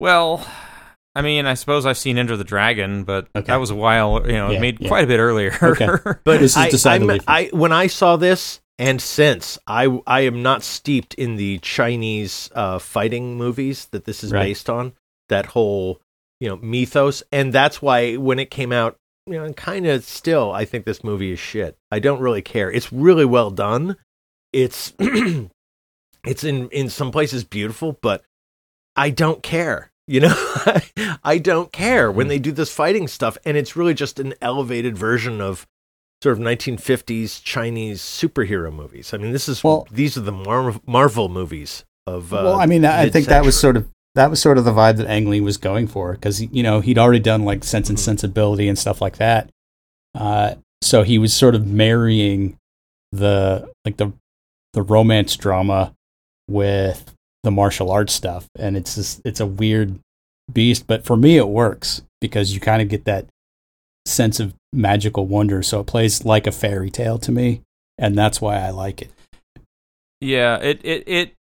Well, 0.00 0.46
I 1.14 1.22
mean, 1.22 1.46
I 1.46 1.54
suppose 1.54 1.86
I've 1.86 1.96
seen 1.98 2.18
Enter 2.18 2.36
the 2.36 2.44
Dragon, 2.44 3.04
but 3.04 3.28
Okay. 3.36 3.46
that 3.46 3.56
was 3.56 3.70
a 3.70 3.74
while. 3.76 4.26
You 4.26 4.32
know, 4.32 4.50
Yeah, 4.50 4.58
made 4.60 4.80
yeah. 4.80 4.88
quite 4.88 5.04
a 5.04 5.06
bit 5.06 5.20
earlier. 5.20 5.56
Okay. 5.62 5.86
But 6.24 6.40
This 6.40 6.56
is 6.56 6.70
decidedly 6.70 7.20
I'm- 7.28 7.50
I 7.52 7.56
when 7.56 7.72
I 7.72 7.86
saw 7.86 8.16
this 8.16 8.60
and 8.78 9.00
since 9.00 9.58
I 9.68 10.00
I 10.06 10.22
am 10.22 10.42
not 10.42 10.64
steeped 10.64 11.14
in 11.14 11.36
the 11.36 11.58
Chinese 11.58 12.50
uh, 12.54 12.80
fighting 12.80 13.36
movies 13.36 13.86
that 13.92 14.04
this 14.04 14.24
is 14.24 14.32
Right. 14.32 14.42
based 14.42 14.68
on. 14.68 14.92
That 15.28 15.46
whole 15.46 16.00
you 16.40 16.48
know 16.48 16.56
mythos, 16.56 17.22
and 17.32 17.52
that's 17.52 17.80
why 17.80 18.16
when 18.16 18.38
it 18.40 18.50
came 18.50 18.72
out, 18.72 18.96
you 19.26 19.34
know, 19.34 19.52
kind 19.54 19.86
of 19.86 20.04
still, 20.04 20.52
I 20.52 20.64
think 20.64 20.84
this 20.84 21.02
movie 21.02 21.32
is 21.32 21.38
shit. 21.38 21.76
I 21.90 21.98
don't 21.98 22.20
really 22.20 22.42
care. 22.42 22.70
It's 22.70 22.92
really 22.92 23.24
well 23.24 23.50
done. 23.50 23.96
It's 24.52 24.92
it's 24.98 26.44
in 26.44 26.68
in 26.70 26.88
some 26.88 27.10
places 27.10 27.44
beautiful, 27.44 27.98
but 28.02 28.22
I 28.96 29.10
don't 29.10 29.42
care. 29.42 29.90
You 30.06 30.20
know, 30.20 30.34
I 31.24 31.38
don't 31.38 31.72
care 31.72 32.12
when 32.12 32.28
they 32.28 32.38
do 32.38 32.52
this 32.52 32.72
fighting 32.72 33.08
stuff, 33.08 33.38
and 33.44 33.56
it's 33.56 33.74
really 33.74 33.94
just 33.94 34.20
an 34.20 34.34
elevated 34.42 34.98
version 34.98 35.40
of 35.40 35.66
sort 36.22 36.36
of 36.38 36.44
1950s 36.44 37.42
Chinese 37.42 38.02
superhero 38.02 38.72
movies. 38.72 39.14
I 39.14 39.16
mean, 39.16 39.32
this 39.32 39.48
is 39.48 39.64
Well- 39.64 39.86
these 39.90 40.16
are 40.18 40.20
the 40.22 40.32
Mar- 40.32 40.80
Marvel 40.86 41.28
movies 41.30 41.84
of. 42.06 42.32
Uh, 42.34 42.42
well, 42.44 42.60
I 42.60 42.66
mean, 42.66 42.84
I 42.84 43.08
think 43.08 43.26
that 43.28 43.44
was 43.44 43.58
sort 43.58 43.78
of 43.78 43.88
that 44.14 44.30
was 44.30 44.40
sort 44.40 44.58
of 44.58 44.64
the 44.64 44.72
vibe 44.72 44.96
that 44.98 45.06
Ang 45.08 45.28
Lee 45.28 45.40
was 45.40 45.56
going 45.56 45.86
for 45.86 46.12
because 46.12 46.40
you 46.40 46.62
know 46.62 46.80
he'd 46.80 46.98
already 46.98 47.20
done 47.20 47.44
like 47.44 47.64
Sense 47.64 47.88
and 47.88 47.98
Mhm. 47.98 48.02
Sensibility 48.02 48.68
and 48.68 48.78
stuff 48.78 49.00
like 49.00 49.16
that. 49.16 49.50
Uh, 50.14 50.54
so 50.82 51.02
he 51.02 51.18
was 51.18 51.34
sort 51.34 51.54
of 51.54 51.66
marrying 51.66 52.56
the 53.12 53.70
like 53.84 53.96
the 53.96 54.12
the 54.72 54.82
romance 54.82 55.36
drama 55.36 55.92
with 56.48 57.12
the 57.42 57.50
martial 57.50 57.90
arts 57.90 58.12
stuff, 58.12 58.46
and 58.58 58.76
it's 58.76 58.94
just 58.94 59.20
it's 59.24 59.40
a 59.40 59.46
weird 59.46 59.98
beast. 60.52 60.86
But 60.86 61.04
for 61.04 61.16
me, 61.16 61.36
it 61.36 61.48
works 61.48 62.02
because 62.20 62.54
you 62.54 62.60
kind 62.60 62.82
of 62.82 62.88
get 62.88 63.04
that 63.04 63.26
sense 64.06 64.40
of 64.40 64.54
magical 64.72 65.26
wonder. 65.26 65.62
So 65.62 65.80
it 65.80 65.86
plays 65.86 66.24
like 66.24 66.46
a 66.46 66.52
fairy 66.52 66.90
tale 66.90 67.18
to 67.18 67.32
me, 67.32 67.62
and 67.98 68.16
that's 68.16 68.40
why 68.40 68.56
I 68.56 68.70
like 68.70 69.02
it. 69.02 69.10
Yeah, 70.20 70.56
it 70.58 70.80
it 70.84 71.04
it 71.06 71.32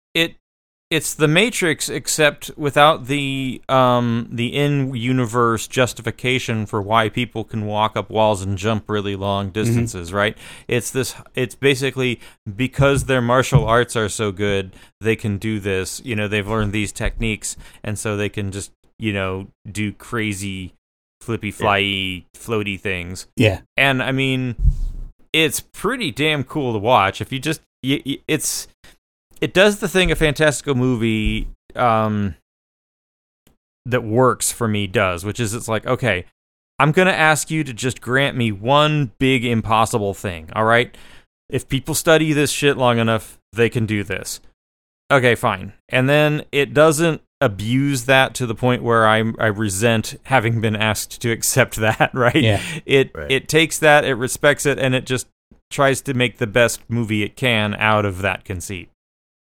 it's 0.92 1.14
the 1.14 1.26
Matrix, 1.26 1.88
except 1.88 2.50
without 2.54 3.06
the 3.06 3.62
um 3.70 4.28
the 4.30 4.48
in 4.48 4.94
universe 4.94 5.66
justification 5.66 6.66
for 6.66 6.82
why 6.82 7.08
people 7.08 7.44
can 7.44 7.64
walk 7.64 7.96
up 7.96 8.10
walls 8.10 8.42
and 8.42 8.58
jump 8.58 8.90
really 8.90 9.16
long 9.16 9.48
distances. 9.48 10.12
Right? 10.12 10.36
It's 10.68 10.90
this. 10.90 11.14
It's 11.34 11.54
basically 11.54 12.20
because 12.54 13.04
their 13.04 13.22
martial 13.22 13.64
arts 13.64 13.96
are 13.96 14.10
so 14.10 14.32
good, 14.32 14.76
they 15.00 15.16
can 15.16 15.38
do 15.38 15.58
this. 15.58 16.02
You 16.04 16.14
know, 16.14 16.28
they've 16.28 16.46
learned 16.46 16.74
these 16.74 16.92
techniques, 16.92 17.56
and 17.82 17.98
so 17.98 18.18
they 18.18 18.28
can 18.28 18.52
just 18.52 18.70
you 18.98 19.14
know 19.14 19.48
do 19.70 19.92
crazy 19.92 20.74
flippy 21.22 21.52
flyy 21.52 22.24
floaty 22.36 22.78
things 22.78 23.28
Yeah, 23.36 23.60
and 23.78 24.02
I 24.02 24.12
mean, 24.12 24.56
it's 25.32 25.60
pretty 25.60 26.10
damn 26.10 26.44
cool 26.44 26.74
to 26.74 26.78
watch. 26.78 27.22
If 27.22 27.32
you 27.32 27.38
just, 27.38 27.62
it's, 27.82 28.68
it 29.42 29.52
does 29.52 29.80
the 29.80 29.88
thing 29.88 30.10
a 30.10 30.14
fantastical 30.16 30.74
movie 30.74 31.48
um, 31.74 32.36
that 33.84 34.04
works 34.04 34.52
for 34.52 34.68
me 34.68 34.86
does, 34.86 35.24
which 35.24 35.40
is 35.40 35.52
it's 35.52 35.68
like, 35.68 35.84
okay, 35.86 36.24
I'm 36.78 36.92
gonna 36.92 37.10
ask 37.10 37.50
you 37.50 37.64
to 37.64 37.72
just 37.74 38.00
grant 38.00 38.36
me 38.36 38.52
one 38.52 39.12
big 39.18 39.44
impossible 39.44 40.14
thing. 40.14 40.48
All 40.54 40.64
right, 40.64 40.96
if 41.50 41.68
people 41.68 41.94
study 41.94 42.32
this 42.32 42.50
shit 42.50 42.76
long 42.76 42.98
enough, 42.98 43.38
they 43.52 43.68
can 43.68 43.84
do 43.84 44.04
this. 44.04 44.40
Okay, 45.10 45.34
fine. 45.34 45.72
And 45.90 46.08
then 46.08 46.44
it 46.52 46.72
doesn't 46.72 47.20
abuse 47.40 48.04
that 48.04 48.34
to 48.36 48.46
the 48.46 48.54
point 48.54 48.82
where 48.84 49.06
I 49.06 49.24
I 49.38 49.46
resent 49.48 50.14
having 50.24 50.60
been 50.60 50.76
asked 50.76 51.20
to 51.22 51.32
accept 51.32 51.76
that, 51.78 52.10
right? 52.14 52.34
Yeah. 52.36 52.62
It 52.86 53.10
Right. 53.14 53.30
it 53.30 53.48
takes 53.48 53.78
that, 53.80 54.04
it 54.04 54.14
respects 54.14 54.66
it, 54.66 54.78
and 54.78 54.94
it 54.94 55.04
just 55.04 55.26
tries 55.70 56.00
to 56.02 56.14
make 56.14 56.38
the 56.38 56.46
best 56.46 56.80
movie 56.88 57.22
it 57.24 57.34
can 57.34 57.74
out 57.74 58.04
of 58.04 58.22
that 58.22 58.44
conceit. 58.44 58.88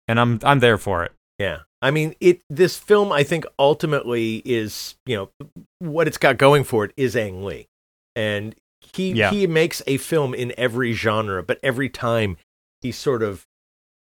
And 0.08 0.20
I'm 0.20 0.40
I'm 0.44 0.60
there 0.60 0.78
for 0.78 1.04
it. 1.04 1.12
Yeah. 1.40 1.60
I 1.82 1.92
mean, 1.92 2.16
it. 2.20 2.42
This 2.50 2.78
film, 2.78 3.12
I 3.12 3.24
think, 3.24 3.46
ultimately 3.60 4.42
is 4.46 4.96
you 5.06 5.16
know 5.16 5.30
what 5.80 6.08
it's 6.08 6.18
got 6.18 6.38
going 6.38 6.64
for 6.64 6.86
it 6.86 6.92
is 6.98 7.16
Ang 7.16 7.44
Lee, 7.44 7.68
and 8.16 8.56
he 8.94 9.12
Yeah. 9.12 9.30
he 9.32 9.46
makes 9.48 9.82
a 9.88 9.98
film 9.98 10.34
in 10.34 10.54
every 10.58 10.94
genre, 10.94 11.44
but 11.44 11.60
every 11.64 11.90
time 11.90 12.38
he 12.82 12.92
sort 12.92 13.22
of 13.24 13.46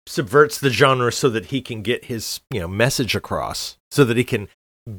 subverts 0.06 0.60
the 0.60 0.70
genre 0.70 1.12
so 1.12 1.30
that 1.30 1.48
he 1.48 1.62
can 1.62 1.82
get 1.82 2.06
his 2.06 2.42
you 2.52 2.60
know 2.60 2.68
message 2.68 3.16
across, 3.16 3.78
so 3.92 4.04
that 4.06 4.18
he 4.18 4.24
can 4.24 4.48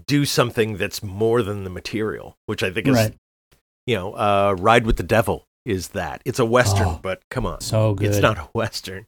do 0.06 0.24
something 0.26 0.76
that's 0.76 1.02
more 1.02 1.42
than 1.42 1.64
the 1.64 1.70
material, 1.70 2.36
which 2.46 2.62
I 2.62 2.70
think 2.70 2.86
is 2.88 2.94
Right. 2.96 3.14
you 3.86 3.94
know, 3.96 4.12
uh, 4.14 4.54
Ride 4.58 4.84
with 4.84 4.96
the 4.98 5.02
Devil 5.02 5.46
is 5.64 5.88
that. 5.88 6.20
It's 6.26 6.38
a 6.38 6.44
western, 6.44 6.86
Oh, 6.88 7.00
but 7.02 7.22
come 7.30 7.46
on, 7.46 7.62
so 7.62 7.94
good. 7.94 8.08
it's 8.08 8.18
not 8.18 8.36
a 8.36 8.42
western. 8.52 9.06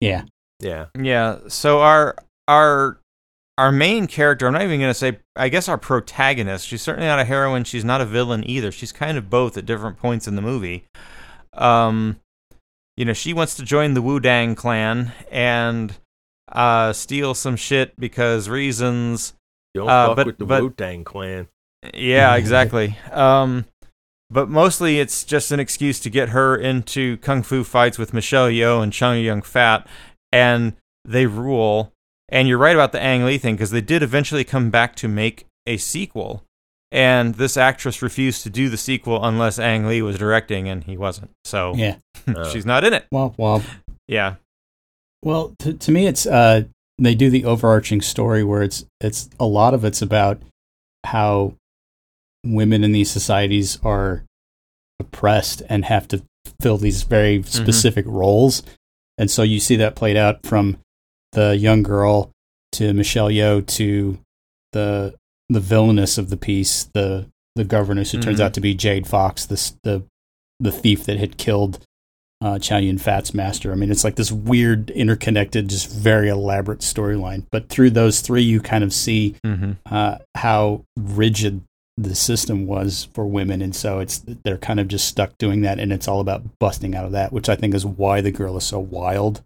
Yeah. 0.00 0.24
Yeah. 0.62 0.86
Yeah. 0.98 1.38
So 1.48 1.80
our 1.80 2.16
our 2.48 2.98
our 3.58 3.70
main 3.72 4.06
character, 4.06 4.46
I'm 4.46 4.52
not 4.54 4.62
even 4.62 4.80
gonna 4.80 4.94
say 4.94 5.18
I 5.36 5.48
guess 5.48 5.68
our 5.68 5.76
protagonist, 5.78 6.66
she's 6.66 6.80
certainly 6.82 7.06
not 7.08 7.18
a 7.18 7.24
heroine, 7.24 7.64
she's 7.64 7.84
not 7.84 8.00
a 8.00 8.06
villain 8.06 8.48
either. 8.48 8.72
She's 8.72 8.92
kind 8.92 9.18
of 9.18 9.28
both 9.28 9.56
at 9.58 9.66
different 9.66 9.98
points 9.98 10.26
in 10.26 10.36
the 10.36 10.42
movie. 10.42 10.84
Um 11.52 12.16
you 12.96 13.04
know, 13.04 13.12
she 13.12 13.32
wants 13.32 13.54
to 13.56 13.62
join 13.62 13.94
the 13.94 14.02
Wu 14.02 14.20
Dang 14.20 14.54
clan 14.54 15.12
and 15.30 15.94
uh 16.50 16.92
steal 16.92 17.34
some 17.34 17.56
shit 17.56 17.98
because 17.98 18.48
reasons 18.48 19.34
Don't 19.74 19.88
Uh, 19.88 20.08
fuck 20.08 20.16
but- 20.16 20.26
with 20.26 20.38
the 20.38 20.46
but- 20.46 20.62
Wu 20.62 20.70
Tang 20.70 21.04
Clan. 21.04 21.48
Yeah, 21.94 22.34
exactly. 22.36 22.96
um, 23.10 23.64
but 24.30 24.48
mostly 24.48 25.00
it's 25.00 25.24
just 25.24 25.50
an 25.50 25.58
excuse 25.60 25.98
to 26.00 26.08
get 26.10 26.28
her 26.30 26.56
into 26.56 27.16
kung 27.18 27.42
fu 27.42 27.64
fights 27.64 27.98
with 27.98 28.14
Michelle 28.14 28.48
Yeoh 28.48 28.82
and 28.82 28.92
Chow 28.92 29.12
Yun 29.12 29.42
Fat, 29.42 29.86
and 30.32 30.74
they 31.04 31.26
rule. 31.26 31.92
And 32.28 32.48
you're 32.48 32.58
right 32.58 32.74
about 32.74 32.92
the 32.92 33.02
Ang 33.02 33.24
Lee 33.26 33.36
thing 33.38 33.54
because 33.56 33.72
they 33.72 33.82
did 33.82 34.02
eventually 34.02 34.42
come 34.44 34.70
back 34.70 34.96
to 34.96 35.08
make 35.08 35.44
a 35.66 35.76
sequel, 35.76 36.44
and 36.90 37.34
this 37.34 37.56
actress 37.58 38.00
refused 38.00 38.42
to 38.44 38.50
do 38.50 38.68
the 38.70 38.78
sequel 38.78 39.22
unless 39.24 39.58
Ang 39.58 39.86
Lee 39.86 40.00
was 40.02 40.16
directing, 40.18 40.66
and 40.68 40.84
he 40.84 40.96
wasn't. 40.96 41.30
So 41.44 41.74
Yeah. 41.76 41.96
Oh. 42.36 42.48
she's 42.50 42.64
not 42.64 42.84
in 42.84 42.94
it. 42.94 43.06
Well, 43.10 43.34
well, 43.36 43.62
Yeah, 44.06 44.36
Well, 45.24 45.54
to, 45.58 45.74
to 45.74 45.90
me, 45.90 46.06
it's 46.06 46.24
uh, 46.24 46.62
they 46.98 47.14
do 47.16 47.30
the 47.30 47.44
overarching 47.44 48.00
story 48.00 48.44
where 48.44 48.62
it's 48.62 48.84
it's 49.00 49.28
a 49.40 49.44
lot 49.44 49.74
of 49.74 49.84
it's 49.84 50.00
about 50.00 50.40
how 51.04 51.54
women 52.44 52.84
in 52.84 52.92
these 52.92 53.10
societies 53.10 53.78
are 53.82 54.24
oppressed 55.00 55.62
and 55.68 55.84
have 55.84 56.06
to 56.08 56.22
fill 56.60 56.78
these 56.78 57.02
very 57.02 57.42
specific 57.42 58.04
roles. 58.06 58.62
And 59.18 59.30
so 59.30 59.42
you 59.42 59.60
see 59.60 59.76
that 59.76 59.94
played 59.94 60.16
out 60.16 60.44
from 60.46 60.78
the 61.32 61.56
young 61.56 61.82
girl 61.82 62.30
to 62.72 62.92
Michelle 62.94 63.28
Yeoh 63.28 63.66
to 63.66 64.18
the 64.72 65.14
the 65.48 65.60
villainess 65.60 66.16
of 66.18 66.30
the 66.30 66.36
piece, 66.36 66.84
the 66.94 67.26
the 67.56 67.64
governess 67.64 68.12
who 68.12 68.18
turns 68.20 68.40
Mhm. 68.40 68.44
out 68.44 68.54
to 68.54 68.60
be 68.60 68.74
Jade 68.74 69.06
Fox, 69.06 69.44
this 69.44 69.74
the 69.82 70.02
the 70.60 70.72
thief 70.72 71.04
that 71.04 71.18
had 71.18 71.36
killed 71.36 71.80
uh, 72.40 72.58
Chow 72.58 72.78
Yun 72.78 72.98
Fat's 72.98 73.32
master. 73.34 73.70
I 73.70 73.76
mean, 73.76 73.90
it's 73.92 74.02
like 74.02 74.16
this 74.16 74.32
weird, 74.32 74.90
interconnected, 74.90 75.68
just 75.68 75.88
very 75.92 76.28
elaborate 76.28 76.80
storyline. 76.80 77.44
But 77.52 77.68
through 77.68 77.90
those 77.90 78.20
three, 78.20 78.42
you 78.42 78.60
kind 78.60 78.82
of 78.82 78.92
see 78.92 79.36
Mm-hmm. 79.46 79.72
uh, 79.86 80.18
how 80.36 80.82
rigid 80.96 81.60
the 81.98 82.14
system 82.14 82.66
was 82.66 83.08
for 83.14 83.26
women, 83.26 83.60
and 83.62 83.74
so 83.76 83.98
it's 83.98 84.22
they're 84.44 84.56
kind 84.58 84.80
of 84.80 84.88
just 84.88 85.06
stuck 85.06 85.36
doing 85.38 85.60
that, 85.62 85.78
and 85.78 85.92
it's 85.92 86.08
all 86.08 86.20
about 86.20 86.42
busting 86.58 86.94
out 86.94 87.04
of 87.04 87.12
that, 87.12 87.32
which 87.32 87.48
I 87.48 87.56
think 87.56 87.74
is 87.74 87.84
why 87.84 88.20
the 88.20 88.30
girl 88.30 88.56
is 88.56 88.64
so 88.64 88.78
wild 88.78 89.42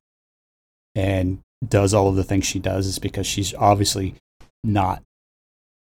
and 0.95 1.39
does 1.67 1.93
all 1.95 2.09
of 2.09 2.17
the 2.17 2.25
things 2.25 2.45
she 2.47 2.59
does, 2.59 2.87
is 2.87 2.99
because 2.99 3.27
she's 3.27 3.53
obviously 3.55 4.15
not 4.65 5.03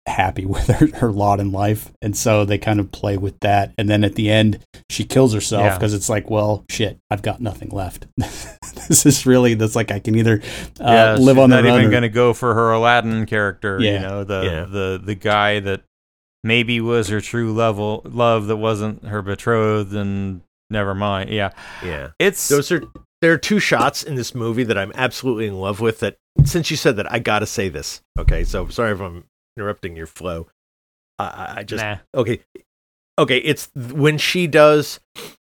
happy 0.08 0.46
with 0.46 0.68
her, 0.68 0.88
her 0.98 1.12
lot 1.12 1.40
in 1.40 1.52
life, 1.52 1.92
and 2.02 2.16
so 2.18 2.46
they 2.46 2.58
kind 2.58 2.80
of 2.80 2.92
play 2.92 3.18
with 3.18 3.40
that, 3.42 3.72
and 3.78 3.88
then 3.90 4.04
at 4.04 4.16
the 4.16 4.30
end 4.30 4.60
she 4.90 5.04
kills 5.04 5.34
herself 5.34 5.64
Yeah. 5.64 5.78
because 5.78 5.94
it's 5.94 6.10
like, 6.10 6.30
well, 6.30 6.64
shit, 6.70 6.98
I've 7.10 7.22
got 7.22 7.42
nothing 7.42 7.70
left. 7.70 8.08
this 8.18 9.06
is 9.06 9.26
really 9.26 9.54
that's 9.54 9.76
like 9.76 9.92
I 9.92 10.00
can 10.00 10.16
either 10.16 10.42
uh, 10.80 10.84
yeah, 10.84 11.14
live 11.16 11.36
she's 11.38 11.44
on 11.44 11.50
the 11.50 11.62
not 11.62 11.68
run 11.68 11.74
even 11.76 11.88
or- 11.88 11.92
going 11.92 12.04
to 12.04 12.10
go 12.10 12.34
for 12.34 12.54
her 12.54 12.72
Aladdin 12.72 13.26
character. 13.26 13.80
You 13.80 14.00
know, 14.00 14.24
the 14.24 14.42
Yeah. 14.44 14.66
the 14.66 15.02
the 15.04 15.16
guy 15.16 15.60
that 15.62 15.82
maybe 16.46 16.80
was 16.80 17.10
her 17.10 17.20
true 17.20 17.52
level 17.52 18.02
love 18.06 18.48
that 18.48 18.56
wasn't 18.58 19.04
her 19.06 19.22
betrothed, 19.22 19.94
and 19.94 20.42
never 20.70 20.96
mind. 20.96 21.30
Yeah, 21.30 21.50
Yeah. 21.84 22.12
it's 22.20 22.48
Those 22.48 22.72
are 22.72 22.84
there 23.22 23.34
are 23.34 23.38
two 23.38 23.60
shots 23.60 24.04
in 24.04 24.16
this 24.16 24.34
movie 24.36 24.64
that 24.64 24.78
I'm 24.78 24.92
absolutely 24.96 25.48
in 25.48 25.60
love 25.60 25.82
with. 25.82 26.00
That 26.00 26.18
since 26.46 26.70
you 26.72 26.78
said 26.78 26.96
that, 26.98 27.12
I 27.12 27.20
gotta 27.20 27.46
say 27.48 27.68
this. 27.70 28.02
Okay, 28.20 28.44
so 28.44 28.68
sorry 28.70 28.92
if 28.94 29.02
I'm 29.02 29.26
interrupting 29.58 29.96
your 29.98 30.08
flow. 30.08 30.48
I, 31.20 31.26
I- 31.26 31.54
I 31.60 31.64
just 31.64 31.84
nah. 31.84 31.98
okay, 32.14 32.40
okay. 33.18 33.38
It's 33.38 33.70
when 33.76 34.18
she 34.18 34.48
does 34.48 35.00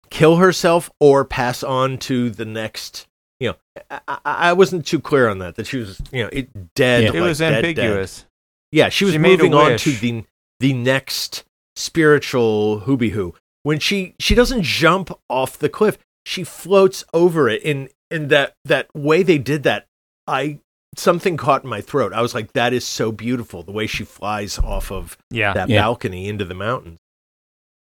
kill 0.09 0.37
herself 0.37 0.89
or 0.99 1.23
pass 1.25 1.63
on 1.63 1.97
to 1.99 2.29
the 2.29 2.45
next. 2.45 3.07
You 3.39 3.49
know, 3.51 3.55
I, 3.89 3.99
I, 4.07 4.19
I 4.25 4.53
wasn't 4.53 4.85
too 4.85 4.99
clear 4.99 5.29
on 5.29 5.37
that. 5.39 5.55
That 5.55 5.65
she 5.67 5.77
was, 5.77 6.01
you 6.11 6.23
know, 6.23 6.29
it 6.33 6.73
dead. 6.75 7.03
Yeah. 7.13 7.19
It 7.19 7.21
was 7.21 7.37
dead, 7.37 7.51
dead. 7.51 7.65
ambiguous. 7.65 8.25
Yeah, 8.73 8.89
she 8.89 9.05
was 9.05 9.13
She 9.13 9.17
moving 9.17 9.53
on 9.53 9.77
to 9.77 9.91
the 9.91 10.25
the 10.59 10.73
next 10.73 11.43
spiritual 11.75 12.81
hooby 12.81 13.11
hoo. 13.11 13.35
When 13.63 13.79
she 13.79 14.15
she 14.19 14.35
doesn't 14.35 14.63
jump 14.63 15.11
off 15.29 15.57
the 15.57 15.69
cliff, 15.69 15.97
she 16.25 16.43
floats 16.43 17.03
over 17.13 17.49
it. 17.49 17.61
In 17.63 17.89
in 18.09 18.29
that 18.29 18.53
that 18.65 18.87
way 18.95 19.23
they 19.23 19.37
did 19.37 19.63
that, 19.63 19.85
I 20.27 20.59
something 20.95 21.37
caught 21.37 21.63
in 21.63 21.69
my 21.69 21.81
throat. 21.81 22.13
I 22.13 22.21
was 22.21 22.33
like, 22.33 22.53
that 22.53 22.73
is 22.73 22.85
so 22.85 23.11
beautiful. 23.11 23.63
The 23.63 23.71
way 23.71 23.85
she 23.87 24.03
flies 24.03 24.57
off 24.57 24.91
of 24.91 25.17
Yeah, 25.29 25.53
that 25.53 25.69
Yeah. 25.69 25.81
balcony 25.81 26.27
into 26.27 26.45
the 26.45 26.55
mountains. 26.55 26.99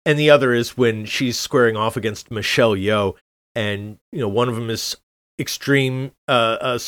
And 0.06 0.18
the 0.18 0.30
other 0.30 0.52
is 0.52 0.76
when 0.76 1.06
she's 1.06 1.38
squaring 1.38 1.76
off 1.76 1.96
against 1.96 2.30
Michelle 2.30 2.74
Yeoh, 2.74 3.14
and 3.54 3.98
you 4.12 4.20
know 4.20 4.28
one 4.28 4.48
of 4.48 4.54
them 4.54 4.70
is 4.70 4.96
extreme 5.38 6.12
uh, 6.28 6.58
uh 6.60 6.78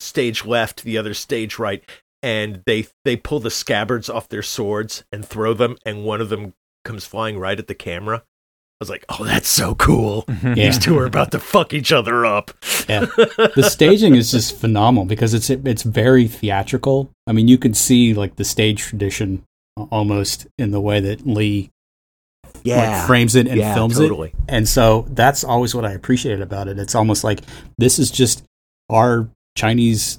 stage 0.00 0.44
left, 0.44 0.82
the 0.82 0.98
other 0.98 1.14
stage 1.14 1.58
right, 1.58 1.88
and 2.22 2.62
they 2.66 2.86
they 3.04 3.16
pull 3.16 3.40
the 3.40 3.50
scabbards 3.50 4.08
off 4.08 4.28
their 4.28 4.42
swords 4.42 5.04
and 5.12 5.24
throw 5.26 5.54
them, 5.54 5.76
and 5.84 6.04
one 6.04 6.20
of 6.20 6.28
them 6.28 6.54
comes 6.84 7.04
flying 7.04 7.38
right 7.38 7.58
at 7.58 7.66
the 7.66 7.74
camera. 7.74 8.18
I 8.18 8.82
was 8.82 8.90
like, 8.90 9.04
oh, 9.08 9.24
that's 9.24 9.48
so 9.48 9.76
cool. 9.76 10.24
Mm-hmm. 10.24 10.46
Yeah. 10.48 10.54
These 10.66 10.78
two 10.78 10.98
are 10.98 11.06
about 11.06 11.30
to 11.32 11.38
fuck 11.38 11.72
each 11.72 11.92
other 11.92 12.26
up. 12.26 12.50
Yeah. 12.88 13.04
the 13.54 13.68
staging 13.70 14.16
is 14.16 14.32
just 14.32 14.56
phenomenal 14.56 15.04
because 15.04 15.34
it's 15.34 15.50
it's 15.50 15.84
very 15.84 16.26
theatrical. 16.26 17.10
I 17.26 17.32
mean, 17.32 17.46
you 17.46 17.58
can 17.58 17.74
see 17.74 18.12
like 18.12 18.36
the 18.36 18.44
stage 18.44 18.82
tradition 18.82 19.44
almost 19.90 20.46
in 20.58 20.72
the 20.72 20.80
way 20.80 20.98
that 21.00 21.26
Lee 21.26 21.70
like, 22.64 23.06
frames 23.06 23.34
it 23.36 23.46
and 23.46 23.58
Yeah, 23.58 23.74
films 23.74 23.98
totally. 23.98 24.30
it. 24.30 24.34
And 24.48 24.68
so 24.68 25.06
that's 25.10 25.44
always 25.44 25.74
what 25.74 25.84
I 25.84 25.92
appreciated 25.92 26.42
about 26.42 26.68
it. 26.68 26.78
It's 26.78 26.94
almost 26.94 27.24
like 27.24 27.40
this 27.78 27.98
is 27.98 28.10
just 28.10 28.42
our 28.90 29.28
Chinese 29.56 30.18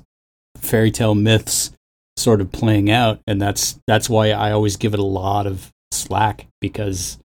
fairy 0.57 0.91
tale 0.91 1.15
myths 1.15 1.71
sort 2.17 2.41
of 2.41 2.51
playing 2.51 2.91
out 2.91 3.19
and 3.27 3.41
that's 3.41 3.79
that's 3.87 4.09
why 4.09 4.29
I 4.31 4.51
always 4.51 4.77
give 4.77 4.93
it 4.93 4.99
a 4.99 5.03
lot 5.03 5.47
of 5.47 5.71
slack 5.91 6.47
because 6.61 7.17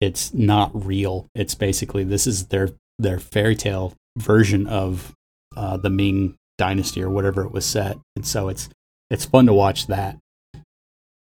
it's 0.00 0.34
not 0.34 0.70
real. 0.86 1.26
It's 1.34 1.54
basically 1.54 2.04
this 2.04 2.26
is 2.26 2.46
their 2.48 2.70
their 2.98 3.18
fairy 3.18 3.56
tale 3.56 3.94
version 4.18 4.66
of 4.66 5.12
uh, 5.56 5.76
the 5.78 5.90
Ming 5.90 6.34
dynasty 6.58 7.02
or 7.02 7.10
whatever 7.10 7.42
it 7.44 7.52
was 7.52 7.64
set. 7.64 7.96
And 8.16 8.26
so 8.26 8.48
it's 8.48 8.68
it's 9.10 9.24
fun 9.24 9.46
to 9.46 9.52
watch 9.54 9.86
that. 9.86 10.18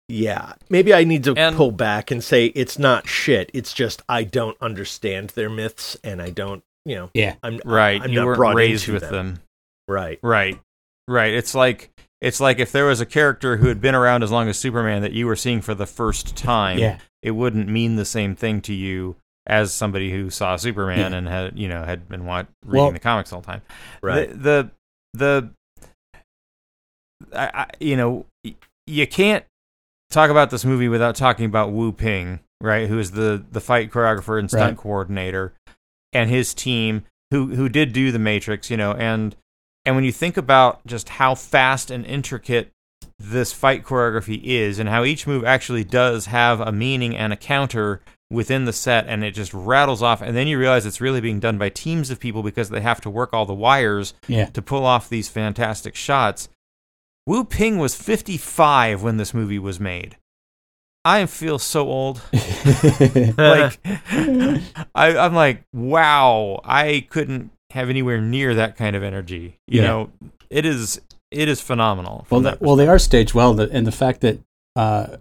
Yeah, 0.08 0.54
maybe 0.68 0.92
I 0.92 1.04
need 1.04 1.22
to 1.24 1.34
And- 1.36 1.54
pull 1.56 1.70
back 1.70 2.10
and 2.10 2.22
say 2.22 2.46
it's 2.46 2.78
not 2.78 3.06
shit. 3.08 3.50
It's 3.54 3.72
just 3.72 4.02
I 4.08 4.24
don't 4.24 4.56
understand 4.60 5.30
their 5.30 5.48
myths, 5.48 5.96
and 6.02 6.20
I 6.20 6.30
don't, 6.30 6.64
you 6.84 6.96
know, 6.96 7.10
Yeah. 7.14 7.36
I'm 7.44 7.60
right. 7.64 8.02
I'm 8.02 8.10
you 8.10 8.16
not 8.16 8.26
weren't 8.26 8.56
raised 8.56 8.88
with 8.88 9.02
them. 9.02 9.12
them. 9.12 9.40
Right. 9.86 10.18
Right. 10.22 10.58
Right. 11.06 11.32
It's 11.34 11.54
like 11.54 11.90
it's 12.20 12.40
like 12.40 12.58
if 12.58 12.70
there 12.72 12.86
was 12.86 13.00
a 13.00 13.06
character 13.06 13.56
who 13.58 13.68
had 13.68 13.80
been 13.80 13.94
around 13.94 14.22
as 14.22 14.30
long 14.30 14.48
as 14.48 14.58
Superman 14.58 15.02
that 15.02 15.12
you 15.12 15.26
were 15.26 15.36
seeing 15.36 15.60
for 15.60 15.74
the 15.74 15.86
first 15.86 16.36
time, 16.36 16.78
Yeah. 16.78 16.98
it 17.22 17.30
wouldn't 17.32 17.68
mean 17.68 17.96
the 17.96 18.04
same 18.04 18.34
thing 18.36 18.60
to 18.62 18.74
you 18.74 19.16
as 19.46 19.72
somebody 19.72 20.10
who 20.10 20.28
saw 20.30 20.56
Superman 20.56 21.12
Yeah. 21.12 21.18
and 21.18 21.28
had 21.28 21.58
you 21.58 21.68
know 21.68 21.82
had 21.84 22.08
been 22.08 22.24
wa- 22.26 22.44
reading 22.64 22.82
Well- 22.84 22.92
the 22.92 22.98
comics 22.98 23.32
all 23.32 23.40
the 23.40 23.46
time. 23.46 23.62
Right. 24.02 24.28
The 24.30 24.70
the, 25.14 25.50
the 25.50 25.50
I, 27.38 27.50
I, 27.54 27.66
you 27.80 27.96
know 27.96 28.26
y- 28.44 28.54
you 28.86 29.06
can't 29.06 29.44
talk 30.10 30.30
about 30.30 30.50
this 30.50 30.64
movie 30.64 30.88
without 30.88 31.14
talking 31.16 31.44
about 31.46 31.72
Wu 31.72 31.92
Ping, 31.92 32.40
right? 32.60 32.88
Who 32.88 32.98
is 32.98 33.12
the 33.12 33.44
the 33.50 33.60
fight 33.60 33.90
choreographer 33.90 34.38
and 34.38 34.48
stunt 34.50 34.70
Right. 34.72 34.76
coordinator, 34.76 35.54
and 36.12 36.28
his 36.30 36.54
team 36.54 37.04
who 37.30 37.54
who 37.54 37.68
did 37.68 37.92
do 37.92 38.10
the 38.12 38.18
Matrix, 38.18 38.70
you 38.70 38.76
know, 38.76 38.92
and 38.92 39.36
and 39.84 39.94
when 39.94 40.04
you 40.04 40.12
think 40.12 40.36
about 40.36 40.84
just 40.86 41.08
how 41.10 41.34
fast 41.34 41.90
and 41.90 42.04
intricate 42.06 42.70
this 43.18 43.52
fight 43.52 43.84
choreography 43.84 44.40
is, 44.42 44.78
and 44.78 44.88
how 44.88 45.04
each 45.04 45.26
move 45.26 45.44
actually 45.44 45.84
does 45.84 46.26
have 46.26 46.60
a 46.60 46.72
meaning 46.72 47.16
and 47.16 47.32
a 47.32 47.36
counter 47.36 48.00
within 48.30 48.64
the 48.64 48.72
set, 48.72 49.06
and 49.08 49.24
it 49.24 49.32
just 49.32 49.52
rattles 49.52 50.02
off, 50.02 50.22
and 50.22 50.36
then 50.36 50.46
you 50.46 50.58
realize 50.58 50.86
it's 50.86 51.00
really 51.00 51.20
being 51.20 51.40
done 51.40 51.58
by 51.58 51.68
teams 51.68 52.10
of 52.10 52.20
people 52.20 52.42
because 52.42 52.70
they 52.70 52.80
have 52.80 53.00
to 53.00 53.10
work 53.10 53.32
all 53.34 53.44
the 53.44 53.52
wires 53.52 54.14
Yeah. 54.28 54.46
to 54.46 54.62
pull 54.62 54.84
off 54.86 55.08
these 55.08 55.28
fantastic 55.28 55.94
shots. 55.96 56.48
Wu 57.26 57.44
Ping 57.44 57.78
was 57.78 57.94
55 57.94 59.02
when 59.02 59.16
this 59.16 59.34
movie 59.34 59.58
was 59.58 59.78
made. 59.80 60.16
I 61.04 61.26
feel 61.26 61.58
so 61.58 61.88
old. 61.88 62.20
like 62.32 63.78
I, 64.94 65.16
I'm 65.16 65.34
like, 65.34 65.64
wow, 65.72 66.60
I 66.64 67.06
couldn't 67.10 67.50
have 67.70 67.88
anywhere 67.90 68.20
near 68.20 68.54
that 68.54 68.76
kind 68.76 68.96
of 68.96 69.02
energy. 69.02 69.56
You 69.68 69.80
Yeah. 69.82 69.86
know, 69.86 70.10
it 70.50 70.64
is 70.64 71.00
it 71.30 71.48
is 71.48 71.60
phenomenal. 71.60 72.26
well, 72.30 72.40
the, 72.40 72.50
that 72.50 72.60
well, 72.60 72.74
they 72.76 72.88
are 72.88 72.98
staged 72.98 73.34
well, 73.34 73.58
and 73.60 73.86
the 73.86 73.92
fact 73.92 74.20
that 74.22 74.38
uh, 74.76 75.16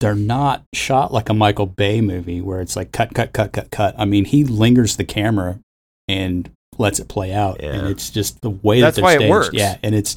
they're 0.00 0.14
not 0.14 0.62
shot 0.74 1.10
like 1.12 1.28
a 1.30 1.34
Michael 1.34 1.64
Bay 1.66 2.00
movie 2.02 2.40
where 2.42 2.60
it's 2.60 2.76
like 2.76 2.92
cut, 2.92 3.14
cut, 3.14 3.32
cut, 3.32 3.52
cut, 3.52 3.70
cut. 3.70 3.94
I 3.96 4.04
mean, 4.04 4.26
he 4.26 4.44
lingers 4.44 4.96
the 4.96 5.04
camera 5.04 5.58
and 6.06 6.50
lets 6.76 6.98
it 6.98 7.08
play 7.08 7.32
out, 7.32 7.62
and 7.62 7.86
it's 7.88 8.10
just 8.10 8.40
the 8.42 8.50
way 8.50 8.80
That's 8.82 8.96
that 8.96 9.00
they're 9.00 9.04
why 9.04 9.12
it 9.14 9.16
staged. 9.18 9.30
works. 9.30 9.50
Yeah, 9.54 9.78
and 9.82 9.94
it's 9.94 10.16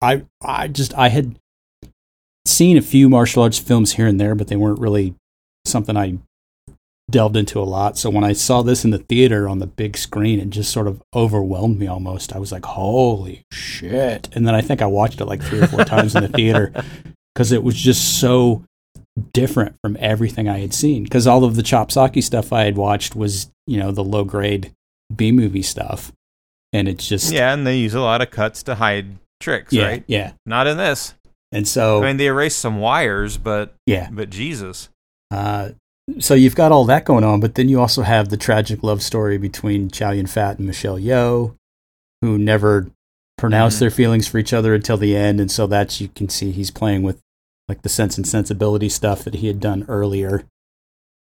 I, 0.00 0.22
I 0.40 0.68
just 0.68 0.94
I 0.94 1.08
had 1.08 1.36
seen 2.44 2.76
a 2.76 2.82
few 2.82 3.08
martial 3.08 3.42
arts 3.42 3.58
films 3.58 3.94
here 3.94 4.06
and 4.06 4.20
there, 4.20 4.34
but 4.36 4.46
they 4.48 4.56
weren't 4.56 4.78
really 4.78 5.14
something 5.64 5.96
I 5.96 6.18
delved 7.10 7.36
into 7.36 7.60
a 7.60 7.64
lot. 7.64 7.96
So 7.96 8.10
when 8.10 8.24
I 8.24 8.32
saw 8.32 8.62
this 8.62 8.84
in 8.84 8.90
the 8.90 8.98
theater 8.98 9.48
on 9.48 9.60
the 9.60 9.66
big 9.66 9.96
screen, 9.96 10.40
it 10.40 10.50
just 10.50 10.72
sort 10.72 10.88
of 10.88 11.02
overwhelmed 11.14 11.78
me 11.78 11.86
almost. 11.86 12.34
I 12.34 12.38
was 12.38 12.50
like, 12.52 12.64
holy 12.64 13.44
shit. 13.52 14.28
And 14.32 14.46
then 14.46 14.54
I 14.54 14.60
think 14.60 14.82
I 14.82 14.86
watched 14.86 15.20
it 15.20 15.26
like 15.26 15.42
three 15.42 15.60
or 15.60 15.66
four 15.68 15.84
times 15.84 16.16
in 16.16 16.22
the 16.22 16.28
theater 16.28 16.72
because 17.34 17.52
it 17.52 17.62
was 17.62 17.76
just 17.76 18.18
so 18.20 18.64
different 19.32 19.76
from 19.82 19.96
everything 20.00 20.48
I 20.48 20.58
had 20.58 20.74
seen. 20.74 21.04
Because 21.04 21.26
all 21.26 21.44
of 21.44 21.54
the 21.54 21.62
chopsocky 21.62 22.22
stuff 22.22 22.52
I 22.52 22.64
had 22.64 22.76
watched 22.76 23.14
was, 23.14 23.50
you 23.66 23.78
know, 23.78 23.92
the 23.92 24.04
low 24.04 24.24
grade 24.24 24.72
B 25.14 25.30
movie 25.30 25.62
stuff. 25.62 26.12
And 26.72 26.88
it's 26.88 27.06
just, 27.06 27.32
yeah, 27.32 27.54
and 27.54 27.66
they 27.66 27.78
use 27.78 27.94
a 27.94 28.00
lot 28.00 28.20
of 28.20 28.30
cuts 28.30 28.64
to 28.64 28.74
hide 28.74 29.16
tricks, 29.40 29.72
yeah, 29.72 29.86
right? 29.86 30.04
yeah. 30.08 30.32
Not 30.44 30.66
in 30.66 30.76
this. 30.76 31.14
And 31.52 31.66
so, 31.66 32.02
I 32.02 32.06
mean, 32.06 32.16
they 32.16 32.26
erase 32.26 32.56
some 32.56 32.80
wires, 32.80 33.38
but 33.38 33.72
yeah. 33.86 34.08
but 34.10 34.30
Jesus, 34.30 34.88
Uh, 35.30 35.70
so 36.18 36.34
you've 36.34 36.54
got 36.54 36.72
all 36.72 36.84
that 36.84 37.04
going 37.04 37.24
on, 37.24 37.40
but 37.40 37.54
then 37.56 37.68
you 37.68 37.80
also 37.80 38.02
have 38.02 38.28
the 38.28 38.36
tragic 38.36 38.82
love 38.82 39.02
story 39.02 39.38
between 39.38 39.90
Chow 39.90 40.10
Yun 40.12 40.26
Fat 40.26 40.58
and 40.58 40.66
Michelle 40.66 40.98
Yeoh, 40.98 41.54
who 42.22 42.38
never 42.38 42.88
pronounced 43.36 43.76
Mhm. 43.76 43.80
their 43.80 43.90
feelings 43.90 44.26
for 44.26 44.38
each 44.38 44.52
other 44.52 44.74
until 44.74 44.96
the 44.96 45.16
end, 45.16 45.40
and 45.40 45.50
so 45.50 45.66
that's 45.66 46.00
you 46.00 46.08
can 46.08 46.28
see 46.28 46.52
he's 46.52 46.70
playing 46.70 47.02
with 47.02 47.20
like 47.68 47.82
the 47.82 47.88
sense 47.88 48.16
and 48.16 48.26
sensibility 48.26 48.88
stuff 48.88 49.24
that 49.24 49.34
he 49.36 49.48
had 49.48 49.58
done 49.60 49.84
earlier, 49.88 50.44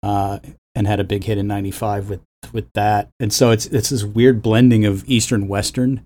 uh, 0.02 0.38
and 0.74 0.86
had 0.86 1.00
a 1.00 1.04
big 1.04 1.24
hit 1.24 1.38
in 1.38 1.46
'95 1.46 2.08
with 2.10 2.20
with 2.52 2.70
that, 2.74 3.08
and 3.18 3.32
so 3.32 3.50
it's 3.50 3.66
it's 3.66 3.88
this 3.88 4.04
weird 4.04 4.40
blending 4.42 4.84
of 4.84 5.02
Eastern 5.08 5.48
Western 5.48 6.02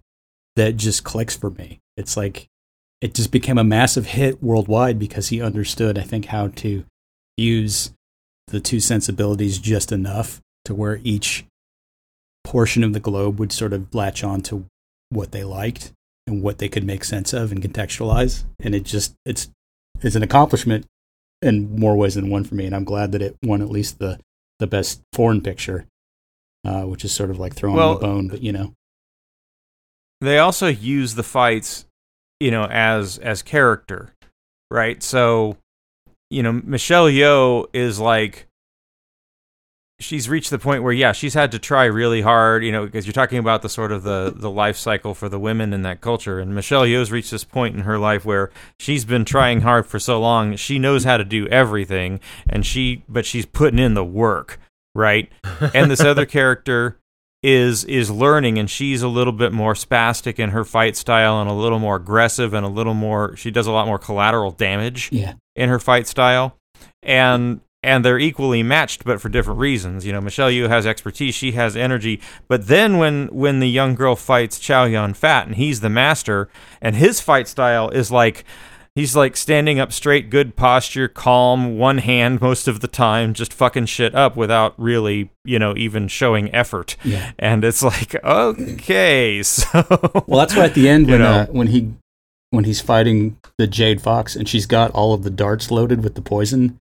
that 0.57 0.77
just 0.77 1.05
clicks 1.05 1.37
for 1.37 1.51
me. 1.51 1.81
It's 1.97 2.16
like 2.16 2.47
it 3.03 3.12
just 3.14 3.31
became 3.31 3.59
a 3.59 3.64
massive 3.64 4.07
hit 4.07 4.43
worldwide 4.43 4.99
because 4.99 5.29
he 5.29 5.43
understood, 5.43 5.99
I 5.99 6.03
think, 6.03 6.27
how 6.27 6.49
to 6.49 6.85
use 7.37 7.91
the 8.51 8.61
two 8.61 8.81
sensibilities 8.81 9.59
just 9.59 9.93
enough 9.93 10.41
to 10.65 10.75
where 10.75 11.01
each 11.03 11.45
portion 12.45 12.85
of 12.85 12.93
the 12.93 13.01
globe 13.01 13.39
would 13.39 13.53
sort 13.53 13.73
of 13.73 13.95
latch 13.95 14.23
on 14.25 14.41
to 14.43 14.67
what 15.11 15.33
they 15.33 15.45
liked 15.45 15.93
and 16.27 16.43
what 16.43 16.59
they 16.59 16.69
could 16.69 16.85
make 16.85 17.05
sense 17.05 17.33
of 17.33 17.53
and 17.53 17.63
contextualize. 17.63 18.45
And 18.61 18.75
it 18.75 18.85
just 18.85 19.15
it's 19.25 19.49
it's 20.03 20.17
an 20.17 20.23
accomplishment 20.23 20.87
in 21.43 21.79
more 21.79 21.97
ways 21.97 22.15
than 22.15 22.31
one 22.31 22.45
for 22.45 22.55
me. 22.55 22.67
And 22.67 22.75
I'm 22.75 22.85
glad 22.85 23.13
that 23.13 23.23
it 23.23 23.37
won 23.43 23.63
at 23.63 23.71
least 23.71 23.99
the 23.99 24.19
the 24.59 24.67
best 24.67 25.01
foreign 25.13 25.41
picture, 25.41 25.87
uh, 26.65 26.83
which 26.83 27.05
is 27.05 27.13
sort 27.13 27.31
of 27.31 27.39
like 27.39 27.55
throwing 27.55 27.77
Well, 27.77 27.95
the 27.95 28.07
bone, 28.07 28.29
but 28.29 28.43
you 28.43 28.53
know, 28.53 28.75
they 30.21 30.39
also 30.39 30.69
use 30.69 31.15
the 31.15 31.23
fights 31.23 31.87
you 32.41 32.51
know 32.51 32.65
as 32.65 33.19
as 33.19 33.43
character 33.43 34.13
right 34.71 35.03
so 35.03 35.57
you 36.31 36.43
know 36.43 36.53
michelle 36.64 37.07
yeoh 37.07 37.66
is 37.72 37.99
like 37.99 38.47
she's 39.99 40.28
reached 40.28 40.51
the 40.51 40.59
point 40.59 40.83
where 40.83 40.93
yeah 40.93 41.12
she's 41.12 41.35
had 41.35 41.53
to 41.53 41.59
try 41.59 41.85
really 41.85 42.22
hard 42.22 42.64
you 42.64 42.72
know 42.72 42.87
because 42.87 43.07
you're 43.07 43.12
talking 43.12 43.39
about 43.39 43.61
the 43.62 43.68
sort 43.68 43.93
of 43.93 44.03
the 44.03 44.33
the 44.35 44.51
life 44.51 44.76
cycle 44.76 45.14
for 45.14 45.28
the 45.28 45.39
women 45.39 45.72
in 45.72 45.83
that 45.83 46.01
culture. 46.01 46.39
And 46.39 46.55
michelle 46.55 46.85
yeoh's 46.85 47.12
reached 47.12 47.31
this 47.31 47.45
point 47.45 47.74
in 47.74 47.83
her 47.83 47.99
life 47.99 48.24
where 48.24 48.51
she's 48.78 49.05
been 49.05 49.24
trying 49.26 49.61
hard 49.61 49.87
for 49.87 49.99
so 49.99 50.18
long 50.18 50.57
she 50.57 50.78
knows 50.78 51.05
how 51.05 51.18
to 51.18 51.24
do 51.24 51.47
everything 51.49 52.20
and 52.49 52.64
she 52.64 53.05
but 53.09 53.26
she's 53.26 53.45
putting 53.45 53.78
in 53.78 53.95
the 53.95 54.05
work 54.05 54.59
right? 54.95 55.31
And 55.74 55.91
this 55.91 56.01
other 56.01 56.26
character 56.39 56.99
is 57.43 57.85
is 57.85 58.11
learning 58.11 58.59
and 58.59 58.68
she's 58.68 59.01
a 59.01 59.09
little 59.09 59.33
bit 59.33 59.51
more 59.51 59.72
spastic 59.72 60.39
in 60.39 60.51
her 60.51 60.64
fight 60.64 60.95
style 60.95 61.41
and 61.41 61.49
a 61.49 61.55
little 61.55 61.78
more 61.78 61.97
aggressive 61.97 62.53
and 62.53 62.66
a 62.66 62.68
little 62.68 62.93
more 62.93 63.35
she 63.37 63.51
does 63.51 63.66
a 63.66 63.72
lot 63.72 63.87
more 63.87 63.99
collateral 63.99 64.51
damage. 64.51 65.09
Yeah, 65.11 65.35
in 65.61 65.69
her 65.69 65.79
fight 65.79 66.07
style 66.07 66.57
and 67.03 67.61
and 67.83 68.05
they're 68.05 68.19
equally 68.19 68.63
matched 68.63 69.05
but 69.05 69.21
for 69.21 69.29
different 69.29 69.59
reasons 69.61 70.05
you 70.07 70.13
know 70.13 70.21
michelle 70.21 70.51
yeoh 70.51 70.69
has 70.69 70.87
expertise 70.87 71.35
she 71.35 71.53
has 71.53 71.77
energy 71.77 72.21
but 72.49 72.67
then 72.67 72.99
when 72.99 73.27
when 73.29 73.61
the 73.61 73.69
young 73.71 73.95
girl 73.95 74.17
fights 74.17 74.59
chow 74.59 74.85
yun 74.85 75.15
fat 75.15 75.47
and 75.47 75.57
he's 75.57 75.81
the 75.81 75.89
master 75.91 76.49
and 76.83 76.97
his 76.97 77.21
fight 77.21 77.49
style 77.49 77.89
is 77.91 78.11
like 78.11 78.45
he's 78.95 79.15
like 79.17 79.37
standing 79.37 79.79
up 79.81 79.93
straight 79.93 80.29
good 80.31 80.57
posture 80.57 81.09
calm 81.09 81.79
one 81.79 81.99
hand 81.99 82.41
most 82.41 82.69
of 82.69 82.81
the 82.81 82.89
time 82.89 83.33
just 83.33 83.53
fucking 83.53 83.87
shit 83.87 84.15
up 84.15 84.37
without 84.37 84.75
really 84.79 85.31
you 85.45 85.59
know 85.59 85.75
even 85.77 86.07
showing 86.09 86.53
effort 86.55 86.97
yeah. 87.05 87.33
and 87.39 87.65
it's 87.65 87.83
like 87.83 88.15
okay 88.25 89.43
so 89.57 89.85
Well, 90.27 90.41
that's 90.41 90.55
why 90.57 90.65
at 90.67 90.75
the 90.75 90.89
end 90.89 91.07
You 91.07 91.13
when 91.13 91.21
know. 91.23 91.33
uh, 91.33 91.47
when 91.47 91.69
he 91.69 91.95
when 92.51 92.65
he's 92.65 92.81
fighting 92.81 93.39
the 93.59 93.67
Jade 93.67 94.01
Fox 94.01 94.35
and 94.37 94.49
she's 94.49 94.67
got 94.67 94.91
all 94.93 95.15
of 95.15 95.23
the 95.23 95.31
darts 95.31 95.71
loaded 95.71 96.03
with 96.03 96.15
the 96.15 96.23
poison 96.23 96.79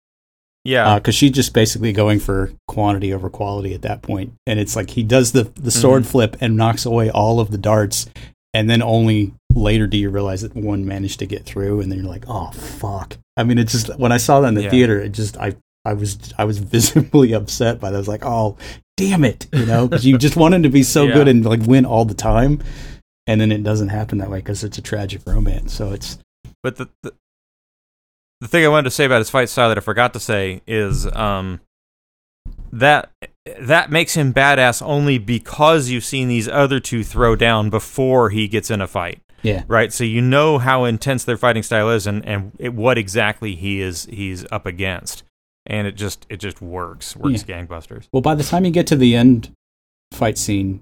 yeah 0.64 0.99
because 0.99 1.14
she's 1.14 1.31
just 1.31 1.55
basically 1.55 1.93
going 1.93 2.19
for 2.21 2.53
quantity 2.66 3.12
over 3.12 3.31
quality 3.31 3.75
at 3.75 3.83
that 3.83 4.03
point, 4.03 4.33
and 4.47 4.59
it's 4.59 4.75
like 4.77 4.91
he 4.91 5.03
does 5.03 5.33
the 5.33 5.45
the 5.55 5.71
sword 5.71 6.03
Mm-hmm. 6.03 6.11
flip 6.11 6.37
and 6.41 6.57
knocks 6.57 6.85
away 6.85 7.11
all 7.11 7.39
of 7.41 7.51
the 7.51 7.59
darts, 7.59 8.09
and 8.53 8.69
then 8.69 8.83
only 8.83 9.33
later 9.55 9.87
do 9.87 9.97
you 9.97 10.11
realize 10.11 10.43
that 10.43 10.55
one 10.55 10.85
managed 10.87 11.21
to 11.21 11.27
get 11.27 11.45
through, 11.45 11.81
and 11.81 11.91
then 11.91 11.99
you're 12.01 12.09
like, 12.09 12.25
oh 12.29 12.51
fuck. 12.51 13.16
I 13.37 13.45
mean, 13.45 13.59
it 13.59 13.69
just 13.69 13.97
when 13.99 14.11
I 14.12 14.16
saw 14.16 14.41
that 14.41 14.49
in 14.49 14.55
the 14.55 14.62
Yeah. 14.64 14.71
theater, 14.71 15.01
it 15.01 15.11
just 15.12 15.37
I 15.39 15.55
I 15.85 15.93
was 15.95 16.19
I 16.37 16.45
was 16.45 16.59
visibly 16.75 17.33
upset 17.33 17.79
by 17.81 17.91
that. 17.91 17.97
I 17.97 18.01
was 18.01 18.09
like, 18.09 18.25
oh 18.25 18.57
damn 18.97 19.25
it, 19.25 19.47
you 19.53 19.64
know, 19.64 19.87
because 19.87 20.05
you 20.05 20.19
just 20.19 20.37
want 20.37 20.55
him 20.55 20.64
to 20.64 20.69
be 20.69 20.83
so 20.83 21.05
Yeah. 21.07 21.14
good 21.14 21.29
and 21.29 21.45
like 21.47 21.61
win 21.62 21.87
all 21.87 22.05
the 22.05 22.14
time, 22.14 22.61
and 23.29 23.41
then 23.41 23.53
it 23.53 23.62
doesn't 23.62 23.89
happen 23.91 24.18
that 24.18 24.31
way 24.31 24.39
because 24.39 24.64
it's 24.64 24.79
a 24.79 24.83
tragic 24.83 25.20
romance. 25.26 25.72
So 25.72 25.93
it's 25.93 26.18
But 26.62 26.76
the, 26.76 26.89
the 27.03 27.12
the 28.41 28.49
thing 28.49 28.64
I 28.64 28.68
wanted 28.68 28.85
to 28.85 28.91
say 28.91 29.05
about 29.05 29.18
his 29.18 29.31
fight 29.31 29.49
style 29.49 29.68
that 29.68 29.79
I 29.79 29.81
forgot 29.81 30.12
to 30.14 30.20
say 30.20 30.62
is 30.66 31.07
um 31.14 31.61
that 32.72 33.11
that 33.61 33.91
makes 33.91 34.14
him 34.14 34.33
badass 34.33 34.83
only 34.83 35.18
because 35.18 35.89
you've 35.89 36.05
seen 36.05 36.29
these 36.29 36.49
other 36.49 36.81
two 36.81 37.05
throw 37.05 37.37
down 37.37 37.70
before 37.70 38.31
he 38.31 38.49
gets 38.49 38.70
in 38.70 38.81
a 38.81 38.87
fight. 38.87 39.20
yeah. 39.43 39.64
Right? 39.68 39.93
So 39.93 40.05
you 40.05 40.20
know 40.20 40.59
how 40.59 40.85
intense 40.85 41.24
their 41.24 41.37
fighting 41.37 41.62
style 41.62 41.91
is 41.91 42.07
and 42.07 42.24
and 42.26 42.53
it, 42.59 42.74
what 42.74 42.99
exactly 42.99 43.55
he 43.55 43.81
is 43.81 44.07
he's 44.07 44.45
up 44.51 44.66
against. 44.66 45.22
And 45.66 45.87
it 45.87 45.97
just 45.97 46.24
it 46.31 46.39
just 46.39 46.62
works. 46.62 47.14
Works 47.14 47.43
gangbusters. 47.43 48.09
Well, 48.11 48.22
by 48.22 48.35
the 48.35 48.43
time 48.45 48.64
you 48.64 48.70
get 48.70 48.87
to 48.87 48.97
the 48.97 49.14
end 49.14 49.53
fight 50.12 50.39
scene 50.39 50.81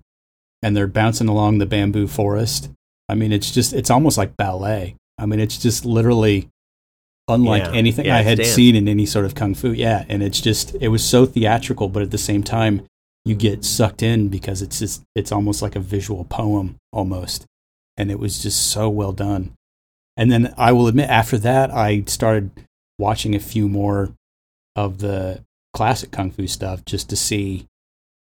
and 0.63 0.77
they're 0.77 0.87
bouncing 0.87 1.29
along 1.29 1.59
the 1.59 1.67
bamboo 1.67 2.07
forest, 2.07 2.71
I 3.09 3.15
mean, 3.15 3.33
it's 3.33 3.51
just, 3.53 3.73
it's 3.73 3.91
almost 3.91 4.19
like 4.19 4.37
ballet. 4.37 4.97
I 5.19 5.27
mean, 5.27 5.41
it's 5.41 5.59
just 5.59 5.85
literally 5.85 6.49
unlike 7.29 7.65
Yeah. 7.65 7.73
anything 7.73 8.07
Yeah, 8.07 8.17
I 8.19 8.23
had 8.23 8.39
dance. 8.39 8.51
seen 8.51 8.77
in 8.77 8.89
any 8.89 9.07
sort 9.07 9.25
of 9.25 9.35
kung 9.35 9.55
fu. 9.55 9.73
Yeah. 9.73 10.05
And 10.09 10.23
it's 10.23 10.41
just, 10.41 10.75
it 10.81 10.89
was 10.89 11.05
so 11.05 11.27
theatrical, 11.27 11.89
but 11.89 12.03
at 12.03 12.11
the 12.11 12.19
same 12.19 12.43
time, 12.43 12.83
you 13.25 13.35
get 13.35 13.65
sucked 13.65 14.03
in 14.03 14.29
because 14.29 14.63
it's 14.63 14.79
just, 14.79 15.03
it's 15.15 15.33
almost 15.33 15.61
like 15.63 15.75
a 15.77 15.81
visual 15.81 16.25
poem 16.25 16.77
almost. 16.93 17.45
And 17.97 18.11
it 18.11 18.19
was 18.19 18.43
just 18.43 18.71
so 18.71 18.89
well 18.89 19.13
done. 19.13 19.53
And 20.17 20.31
then 20.31 20.55
I 20.57 20.73
will 20.73 20.87
admit, 20.87 21.11
after 21.11 21.37
that, 21.39 21.71
I 21.73 22.03
started 22.07 22.51
watching 22.99 23.35
a 23.35 23.41
few 23.41 23.69
more 23.69 24.11
of 24.77 24.99
the 24.99 25.43
classic 25.75 26.11
kung 26.11 26.31
fu 26.31 26.47
stuff 26.47 26.85
just 26.85 27.09
to 27.11 27.17
see 27.17 27.67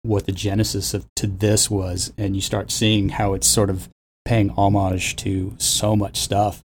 what 0.04 0.26
the 0.26 0.32
genesis 0.32 0.94
of 0.94 1.06
to 1.16 1.28
this 1.28 1.70
was 1.70 2.12
and 2.18 2.36
you 2.36 2.42
start 2.42 2.72
seeing 2.72 3.10
how 3.10 3.34
it's 3.34 3.48
sort 3.48 3.70
of 3.70 3.88
paying 4.26 4.50
homage 4.50 5.16
to 5.18 5.54
so 5.58 5.96
much 5.96 6.18
stuff. 6.18 6.62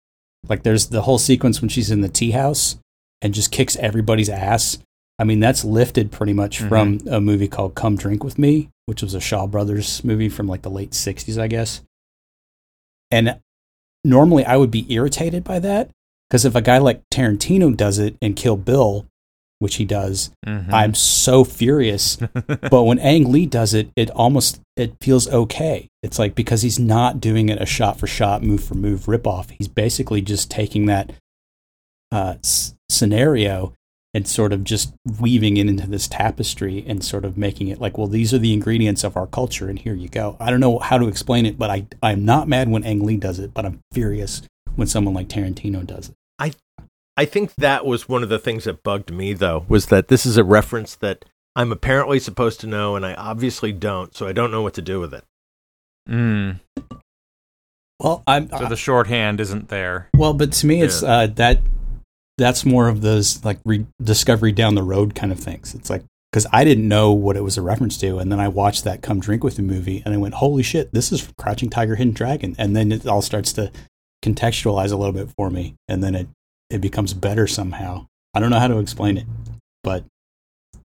Like 0.48 0.64
there's 0.64 0.88
the 0.88 1.02
whole 1.04 1.18
sequence 1.18 1.62
when 1.62 1.70
she's 1.70 1.92
in 1.92 2.02
the 2.02 2.10
tea 2.10 2.32
house 2.32 2.78
and 3.22 3.34
just 3.34 3.52
kicks 3.52 3.76
everybody's 3.78 4.30
ass. 4.30 4.78
I 5.20 5.24
mean 5.24 5.40
that's 5.40 5.64
lifted 5.66 6.12
pretty 6.12 6.34
much 6.34 6.60
Mhm. 6.60 6.70
from 6.70 7.00
a 7.10 7.20
movie 7.22 7.48
called 7.48 7.76
come 7.76 7.96
drink 7.96 8.24
with 8.24 8.38
me 8.40 8.70
which 8.88 9.02
was 9.02 9.16
a 9.16 9.20
shaw 9.20 9.48
brothers 9.48 10.04
movie 10.04 10.30
from 10.30 10.48
like 10.48 10.62
the 10.62 10.70
late 10.70 10.92
60s 10.92 11.38
i 11.40 11.48
guess. 11.48 11.82
And 13.12 13.40
normally 14.04 14.46
i 14.46 14.56
would 14.58 14.72
be 14.72 14.86
irritated 14.94 15.44
by 15.44 15.58
that 15.60 15.90
because 16.30 16.46
if 16.46 16.54
a 16.56 16.62
guy 16.62 16.78
like 16.78 17.02
tarantino 17.12 17.76
does 17.76 17.98
it 17.98 18.16
in 18.22 18.34
kill 18.36 18.56
bill 18.58 19.08
which 19.60 19.76
he 19.76 19.86
does 19.86 20.32
Mhm. 20.46 20.72
I'm 20.74 20.94
so 20.94 21.44
furious. 21.44 22.16
but 22.72 22.84
when 22.84 23.00
Ang 23.00 23.32
Lee 23.32 23.46
does 23.46 23.74
it, 23.74 23.90
it 23.96 24.10
almost 24.12 24.60
it 24.76 24.94
feels 25.02 25.28
okay. 25.30 25.88
It's 26.04 26.20
like 26.20 26.36
because 26.36 26.62
he's 26.62 26.78
not 26.80 27.20
doing 27.22 27.50
it 27.50 27.62
a 27.62 27.66
shot 27.66 28.00
for 28.00 28.08
shot, 28.08 28.44
move 28.44 28.64
for 28.64 28.76
move 28.76 29.02
ripoff. 29.06 29.52
He's 29.52 29.68
basically 29.70 30.22
just 30.22 30.52
taking 30.52 30.86
that 30.88 31.14
uh, 32.12 32.36
s- 32.44 32.76
scenario 32.90 33.74
and 34.14 34.28
sort 34.28 34.54
of 34.54 34.64
just 34.64 34.94
weaving 35.20 35.58
it 35.58 35.68
into 35.68 35.88
this 35.88 36.08
tapestry 36.08 36.86
and 36.88 37.04
sort 37.04 37.26
of 37.26 37.38
making 37.38 37.68
it 37.68 37.82
like, 37.82 37.98
well, 37.98 38.08
these 38.08 38.34
are 38.34 38.38
the 38.38 38.54
ingredients 38.54 39.04
of 39.04 39.18
our 39.18 39.28
culture, 39.28 39.68
and 39.70 39.80
here 39.80 39.94
you 39.94 40.08
go. 40.08 40.38
I 40.40 40.50
don't 40.52 40.62
know 40.62 40.80
how 40.80 40.98
to 40.98 41.08
explain 41.08 41.46
it, 41.46 41.58
but 41.58 41.70
I 41.70 41.86
I'm 42.02 42.24
not 42.24 42.48
mad 42.48 42.70
when 42.70 42.84
Ang 42.86 43.04
Lee 43.06 43.18
does 43.18 43.40
it, 43.40 43.54
but 43.54 43.66
I'm 43.66 43.80
furious 43.94 44.42
when 44.76 44.88
someone 44.88 45.14
like 45.14 45.28
Tarantino 45.28 45.86
does 45.86 46.10
it. 46.10 46.16
I 46.40 46.52
think 47.24 47.56
that 47.56 47.86
was 47.86 48.10
one 48.10 48.24
of 48.24 48.30
the 48.30 48.40
things 48.40 48.66
that 48.66 48.84
bugged 48.84 49.14
me, 49.14 49.32
though, 49.32 49.66
was 49.70 49.86
that 49.86 50.10
this 50.10 50.26
is 50.26 50.36
a 50.36 50.44
reference 50.44 50.96
that 50.96 51.24
I'm 51.56 51.72
apparently 51.72 52.20
supposed 52.20 52.60
to 52.62 52.68
know, 52.68 52.98
and 52.98 53.06
I 53.06 53.14
obviously 53.14 53.72
don't, 53.72 54.14
so 54.14 54.28
I 54.28 54.34
don't 54.34 54.52
know 54.52 54.62
what 54.62 54.74
to 54.74 54.82
do 54.82 55.00
with 55.00 55.14
it. 55.14 55.24
Mm. 56.10 56.60
Well, 58.02 58.24
I'm 58.28 58.50
So 58.50 58.66
the 58.66 58.76
shorthand 58.76 59.40
isn't 59.40 59.70
there. 59.70 60.10
Well, 60.14 60.34
but 60.34 60.52
to 60.54 60.68
me, 60.68 60.82
it's 60.82 61.02
uh, 61.02 61.28
that 61.36 61.62
that's 62.38 62.66
more 62.66 62.90
of 62.90 63.00
those 63.02 63.44
like 63.46 63.60
re- 63.64 63.86
discovery 64.04 64.52
down 64.52 64.76
the 64.76 64.84
road 64.84 65.16
kind 65.16 65.32
of 65.32 65.40
things. 65.40 65.74
It's 65.74 65.90
like 65.90 66.04
because 66.32 66.46
I 66.52 66.66
didn't 66.66 66.88
know 66.88 67.14
what 67.14 67.38
it 67.38 67.44
was 67.44 67.58
a 67.58 67.62
reference 67.62 67.98
to, 68.00 68.18
and 68.18 68.30
then 68.30 68.42
I 68.42 68.50
watched 68.50 68.84
that 68.84 69.02
"Come 69.02 69.22
Drink 69.22 69.44
with 69.44 69.58
Me" 69.58 69.66
movie, 69.66 70.04
and 70.04 70.14
I 70.14 70.18
went, 70.18 70.36
"Holy 70.36 70.62
shit, 70.62 70.92
this 70.94 71.14
is 71.14 71.32
Crouching 71.38 71.70
Tiger, 71.70 71.96
Hidden 71.96 72.14
Dragon!" 72.14 72.56
And 72.58 72.76
then 72.76 72.92
it 72.92 73.08
all 73.08 73.22
starts 73.22 73.54
to 73.54 73.72
contextualize 74.24 74.92
a 74.92 74.98
little 74.98 75.14
bit 75.14 75.30
for 75.38 75.50
me, 75.50 75.76
and 75.88 76.04
then 76.04 76.16
it 76.16 76.28
it 76.70 76.80
becomes 76.82 77.14
better 77.14 77.48
somehow. 77.48 78.08
I 78.34 78.40
don't 78.40 78.50
know 78.50 78.60
how 78.60 78.68
to 78.68 78.80
explain 78.80 79.18
it, 79.18 79.26
but 79.84 80.04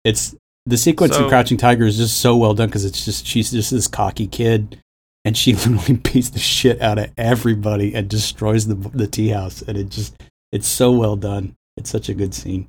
it's 0.03 0.35
the 0.65 0.77
sequence 0.77 1.17
in 1.17 1.27
Crouching 1.29 1.57
Tiger 1.57 1.85
is 1.85 1.97
just 1.97 2.19
so 2.19 2.35
well 2.35 2.53
done 2.53 2.67
because 2.69 2.85
it's 2.85 3.05
just 3.05 3.25
she's 3.25 3.51
just 3.51 3.71
this 3.71 3.87
cocky 3.87 4.27
kid 4.27 4.81
and 5.25 5.37
she 5.37 5.53
literally 5.55 5.93
beats 5.95 6.29
the 6.29 6.39
shit 6.39 6.81
out 6.81 6.99
of 6.99 7.11
everybody 7.17 7.93
and 7.95 8.09
destroys 8.09 8.67
the 8.67 8.75
the 8.75 9.07
tea 9.07 9.29
house 9.29 9.61
and 9.61 9.77
it 9.77 9.89
just 9.89 10.21
it's 10.51 10.67
so 10.67 10.91
well 10.91 11.15
done 11.15 11.55
it's 11.77 11.89
such 11.89 12.09
a 12.09 12.13
good 12.13 12.33
scene 12.33 12.67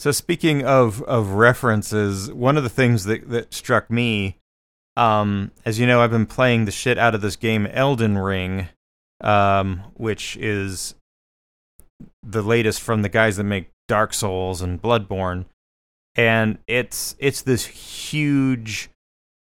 So 0.00 0.12
speaking 0.12 0.64
of 0.64 1.02
of 1.02 1.30
references, 1.32 2.32
one 2.32 2.56
of 2.56 2.62
the 2.62 2.68
things 2.70 3.04
that 3.04 3.28
that 3.30 3.52
struck 3.52 3.90
me, 3.90 4.38
um, 4.96 5.50
as 5.64 5.78
you 5.78 5.86
know, 5.86 6.00
I've 6.00 6.10
been 6.10 6.26
playing 6.26 6.64
the 6.64 6.70
shit 6.70 6.98
out 6.98 7.14
of 7.14 7.20
this 7.20 7.36
game 7.36 7.66
Elden 7.66 8.16
Ring, 8.16 8.68
um, 9.20 9.82
which 9.94 10.36
is 10.36 10.94
the 12.22 12.42
latest 12.42 12.80
from 12.80 13.02
the 13.02 13.08
guys 13.08 13.36
that 13.36 13.44
make 13.44 13.70
Dark 13.88 14.12
Souls 14.14 14.60
and 14.62 14.80
Bloodborne, 14.80 15.46
and 16.14 16.58
it's 16.66 17.16
it's 17.18 17.42
this 17.42 17.66
huge 17.66 18.90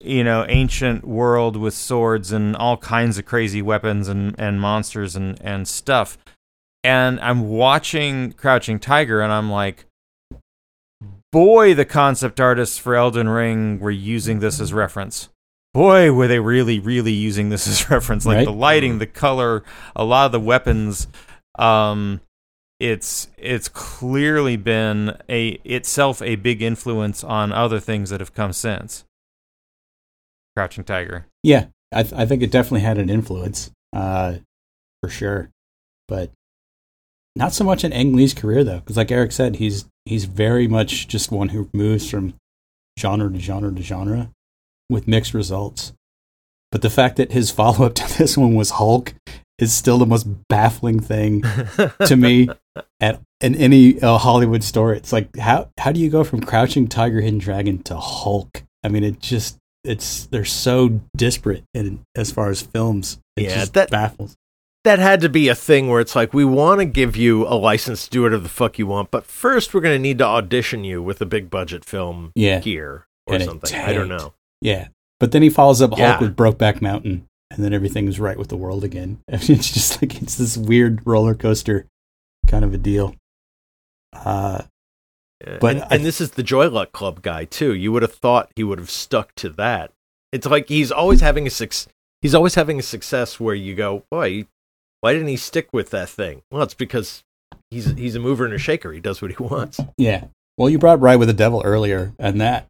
you 0.01 0.24
know 0.24 0.47
ancient 0.49 1.07
world 1.07 1.57
with 1.57 1.74
swords 1.74 2.32
and 2.32 2.57
all 2.57 2.76
kinds 2.76 3.18
of 3.18 3.26
crazy 3.26 3.61
weapons 3.61 4.09
and 4.09 4.34
and 4.38 4.61
monsters 4.61 5.16
and 5.16 5.38
and 5.43 5.68
stuff. 5.68 6.16
And 6.82 7.20
i'm 7.20 7.49
watching 7.51 8.32
crouching 8.32 8.78
tiger 8.78 9.20
and 9.20 9.30
i'm 9.30 9.51
like 9.51 9.84
boy 11.32 11.74
the 11.74 11.84
concept 11.84 12.41
artists 12.41 12.78
for 12.78 12.95
elden 12.97 13.28
ring 13.28 13.78
were 13.78 13.91
using 13.91 14.41
this 14.41 14.61
as 14.61 14.72
reference. 14.72 15.28
Boy 15.74 16.11
were 16.12 16.26
they 16.26 16.38
really 16.41 16.80
really 16.80 17.12
using 17.12 17.51
this 17.51 17.68
as 17.68 17.91
reference. 17.91 18.24
Like 18.24 18.36
Right. 18.36 18.45
the 18.47 18.53
lighting 18.53 18.99
the 18.99 19.07
color 19.07 19.62
a 19.95 20.05
lot 20.05 20.26
of 20.26 20.32
the 20.32 20.41
weapons 20.41 21.07
um 21.59 22.20
it's 22.81 23.28
it's 23.37 23.68
clearly 23.68 24.57
been 24.57 25.16
a 25.28 25.51
itself 25.64 26.22
a 26.22 26.37
big 26.37 26.62
influence 26.62 27.22
on 27.22 27.53
other 27.53 27.78
things 27.78 28.11
that 28.11 28.20
have 28.20 28.35
come 28.35 28.53
since 28.53 29.05
crouching 30.57 30.83
tiger 30.83 31.26
Yeah, 31.45 31.66
I, 31.93 32.03
th- 32.03 32.14
I 32.14 32.26
think 32.26 32.43
it 32.43 32.51
definitely 32.51 32.81
had 32.81 32.99
an 32.99 33.11
influence, 33.11 33.70
uh, 33.95 34.37
for 35.03 35.09
sure. 35.09 35.51
But 36.09 36.31
not 37.37 37.53
so 37.53 37.64
much 37.64 37.85
in 37.85 37.93
Ang 37.93 38.14
Lee's 38.14 38.35
career 38.35 38.64
though, 38.64 38.81
because 38.81 38.97
like 38.97 39.12
Eric 39.12 39.33
said, 39.33 39.57
he's 39.57 39.87
he's 40.05 40.24
very 40.24 40.66
much 40.66 41.09
just 41.09 41.31
one 41.31 41.51
who 41.51 41.68
moves 41.72 42.09
from 42.11 42.35
genre 42.99 43.33
to 43.33 43.39
genre 43.39 43.72
to 43.74 43.83
genre 43.83 44.31
with 44.89 45.09
mixed 45.09 45.35
results. 45.35 45.93
But 46.72 46.83
the 46.83 46.91
fact 46.91 47.16
that 47.16 47.33
his 47.33 47.51
follow 47.51 47.87
up 47.87 47.95
to 47.97 48.18
this 48.18 48.37
one 48.37 48.55
was 48.55 48.70
Hulk 48.70 49.14
is 49.59 49.74
still 49.74 49.99
the 49.99 50.07
most 50.07 50.24
baffling 50.49 51.01
thing 51.01 51.43
to 52.07 52.16
me 52.16 52.49
at 53.01 53.21
in 53.41 53.55
any 53.55 54.01
uh, 54.01 54.18
Hollywood 54.18 54.62
story. 54.62 54.97
It's 54.97 55.12
like 55.12 55.37
how 55.37 55.68
how 55.79 55.93
do 55.93 56.01
you 56.01 56.11
go 56.11 56.25
from 56.25 56.41
Crouching 56.41 56.89
Tiger, 56.89 57.21
Hidden 57.21 57.39
Dragon 57.39 57.83
to 57.85 57.97
Hulk? 57.97 58.62
I 58.85 58.89
mean, 58.89 59.05
it 59.05 59.21
just 59.21 59.57
it's 59.85 60.27
they're 60.27 60.45
so 60.45 61.01
disparate 61.16 61.64
in 61.75 62.01
as 62.16 62.31
far 62.31 62.51
as 62.51 62.61
films. 62.62 63.18
It 63.37 63.45
Yeah, 63.45 63.55
just 63.61 63.73
that- 63.75 63.91
baffles. 63.91 64.37
that 64.85 64.99
had 64.99 65.21
to 65.23 65.29
be 65.29 65.49
a 65.49 65.55
thing 65.55 65.89
where 65.89 66.01
it's 66.01 66.14
like 66.16 66.33
we 66.35 66.45
want 66.45 66.81
to 66.81 66.85
give 66.85 67.16
you 67.16 67.47
a 67.47 67.55
license 67.57 68.05
to 68.05 68.11
do 68.11 68.23
whatever 68.23 68.43
the 68.43 68.49
fuck 68.49 68.79
you 68.79 68.87
want, 68.87 69.11
but 69.11 69.25
first 69.27 69.73
we're 69.75 69.81
going 69.81 69.95
to 69.97 70.03
need 70.03 70.18
to 70.18 70.25
audition 70.27 70.85
you 70.85 71.03
with 71.03 71.21
a 71.21 71.27
big 71.27 71.51
budget 71.51 71.85
film 71.85 72.33
Yeah, 72.35 72.61
here 72.61 73.07
or 73.27 73.35
And 73.37 73.45
something. 73.45 73.79
I 73.79 73.93
don't 73.93 74.09
know. 74.09 74.33
yeah. 74.61 74.89
But 75.18 75.33
then 75.33 75.43
he 75.43 75.51
follows 75.51 75.83
up 75.83 75.91
Hulk 75.91 75.99
Yeah. 76.01 76.18
with 76.21 76.35
Brokeback 76.37 76.81
Mountain, 76.81 77.27
and 77.51 77.62
then 77.64 77.75
everything 77.75 78.09
is 78.09 78.18
right 78.18 78.39
with 78.39 78.49
the 78.49 78.57
world 78.57 78.85
again. 78.85 79.18
I 79.31 79.33
mean, 79.37 79.59
it's 79.59 79.71
just 79.73 80.01
like 80.03 80.21
it's 80.23 80.37
this 80.37 80.57
weird 80.57 81.07
roller 81.07 81.35
coaster 81.35 81.85
kind 82.51 82.64
of 82.64 82.74
a 82.74 82.78
deal. 82.78 83.14
Uh, 84.12 84.62
But 85.40 85.61
But 85.61 85.76
and, 85.76 85.84
I- 85.84 85.88
and 85.96 86.05
this 86.05 86.20
is 86.20 86.32
the 86.32 86.42
Joy 86.42 86.68
Luck 86.68 86.92
Club 86.92 87.22
guy 87.22 87.44
too. 87.46 87.74
You 87.74 87.92
would 87.92 88.03
have 88.03 88.14
thought 88.14 88.51
he 88.57 88.64
would 88.64 88.78
have 88.78 88.90
stuck 88.90 89.34
to 89.36 89.48
that. 89.51 89.92
It's 90.32 90.46
like 90.46 90.68
he's 90.68 90.92
always 90.92 91.20
having 91.22 91.46
a 91.46 91.51
suc- 91.51 91.90
he's 92.22 92.34
always 92.34 92.55
having 92.57 92.78
a 92.78 92.82
success 92.82 93.40
where 93.40 93.55
you 93.55 93.74
go, 93.74 94.05
boy, 94.11 94.46
why 95.01 95.12
didn't 95.14 95.28
he 95.28 95.36
stick 95.36 95.68
with 95.72 95.90
that 95.90 96.09
thing? 96.11 96.42
Well, 96.51 96.62
it's 96.62 96.74
because 96.74 97.22
he's 97.70 97.86
he's 97.92 98.14
a 98.16 98.20
mover 98.20 98.44
and 98.44 98.53
a 98.55 98.59
shaker. 98.59 98.92
He 98.92 99.01
does 99.01 99.22
what 99.22 99.30
he 99.32 99.36
wants. 99.42 99.80
Yeah. 99.96 100.24
Well, 100.59 100.68
you 100.68 100.78
brought 100.78 101.01
Ride 101.01 101.16
with 101.16 101.28
the 101.28 101.34
Devil 101.34 101.62
earlier, 101.64 102.12
and 102.18 102.38
that 102.40 102.66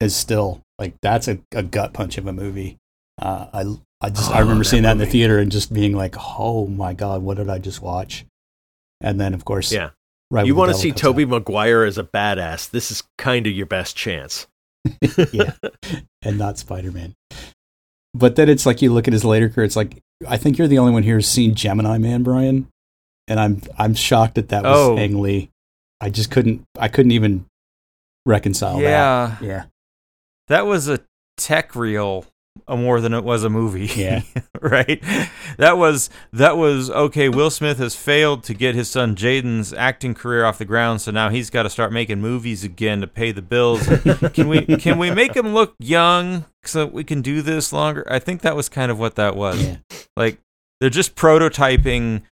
is 0.00 0.14
still 0.14 0.60
like 0.78 0.94
that's 1.00 1.26
a, 1.26 1.38
a 1.52 1.62
gut 1.62 1.94
punch 1.94 2.18
of 2.18 2.26
a 2.26 2.32
movie. 2.32 2.76
Uh, 3.20 3.46
I 3.52 4.06
I 4.06 4.10
just 4.10 4.30
I 4.30 4.36
Oh, 4.38 4.40
remember 4.42 4.64
that 4.64 4.68
seeing 4.70 4.82
that 4.82 4.92
in 4.92 4.98
the 4.98 5.06
theater 5.06 5.38
and 5.38 5.50
just 5.50 5.72
being 5.72 5.94
like, 5.94 6.14
oh 6.38 6.66
my 6.66 6.92
god, 6.92 7.22
what 7.22 7.38
did 7.38 7.48
I 7.48 7.58
just 7.58 7.80
watch? 7.80 8.24
And 9.00 9.20
then 9.20 9.34
of 9.34 9.44
course, 9.44 9.72
Yeah. 9.72 9.90
Ride 10.32 10.46
you 10.46 10.54
want 10.54 10.70
to 10.70 10.78
see 10.78 10.90
comes 10.90 11.00
Tobey 11.00 11.24
Maguire 11.24 11.82
as 11.82 11.98
a 11.98 12.04
badass. 12.04 12.70
This 12.70 12.90
is 12.92 13.02
kind 13.18 13.46
of 13.48 13.52
your 13.52 13.66
best 13.66 13.96
chance. 13.96 14.46
yeah, 15.32 15.52
and 16.22 16.38
not 16.38 16.56
Spider 16.58 16.92
Man. 16.92 17.14
But 18.14 18.36
then 18.36 18.48
it's 18.48 18.64
like 18.64 18.80
you 18.80 18.92
look 18.92 19.08
at 19.08 19.12
his 19.12 19.24
later 19.24 19.48
career. 19.48 19.64
It's 19.64 19.76
like 19.76 19.98
I 20.28 20.36
think 20.36 20.56
you're 20.56 20.68
the 20.68 20.78
only 20.78 20.92
one 20.92 21.02
here 21.02 21.16
who's 21.16 21.28
seen 21.28 21.54
Gemini 21.56 21.98
Man, 21.98 22.22
Brian, 22.22 22.68
and 23.26 23.40
I'm 23.40 23.60
I'm 23.76 23.94
shocked 23.94 24.36
that 24.36 24.50
that 24.50 24.62
was 24.62 24.78
Oh. 24.78 24.96
Ang 24.96 25.20
Lee. 25.20 25.50
I 26.00 26.10
just 26.10 26.30
couldn't 26.30 26.62
I 26.78 26.88
couldn't 26.88 27.12
even 27.12 27.46
reconcile 28.24 28.80
yeah 28.80 29.36
that. 29.40 29.44
Yeah, 29.44 29.64
that 30.48 30.66
was 30.66 30.88
a 30.88 31.00
tech 31.36 31.74
reel 31.74 32.24
more 32.68 33.00
than 33.00 33.14
it 33.14 33.24
was 33.24 33.44
a 33.44 33.50
movie. 33.50 33.86
Yeah. 33.86 34.22
right. 34.60 35.02
That 35.58 35.76
was 35.76 36.10
that 36.32 36.56
was 36.56 36.90
okay. 36.90 37.28
Will 37.28 37.50
Smith 37.50 37.78
has 37.78 37.94
failed 37.94 38.44
to 38.44 38.54
get 38.54 38.74
his 38.74 38.88
son 38.88 39.14
Jaden's 39.14 39.72
acting 39.72 40.14
career 40.14 40.44
off 40.44 40.58
the 40.58 40.64
ground, 40.64 41.00
so 41.00 41.10
now 41.10 41.28
he's 41.28 41.50
got 41.50 41.64
to 41.64 41.70
start 41.70 41.92
making 41.92 42.20
movies 42.20 42.64
again 42.64 43.00
to 43.00 43.06
pay 43.06 43.32
the 43.32 43.42
bills. 43.42 43.86
can 44.32 44.48
we 44.48 44.64
can 44.76 44.98
we 44.98 45.10
make 45.10 45.36
him 45.36 45.54
look 45.54 45.74
young 45.78 46.44
so 46.64 46.86
we 46.86 47.04
can 47.04 47.22
do 47.22 47.42
this 47.42 47.72
longer? 47.72 48.06
I 48.10 48.18
think 48.18 48.42
that 48.42 48.56
was 48.56 48.68
kind 48.68 48.90
of 48.90 48.98
what 48.98 49.16
that 49.16 49.36
was. 49.36 49.62
yeah. 49.62 49.76
Like 50.16 50.38
they're 50.80 50.90
just 50.90 51.14
prototyping 51.14 52.22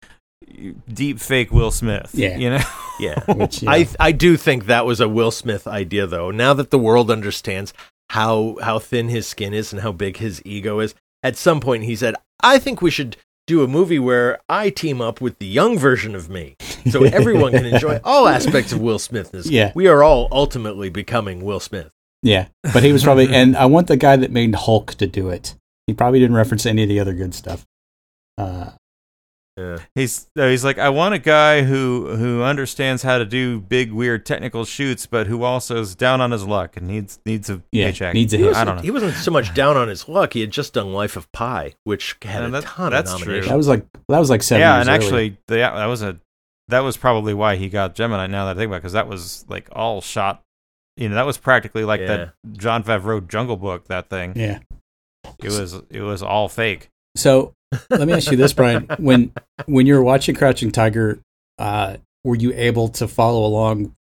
deep 0.92 1.20
fake 1.20 1.50
Will 1.52 1.70
Smith. 1.70 2.10
Yeah. 2.14 2.36
You 2.36 2.50
know. 2.50 2.64
Yeah. 3.00 3.22
Which, 3.32 3.62
yeah. 3.62 3.70
I 3.70 3.88
I 4.00 4.12
do 4.12 4.36
think 4.36 4.66
that 4.66 4.84
was 4.84 5.00
a 5.00 5.08
Will 5.08 5.30
Smith 5.30 5.66
idea 5.66 6.06
though. 6.06 6.30
Now 6.30 6.52
that 6.54 6.70
the 6.70 6.78
world 6.78 7.10
understands 7.10 7.72
how 8.10 8.56
how 8.62 8.78
thin 8.78 9.08
his 9.08 9.26
skin 9.26 9.52
is 9.54 9.72
and 9.72 9.82
how 9.82 9.92
big 9.92 10.18
his 10.18 10.42
ego 10.44 10.80
is, 10.80 10.94
at 11.22 11.36
some 11.36 11.60
point 11.60 11.84
he 11.84 11.96
said, 11.96 12.14
"I 12.42 12.58
think 12.58 12.80
we 12.82 12.90
should 12.90 13.16
do 13.46 13.62
a 13.62 13.68
movie 13.68 13.98
where 13.98 14.40
I 14.48 14.70
team 14.70 15.00
up 15.00 15.20
with 15.20 15.38
the 15.38 15.46
young 15.46 15.78
version 15.78 16.14
of 16.14 16.28
me, 16.28 16.56
so 16.90 17.04
everyone 17.04 17.52
can 17.52 17.66
enjoy 17.66 18.00
all 18.04 18.28
aspects 18.28 18.72
of 18.72 18.80
Will 18.80 18.98
Smithness. 18.98 19.50
Yeah. 19.50 19.72
we 19.74 19.86
are 19.86 20.02
all 20.02 20.28
ultimately 20.30 20.90
becoming 20.90 21.44
Will 21.44 21.60
Smith." 21.60 21.90
Yeah, 22.22 22.48
but 22.72 22.82
he 22.82 22.92
was 22.92 23.04
probably, 23.04 23.28
and 23.34 23.56
I 23.56 23.66
want 23.66 23.86
the 23.86 23.96
guy 23.96 24.16
that 24.16 24.30
made 24.30 24.54
Hulk 24.54 24.94
to 24.94 25.06
do 25.06 25.28
it. 25.30 25.54
He 25.86 25.94
probably 25.94 26.18
didn't 26.18 26.36
reference 26.36 26.66
any 26.66 26.82
of 26.82 26.88
the 26.88 27.00
other 27.00 27.14
good 27.14 27.34
stuff. 27.34 27.64
Uh, 28.36 28.70
Yeah. 29.58 29.78
He's 29.94 30.28
uh, 30.38 30.46
he's 30.48 30.64
like 30.64 30.78
I 30.78 30.88
want 30.90 31.14
a 31.14 31.18
guy 31.18 31.62
who 31.62 32.14
who 32.16 32.42
understands 32.42 33.02
how 33.02 33.18
to 33.18 33.24
do 33.24 33.60
big 33.60 33.90
weird 33.92 34.24
technical 34.24 34.64
shoots, 34.64 35.06
but 35.06 35.26
who 35.26 35.42
also 35.42 35.80
is 35.80 35.94
down 35.96 36.20
on 36.20 36.30
his 36.30 36.46
luck 36.46 36.76
and 36.76 36.86
needs 36.86 37.18
needs 37.26 37.50
a 37.50 37.60
Yeah, 37.72 37.86
paycheck. 37.86 38.14
needs 38.14 38.32
a 38.32 38.36
He 38.36 38.44
hit. 38.44 38.48
I 38.50 38.50
wasn't, 38.52 38.66
don't 38.68 38.76
know. 38.76 38.82
he 38.82 38.90
wasn't 38.92 39.14
so 39.14 39.30
much 39.32 39.52
down 39.54 39.76
on 39.76 39.88
his 39.88 40.08
luck. 40.08 40.34
He 40.34 40.40
had 40.42 40.50
just 40.52 40.74
done 40.74 40.92
Life 40.92 41.16
of 41.16 41.30
Pi, 41.32 41.74
which 41.84 42.16
had 42.22 42.42
Yeah, 42.42 42.46
a 42.46 42.50
that- 42.52 42.62
ton 42.64 42.92
that's 42.92 43.12
of 43.12 43.18
true. 43.18 43.26
nominations. 43.40 43.50
that 43.50 43.56
was 43.56 43.68
like 43.68 43.86
that 44.08 44.18
was 44.18 44.30
like 44.30 44.42
seven. 44.44 44.60
yeah, 44.60 44.76
years 44.76 44.86
and 44.86 44.88
early. 44.96 45.04
actually, 45.04 45.38
the, 45.48 45.54
that 45.56 45.86
was 45.86 46.02
a 46.02 46.20
that 46.68 46.80
was 46.80 46.96
probably 46.96 47.34
why 47.34 47.56
he 47.56 47.68
got 47.68 47.94
Gemini. 47.96 48.26
Now 48.28 48.44
that 48.44 48.52
I 48.52 48.54
think 48.60 48.68
about, 48.68 48.82
because 48.82 48.92
that 48.92 49.08
was 49.08 49.44
like 49.48 49.68
all 49.72 50.00
shot. 50.00 50.42
You 50.96 51.08
know, 51.08 51.14
that 51.16 51.26
was 51.26 51.38
practically 51.38 51.84
like 51.84 52.00
that 52.06 52.34
Jon 52.52 52.84
Favreau 52.84 53.26
Jungle 53.26 53.56
Book. 53.56 53.88
That 53.88 54.08
thing. 54.08 54.34
yeah. 54.36 54.60
It 55.42 55.50
was 55.50 55.74
it 55.90 56.00
was 56.00 56.22
all 56.22 56.48
fake. 56.48 56.88
So 57.16 57.54
let 57.90 58.06
me 58.08 58.12
ask 58.14 58.30
you 58.30 58.36
this, 58.36 58.52
Brian: 58.52 58.86
when 58.98 59.32
when 59.66 59.86
you 59.86 59.94
were 59.94 60.02
watching 60.02 60.34
Crouching 60.34 60.70
Tiger, 60.72 61.18
uh, 61.58 61.96
were 62.24 62.36
you 62.36 62.52
able 62.54 62.88
to 62.88 63.06
follow 63.08 63.44
along 63.44 63.94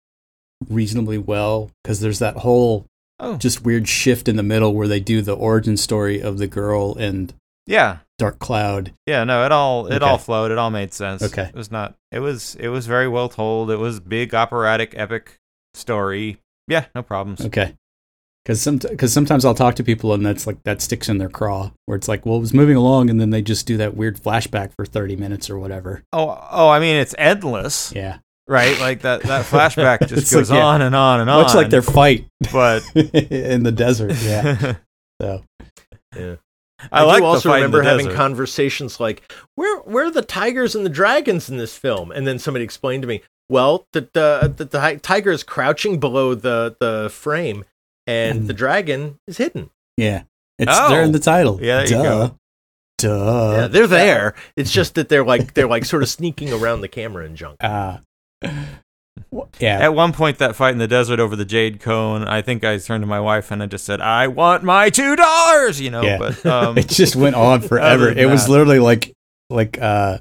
reasonably 0.69 1.19
well? 1.19 1.71
Because 1.83 2.01
there's 2.01 2.19
that 2.21 2.37
whole 2.39 2.87
Oh, 3.21 3.37
just 3.37 3.65
weird 3.65 3.87
shift 3.89 4.29
in 4.29 4.35
the 4.37 4.43
middle 4.43 4.75
where 4.75 4.89
they 4.89 4.99
do 4.99 5.23
the 5.23 5.35
origin 5.37 5.77
story 5.77 6.21
of 6.21 6.39
the 6.39 6.49
girl 6.49 6.97
and 6.99 7.33
yeah, 7.67 7.99
Dark 8.19 8.41
Cloud. 8.41 8.93
yeah. 9.07 9.23
No, 9.25 9.45
it 9.47 9.53
all 9.53 9.87
it 9.87 9.97
Okay. 9.97 10.05
all 10.05 10.19
flowed. 10.19 10.51
It 10.51 10.59
all 10.59 10.71
made 10.71 10.93
sense. 10.93 11.23
Okay. 11.23 11.45
It 11.45 11.55
was 11.55 11.71
not. 11.71 11.95
It 12.11 12.19
was 12.19 12.57
it 12.57 12.69
was 12.69 12.87
very 12.87 13.07
well 13.09 13.29
told. 13.29 13.71
It 13.71 13.79
was 13.79 14.01
big 14.01 14.35
operatic 14.35 14.95
epic 14.97 15.39
story. 15.75 16.39
Yeah, 16.67 16.87
no 16.95 17.03
problems. 17.03 17.41
Okay. 17.47 17.75
Because 18.45 18.61
some, 18.61 18.79
cause 18.79 19.11
sometimes 19.13 19.45
I'll 19.47 19.55
talk 19.55 19.75
to 19.77 19.83
people 19.85 20.13
and 20.13 20.25
that's 20.27 20.47
like 20.47 20.63
that 20.65 20.83
sticks 20.83 21.09
in 21.09 21.17
their 21.19 21.31
craw 21.31 21.71
where 21.87 21.97
it's 21.97 22.09
like, 22.09 22.27
well, 22.27 22.37
it 22.37 22.41
was 22.41 22.53
moving 22.53 22.77
along 22.77 23.09
and 23.09 23.19
then 23.19 23.31
they 23.31 23.41
just 23.41 23.67
do 23.67 23.79
that 23.79 23.97
weird 23.97 24.19
flashback 24.19 24.73
for 24.77 24.85
thirty 24.85 25.17
minutes 25.17 25.49
or 25.49 25.59
whatever. 25.59 26.03
Oh, 26.13 26.47
oh, 26.51 26.69
I 26.69 26.79
mean, 26.79 26.97
it's 26.97 27.15
endless, 27.17 27.91
Yeah, 27.97 28.19
right? 28.47 28.79
Like 28.81 29.01
that 29.01 29.23
that 29.23 29.47
flashback 29.47 30.01
just 30.09 30.13
It's 30.25 30.33
like, 30.33 30.41
goes 30.43 30.51
yeah. 30.51 30.63
on 30.63 30.83
and 30.83 30.95
on 30.95 31.21
and 31.21 31.31
on. 31.31 31.43
much 31.43 31.55
like 31.55 31.71
their 31.71 31.81
fight 31.83 32.27
but 32.53 32.83
in 32.95 33.63
the 33.63 33.73
desert. 33.73 34.13
Yeah. 34.23 34.75
So 35.23 35.43
Yeah. 36.17 36.35
I, 36.93 37.01
I, 37.01 37.03
like 37.05 37.19
do 37.21 37.25
also 37.25 37.55
remember 37.55 37.83
having 37.83 38.07
desert. 38.07 38.17
conversations 38.17 38.99
like, 39.01 39.33
"Where 39.55 39.79
where 39.83 40.07
are 40.07 40.11
the 40.11 40.23
tigers 40.23 40.75
and 40.75 40.85
the 40.85 40.91
dragons 40.91 41.49
in 41.49 41.57
this 41.57 41.79
film?" 41.79 42.11
And 42.11 42.27
then 42.27 42.39
somebody 42.39 42.65
explained 42.65 43.03
to 43.05 43.09
me, 43.09 43.23
"Well, 43.49 43.87
the 43.93 44.03
the, 44.13 44.53
the, 44.55 44.65
the 44.67 45.01
tiger 45.03 45.31
is 45.31 45.45
crouching 45.45 45.99
below 46.01 46.35
the 46.35 46.77
the 46.81 47.09
frame, 47.11 47.65
and 48.07 48.43
Mm. 48.43 48.47
the 48.49 48.53
dragon 48.55 49.19
is 49.27 49.37
hidden. 49.39 49.71
yeah, 49.97 50.23
it's 50.59 50.71
Oh. 50.75 50.89
they're 50.91 51.03
in 51.03 51.13
the 51.13 51.19
title. 51.19 51.59
Yeah, 51.63 51.79
there 51.79 51.87
you 51.87 51.91
Duh. 51.97 52.03
go. 52.03 52.39
Duh. 52.99 53.53
yeah, 53.57 53.67
they're 53.67 53.87
there. 53.87 54.35
It's 54.57 54.71
just 54.71 54.95
that 54.95 55.09
they're 55.09 55.25
like 55.25 55.55
they're 55.55 55.67
like 55.69 55.85
sort 55.85 56.03
of 56.03 56.09
sneaking 56.19 56.53
around 56.53 56.81
the 56.81 56.89
camera 56.89 57.25
and 57.25 57.37
junk. 57.37 57.57
Uh, 57.61 57.99
yeah. 59.59 59.79
At 59.81 59.95
one 59.95 60.13
point, 60.13 60.39
that 60.39 60.55
fight 60.57 60.73
in 60.73 60.79
the 60.79 60.89
desert 60.89 61.21
over 61.21 61.35
the 61.37 61.45
jade 61.45 61.81
cone, 61.81 62.25
I 62.25 62.43
think 62.43 62.65
I 62.65 62.79
turned 62.79 63.03
to 63.03 63.07
my 63.07 63.21
wife 63.21 63.51
and 63.51 63.63
I 63.63 63.67
just 63.67 63.85
said, 63.85 64.01
"I 64.01 64.27
want 64.29 64.63
my 64.65 64.91
two 64.91 65.17
dollars," 65.17 65.81
you 65.81 65.91
know. 65.91 66.03
Yeah. 66.03 66.19
But 66.19 66.47
um, 66.51 66.79
it 66.79 66.89
just 66.89 67.17
went 67.17 67.35
on 67.37 67.61
forever. 67.69 68.07
than 68.07 68.19
It 68.19 68.27
was 68.27 68.49
literally 68.49 68.79
like 68.81 69.13
like 69.51 69.79
uh 69.81 70.19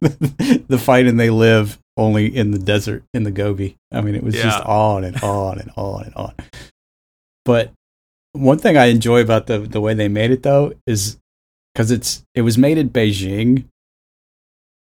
the 0.00 0.78
fight 0.82 1.06
and 1.06 1.18
they 1.18 1.30
live 1.30 1.78
only 1.96 2.34
in 2.34 2.50
the 2.50 2.58
desert 2.58 3.04
in 3.12 3.24
the 3.24 3.30
Gobi. 3.30 3.76
I 3.92 4.00
mean, 4.00 4.14
it 4.14 4.22
was 4.22 4.34
just 4.34 4.60
on 4.64 5.04
and 5.04 5.22
on 5.22 5.58
and 5.58 5.70
on 5.76 6.04
and 6.04 6.14
on. 6.14 6.34
But 7.44 7.72
one 8.32 8.58
thing 8.58 8.76
I 8.76 8.86
enjoy 8.86 9.20
about 9.20 9.46
the 9.46 9.58
the 9.58 9.80
way 9.80 9.94
they 9.94 10.08
made 10.08 10.30
it 10.30 10.42
though 10.42 10.72
is 10.86 11.18
because 11.74 11.90
it's 11.90 12.22
it 12.34 12.42
was 12.42 12.58
made 12.58 12.78
in 12.78 12.90
Beijing, 12.90 13.64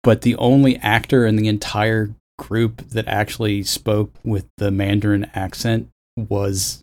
but 0.03 0.23
the 0.23 0.37
only 0.37 0.77
actor 0.79 1.27
in 1.27 1.37
the 1.37 1.49
entire 1.49 2.15
group 2.39 2.89
that 2.91 3.07
actually 3.09 3.63
spoke 3.63 4.13
with 4.25 4.47
the 4.59 4.71
Mandarin 4.71 5.31
accent 5.35 5.89
was 6.17 6.83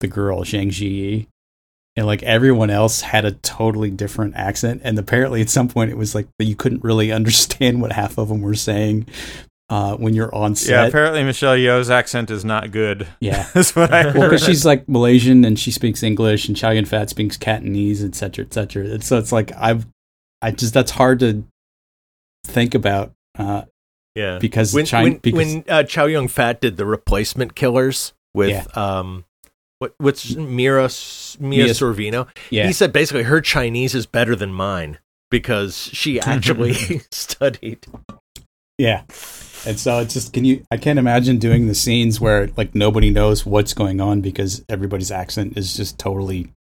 the 0.00 0.08
girl 0.08 0.42
Zhang 0.42 0.68
Ziyi. 0.68 1.26
And 1.94 2.06
like 2.06 2.22
everyone 2.22 2.70
else 2.70 3.02
had 3.02 3.26
a 3.26 3.32
totally 3.32 3.90
different 3.90 4.34
accent, 4.34 4.80
and 4.82 4.98
apparently 4.98 5.42
at 5.42 5.50
some 5.50 5.68
point 5.68 5.90
it 5.90 5.98
was 5.98 6.14
like 6.14 6.26
you 6.38 6.56
couldn't 6.56 6.82
really 6.82 7.12
understand 7.20 7.82
what 7.82 7.92
half 7.92 8.16
of 8.18 8.28
them 8.28 8.40
were 8.40 8.54
saying 8.54 9.06
uh, 9.72 9.96
when 9.96 10.12
you're 10.12 10.34
on 10.34 10.54
set. 10.54 10.70
Yeah, 10.70 10.86
apparently 10.86 11.24
Michelle 11.24 11.56
Yeoh's 11.56 11.88
accent 11.88 12.30
is 12.30 12.44
not 12.44 12.70
good. 12.70 13.08
Yeah. 13.20 13.48
That's 13.54 13.74
what 13.74 13.92
I 13.92 14.02
heard. 14.02 14.14
Well, 14.16 14.28
because 14.28 14.44
she's 14.44 14.66
like 14.66 14.86
Malaysian 14.88 15.44
and 15.46 15.58
she 15.58 15.70
speaks 15.70 16.02
English, 16.02 16.46
and 16.48 16.56
Chow 16.56 16.70
Yun 16.70 16.84
Fat 16.84 17.08
speaks 17.10 17.36
Cantonese, 17.38 18.04
et 18.04 18.14
cetera, 18.14 18.44
et 18.44 18.52
cetera. 18.52 18.84
And 18.86 19.02
so 19.04 19.18
it's 19.18 19.32
like 19.32 19.50
I've, 19.56 19.86
I 20.42 20.50
just 20.50 20.74
that's 20.74 20.90
hard 20.90 21.20
to 21.20 21.44
think 22.44 22.74
about 22.74 23.12
uh, 23.38 23.62
Yeah. 24.14 24.38
because 24.40 24.74
when 24.74 24.84
China. 24.84 25.04
when, 25.10 25.18
because 25.18 25.36
when 25.54 25.64
uh, 25.68 25.84
Chow 25.84 26.04
Yun 26.06 26.28
Fat 26.28 26.60
did 26.60 26.76
the 26.76 26.84
replacement 26.84 27.54
killers 27.54 28.12
with 28.34 28.50
Yeah. 28.50 28.64
um 28.74 29.24
what 29.78 29.94
what's 29.98 30.34
Mira 30.36 30.84
S- 30.84 31.36
Mia 31.40 31.64
Mia- 31.64 31.72
Sorvino, 31.72 32.28
yeah, 32.50 32.66
he 32.66 32.72
said 32.72 32.92
basically 32.92 33.22
her 33.24 33.40
Chinese 33.40 33.94
is 33.94 34.06
better 34.06 34.36
than 34.36 34.52
mine 34.52 34.98
because 35.30 35.88
she 35.92 36.20
actually 36.34 36.74
studied. 37.10 37.86
yeah, 38.78 39.02
and 39.66 39.78
so 39.78 39.98
it's 40.00 40.14
just 40.14 40.32
can 40.32 40.44
you? 40.44 40.64
I 40.70 40.76
can't 40.76 40.98
imagine 40.98 41.38
doing 41.38 41.66
the 41.66 41.74
scenes 41.74 42.20
where 42.20 42.48
like 42.56 42.74
nobody 42.74 43.10
knows 43.10 43.44
what's 43.46 43.74
going 43.74 44.00
on 44.00 44.20
because 44.20 44.64
everybody's 44.68 45.10
accent 45.10 45.56
is 45.56 45.76
just 45.76 45.98
totally 45.98 46.52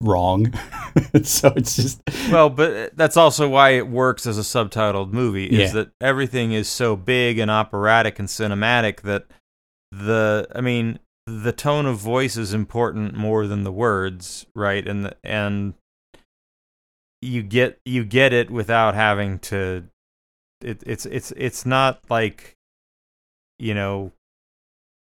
wrong. 0.00 0.52
so 1.22 1.52
it's 1.56 1.76
just 1.76 2.00
Well, 2.30 2.50
but 2.50 2.96
that's 2.96 3.16
also 3.16 3.48
why 3.48 3.70
it 3.70 3.86
works 3.88 4.26
as 4.26 4.38
a 4.38 4.42
subtitled 4.42 5.12
movie 5.12 5.46
is 5.46 5.58
Yeah. 5.74 5.82
that 5.82 5.90
everything 6.00 6.52
is 6.52 6.68
so 6.68 6.96
big 6.96 7.38
and 7.38 7.50
operatic 7.50 8.18
and 8.18 8.28
cinematic 8.28 9.02
that 9.02 9.26
the 9.92 10.46
I 10.54 10.60
mean 10.60 10.98
the 11.26 11.52
tone 11.52 11.86
of 11.86 11.98
voice 11.98 12.36
is 12.36 12.52
important 12.52 13.14
more 13.14 13.46
than 13.46 13.64
the 13.64 13.72
words, 13.72 14.44
right? 14.54 14.86
And 14.86 15.06
the, 15.06 15.16
and 15.24 15.74
you 17.22 17.42
get 17.42 17.78
you 17.84 18.04
get 18.04 18.32
it 18.32 18.50
without 18.50 18.94
having 18.94 19.38
to 19.38 19.84
it, 20.64 20.82
it's 20.86 21.06
it's 21.06 21.32
it's 21.36 21.66
not 21.66 22.00
like 22.08 22.56
you 23.58 23.74
know 23.74 24.12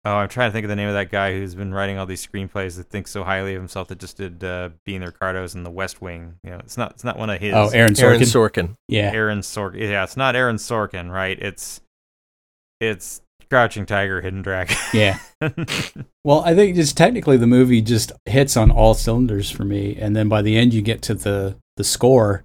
Oh, 0.04 0.12
I'm 0.14 0.28
trying 0.28 0.48
to 0.48 0.52
think 0.52 0.64
of 0.64 0.70
the 0.70 0.76
name 0.76 0.88
of 0.88 0.94
that 0.94 1.10
guy 1.10 1.32
who's 1.34 1.54
been 1.54 1.74
writing 1.74 1.98
all 1.98 2.06
these 2.06 2.24
screenplays 2.24 2.76
that 2.76 2.88
thinks 2.88 3.10
so 3.10 3.24
highly 3.24 3.54
of 3.54 3.60
himself 3.60 3.88
that 3.88 3.98
just 3.98 4.16
did 4.16 4.42
uh, 4.42 4.70
Being 4.86 5.00
the 5.00 5.06
Ricardos 5.06 5.54
and 5.54 5.66
The 5.66 5.70
West 5.70 6.00
Wing. 6.00 6.36
You 6.44 6.50
know, 6.50 6.58
it's 6.60 6.78
not 6.78 6.92
it's 6.92 7.04
not 7.04 7.18
one 7.18 7.28
of 7.28 7.40
his. 7.40 7.52
oh, 7.52 7.68
Aaron 7.68 7.92
Sorkin. 7.92 8.02
Aaron 8.04 8.20
Sorkin. 8.20 8.74
yeah, 8.86 9.10
Aaron 9.12 9.40
Sorkin. 9.40 9.80
Yeah, 9.90 10.04
it's 10.04 10.16
not 10.16 10.34
Aaron 10.34 10.56
Sorkin, 10.56 11.10
right? 11.10 11.38
It's 11.38 11.82
it's 12.80 13.20
Crouching 13.50 13.86
Tiger, 13.86 14.20
Hidden 14.20 14.42
Dragon. 14.42 14.76
yeah. 14.92 15.18
Well, 16.24 16.42
I 16.44 16.54
think 16.54 16.76
just 16.76 16.94
technically 16.94 17.38
the 17.38 17.46
movie 17.46 17.80
just 17.80 18.12
hits 18.26 18.54
on 18.54 18.70
all 18.70 18.92
cylinders 18.92 19.50
for 19.50 19.64
me, 19.64 19.96
and 19.98 20.14
then 20.14 20.28
by 20.28 20.42
the 20.42 20.58
end 20.58 20.74
you 20.74 20.82
get 20.82 21.00
to 21.02 21.14
the 21.14 21.56
the 21.78 21.84
score, 21.84 22.44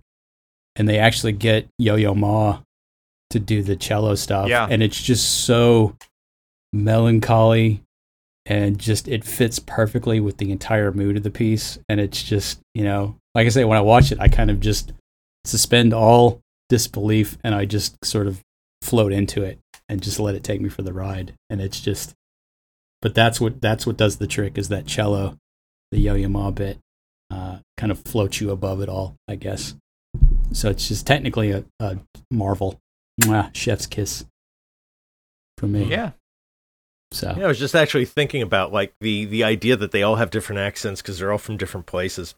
and 0.78 0.88
they 0.88 0.97
actually 0.97 1.34
get 1.34 1.68
Yo 1.78 1.95
Yo 1.95 2.14
Ma 2.16 2.59
to 3.34 3.39
do 3.39 3.61
the 3.61 3.75
cello 3.75 4.15
stuff, 4.15 4.47
Yeah. 4.49 4.65
and 4.69 4.81
it's 4.81 5.01
just 5.01 5.45
so 5.45 5.95
melancholy, 6.71 7.81
and 8.45 8.77
just 8.77 9.07
it 9.07 9.23
fits 9.23 9.59
perfectly 9.59 10.19
with 10.19 10.38
the 10.38 10.51
entire 10.51 10.91
mood 10.91 11.17
of 11.17 11.23
the 11.23 11.31
piece, 11.31 11.77
and 11.88 11.99
it's 11.99 12.21
just 12.23 12.59
you 12.73 12.84
know, 12.84 13.15
like 13.36 13.45
I 13.45 13.49
say, 13.49 13.63
when 13.65 13.77
I 13.77 13.81
watch 13.81 14.11
it, 14.11 14.19
I 14.19 14.27
kind 14.27 14.49
of 14.51 14.59
just 14.59 14.91
suspend 15.45 15.93
all 15.93 16.41
disbelief, 16.69 17.38
and 17.43 17.53
I 17.53 17.65
just 17.65 18.03
sort 18.03 18.27
of 18.27 18.41
float 18.81 19.11
into 19.13 19.43
it 19.43 19.59
and 19.88 20.01
just 20.01 20.19
let 20.19 20.36
it 20.36 20.43
take 20.43 20.61
me 20.61 20.69
for 20.69 20.81
the 20.81 20.93
ride, 20.93 21.34
and 21.49 21.61
it's 21.61 21.79
just 21.79 22.13
but 23.01 23.13
that's 23.13 23.39
what 23.41 23.61
that's 23.61 23.86
what 23.86 23.97
does 23.97 24.17
the 24.17 24.27
trick 24.27 24.57
is 24.57 24.69
that 24.69 24.86
cello, 24.86 25.38
the 25.91 25.99
yo-yo 25.99 26.29
ma 26.29 26.51
bit, 26.51 26.79
uh, 27.29 27.57
kind 27.77 27.91
of 27.91 27.99
floats 27.99 28.39
you 28.39 28.49
above 28.49 28.81
it 28.81 28.88
all, 28.89 29.15
I 29.27 29.36
guess. 29.36 29.75
So 30.53 30.69
it's 30.69 30.88
just 30.88 31.05
technically 31.07 31.51
a, 31.51 31.65
a 31.81 31.97
marvel, 32.31 32.79
Mwah, 33.22 33.53
chef's 33.55 33.86
kiss 33.86 34.26
for 35.57 35.68
me. 35.68 35.86
yeah. 35.86 36.11
So 37.11 37.34
Yeah, 37.38 37.45
I 37.45 37.47
was 37.47 37.59
just 37.59 37.76
actually 37.76 38.05
thinking 38.05 38.41
about 38.41 38.72
like 38.74 38.93
the 39.01 39.26
the 39.26 39.43
idea 39.43 39.76
that 39.76 39.91
they 39.91 40.01
all 40.03 40.16
have 40.16 40.32
different 40.32 40.59
accents 40.59 41.01
because 41.01 41.20
they're 41.20 41.32
all 41.32 41.38
from 41.38 41.57
different 41.57 41.86
places. 41.86 42.34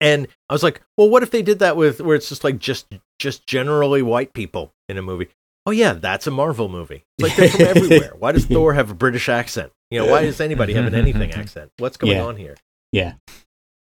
And 0.00 0.28
I 0.48 0.52
was 0.54 0.62
like, 0.62 0.80
well, 0.96 1.10
what 1.10 1.24
if 1.24 1.32
they 1.32 1.42
did 1.42 1.58
that 1.58 1.76
with 1.76 2.00
where 2.00 2.14
it's 2.14 2.28
just 2.28 2.44
like 2.44 2.58
just 2.60 2.86
just 3.18 3.46
generally 3.48 4.00
white 4.00 4.32
people 4.32 4.72
in 4.88 4.96
a 4.96 5.02
movie? 5.02 5.28
Oh 5.66 5.72
yeah, 5.72 5.94
that's 5.94 6.28
a 6.28 6.30
Marvel 6.30 6.68
movie. 6.68 7.02
Like 7.18 7.34
they're 7.34 7.48
from 7.50 7.62
everywhere. 7.66 8.12
Why 8.16 8.30
does 8.30 8.46
Thor 8.46 8.74
have 8.74 8.90
a 8.90 8.94
British 8.94 9.28
accent? 9.28 9.72
You 9.90 9.98
know, 9.98 10.06
why 10.06 10.22
does 10.22 10.40
anybody 10.40 10.74
have 10.74 10.86
an 10.86 10.94
anything 10.94 11.32
accent? 11.32 11.72
What's 11.78 11.96
going 11.96 12.12
Yeah. 12.16 12.24
on 12.24 12.36
here? 12.36 12.54
yeah, 12.92 13.14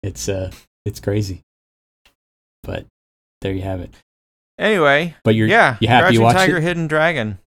it's 0.03 0.29
uh, 0.29 0.51
it's 0.85 0.99
crazy. 0.99 1.41
But 2.61 2.85
there 3.41 3.51
you 3.53 3.63
have 3.63 3.79
it. 3.81 3.95
Anyway, 4.57 5.15
But 5.23 5.35
you're 5.35 5.47
yeah, 5.47 5.77
you 5.79 5.87
happy 5.87 6.13
you 6.15 6.21
watched 6.21 6.37
Tiger, 6.37 6.57
it? 6.57 6.63
Hidden 6.63 6.87
Dragon. 6.87 7.39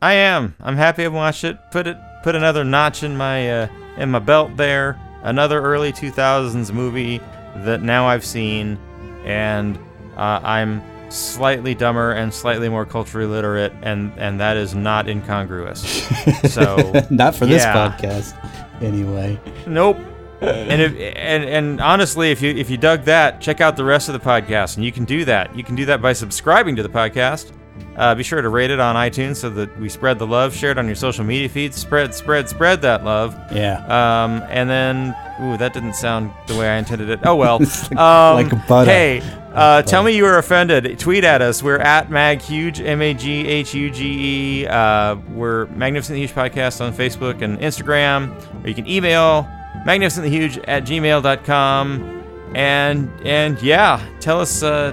I 0.00 0.14
am. 0.14 0.54
I'm 0.60 0.76
happy 0.76 1.04
I 1.04 1.08
watched 1.08 1.44
it. 1.44 1.58
Put 1.70 1.86
it 1.86 1.96
put 2.22 2.34
another 2.34 2.64
notch 2.64 3.02
in 3.02 3.16
my 3.16 3.50
uh, 3.64 3.68
in 3.98 4.10
my 4.10 4.18
belt 4.18 4.56
there. 4.56 4.98
Another 5.22 5.60
early 5.60 5.92
2000s 5.92 6.72
movie 6.72 7.18
that 7.56 7.82
now 7.82 8.06
I've 8.08 8.24
seen, 8.24 8.78
and 9.24 9.76
uh, 10.16 10.40
I'm 10.42 10.82
slightly 11.10 11.74
dumber 11.74 12.12
and 12.12 12.32
slightly 12.32 12.70
more 12.70 12.86
culturally 12.86 13.26
literate, 13.26 13.74
and 13.82 14.10
and 14.16 14.40
that 14.40 14.56
is 14.56 14.74
not 14.74 15.08
incongruous. 15.08 16.08
So, 16.50 16.76
not 17.10 17.34
for 17.34 17.44
this 17.46 17.64
podcast, 17.64 18.34
anyway. 18.82 19.38
Nope. 19.66 19.98
And 20.40 20.80
if 20.82 20.92
and 21.16 21.44
and 21.44 21.80
honestly, 21.80 22.30
if 22.30 22.40
you 22.42 22.50
if 22.54 22.70
you 22.70 22.76
dug 22.76 23.04
that, 23.04 23.40
check 23.40 23.60
out 23.60 23.76
the 23.76 23.84
rest 23.84 24.08
of 24.08 24.14
the 24.14 24.20
podcast, 24.20 24.76
and 24.76 24.84
you 24.84 24.92
can 24.92 25.04
do 25.04 25.24
that. 25.26 25.54
You 25.56 25.62
can 25.64 25.74
do 25.74 25.84
that 25.86 26.00
by 26.00 26.12
subscribing 26.12 26.76
to 26.76 26.82
the 26.82 26.88
podcast. 26.88 27.52
Uh, 27.96 28.14
be 28.14 28.22
sure 28.22 28.40
to 28.40 28.48
rate 28.48 28.70
it 28.70 28.78
on 28.80 28.94
iTunes 28.96 29.36
so 29.36 29.50
that 29.50 29.78
we 29.78 29.88
spread 29.88 30.18
the 30.18 30.26
love. 30.26 30.54
Share 30.54 30.70
it 30.70 30.78
on 30.78 30.86
your 30.86 30.94
social 30.94 31.24
media 31.24 31.48
feeds. 31.48 31.76
Spread, 31.76 32.14
spread, 32.14 32.48
spread 32.48 32.80
that 32.82 33.04
love. 33.04 33.34
Yeah, 33.52 33.78
Um, 34.24 34.42
and 34.48 34.70
then, 34.70 35.14
ooh, 35.42 35.56
that 35.58 35.72
didn't 35.74 35.94
sound 35.94 36.30
the 36.46 36.56
way 36.56 36.68
I 36.68 36.76
intended 36.76 37.10
it. 37.10 37.20
Oh 37.24 37.36
well. 37.36 37.58
Like- 37.90 37.96
um, 37.98 38.34
like 38.36 38.68
butter. 38.68 38.90
Hey, 38.90 39.20
uh, 39.52 39.82
tell 39.82 40.02
me 40.02 40.14
you 40.16 40.22
were 40.24 40.38
offended. 40.38 40.98
Tweet 40.98 41.24
at 41.24 41.42
us. 41.42 41.62
We're 41.62 41.78
at 41.78 42.08
maghuge, 42.08 42.84
M 42.84 43.02
A 43.02 43.12
G 43.12 43.46
H 43.46 43.74
U 43.74 43.90
G 43.90 44.62
E. 44.62 44.66
Uh, 44.66 45.16
we're 45.34 45.66
Magnificent 45.66 46.18
Huge 46.18 46.32
Podcast 46.32 46.80
on 46.80 46.92
Facebook 46.94 47.42
and 47.42 47.58
Instagram. 47.58 48.32
Or 48.64 48.68
you 48.68 48.74
can 48.74 48.86
email 48.88 49.48
magnificentlyhuge 49.86 50.64
at 50.66 50.84
gmail.com. 50.84 52.18
And 52.54 53.10
and 53.24 53.60
yeah, 53.62 54.04
tell 54.18 54.40
us 54.40 54.62
uh, 54.62 54.92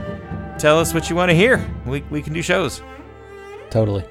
tell 0.59 0.79
us 0.79 0.93
what 0.93 1.09
you 1.09 1.15
want 1.15 1.29
to 1.29 1.35
hear. 1.35 1.59
We 1.85 2.01
we 2.09 2.21
can 2.21 2.33
do 2.33 2.41
shows. 2.41 2.81
totally. 3.69 4.05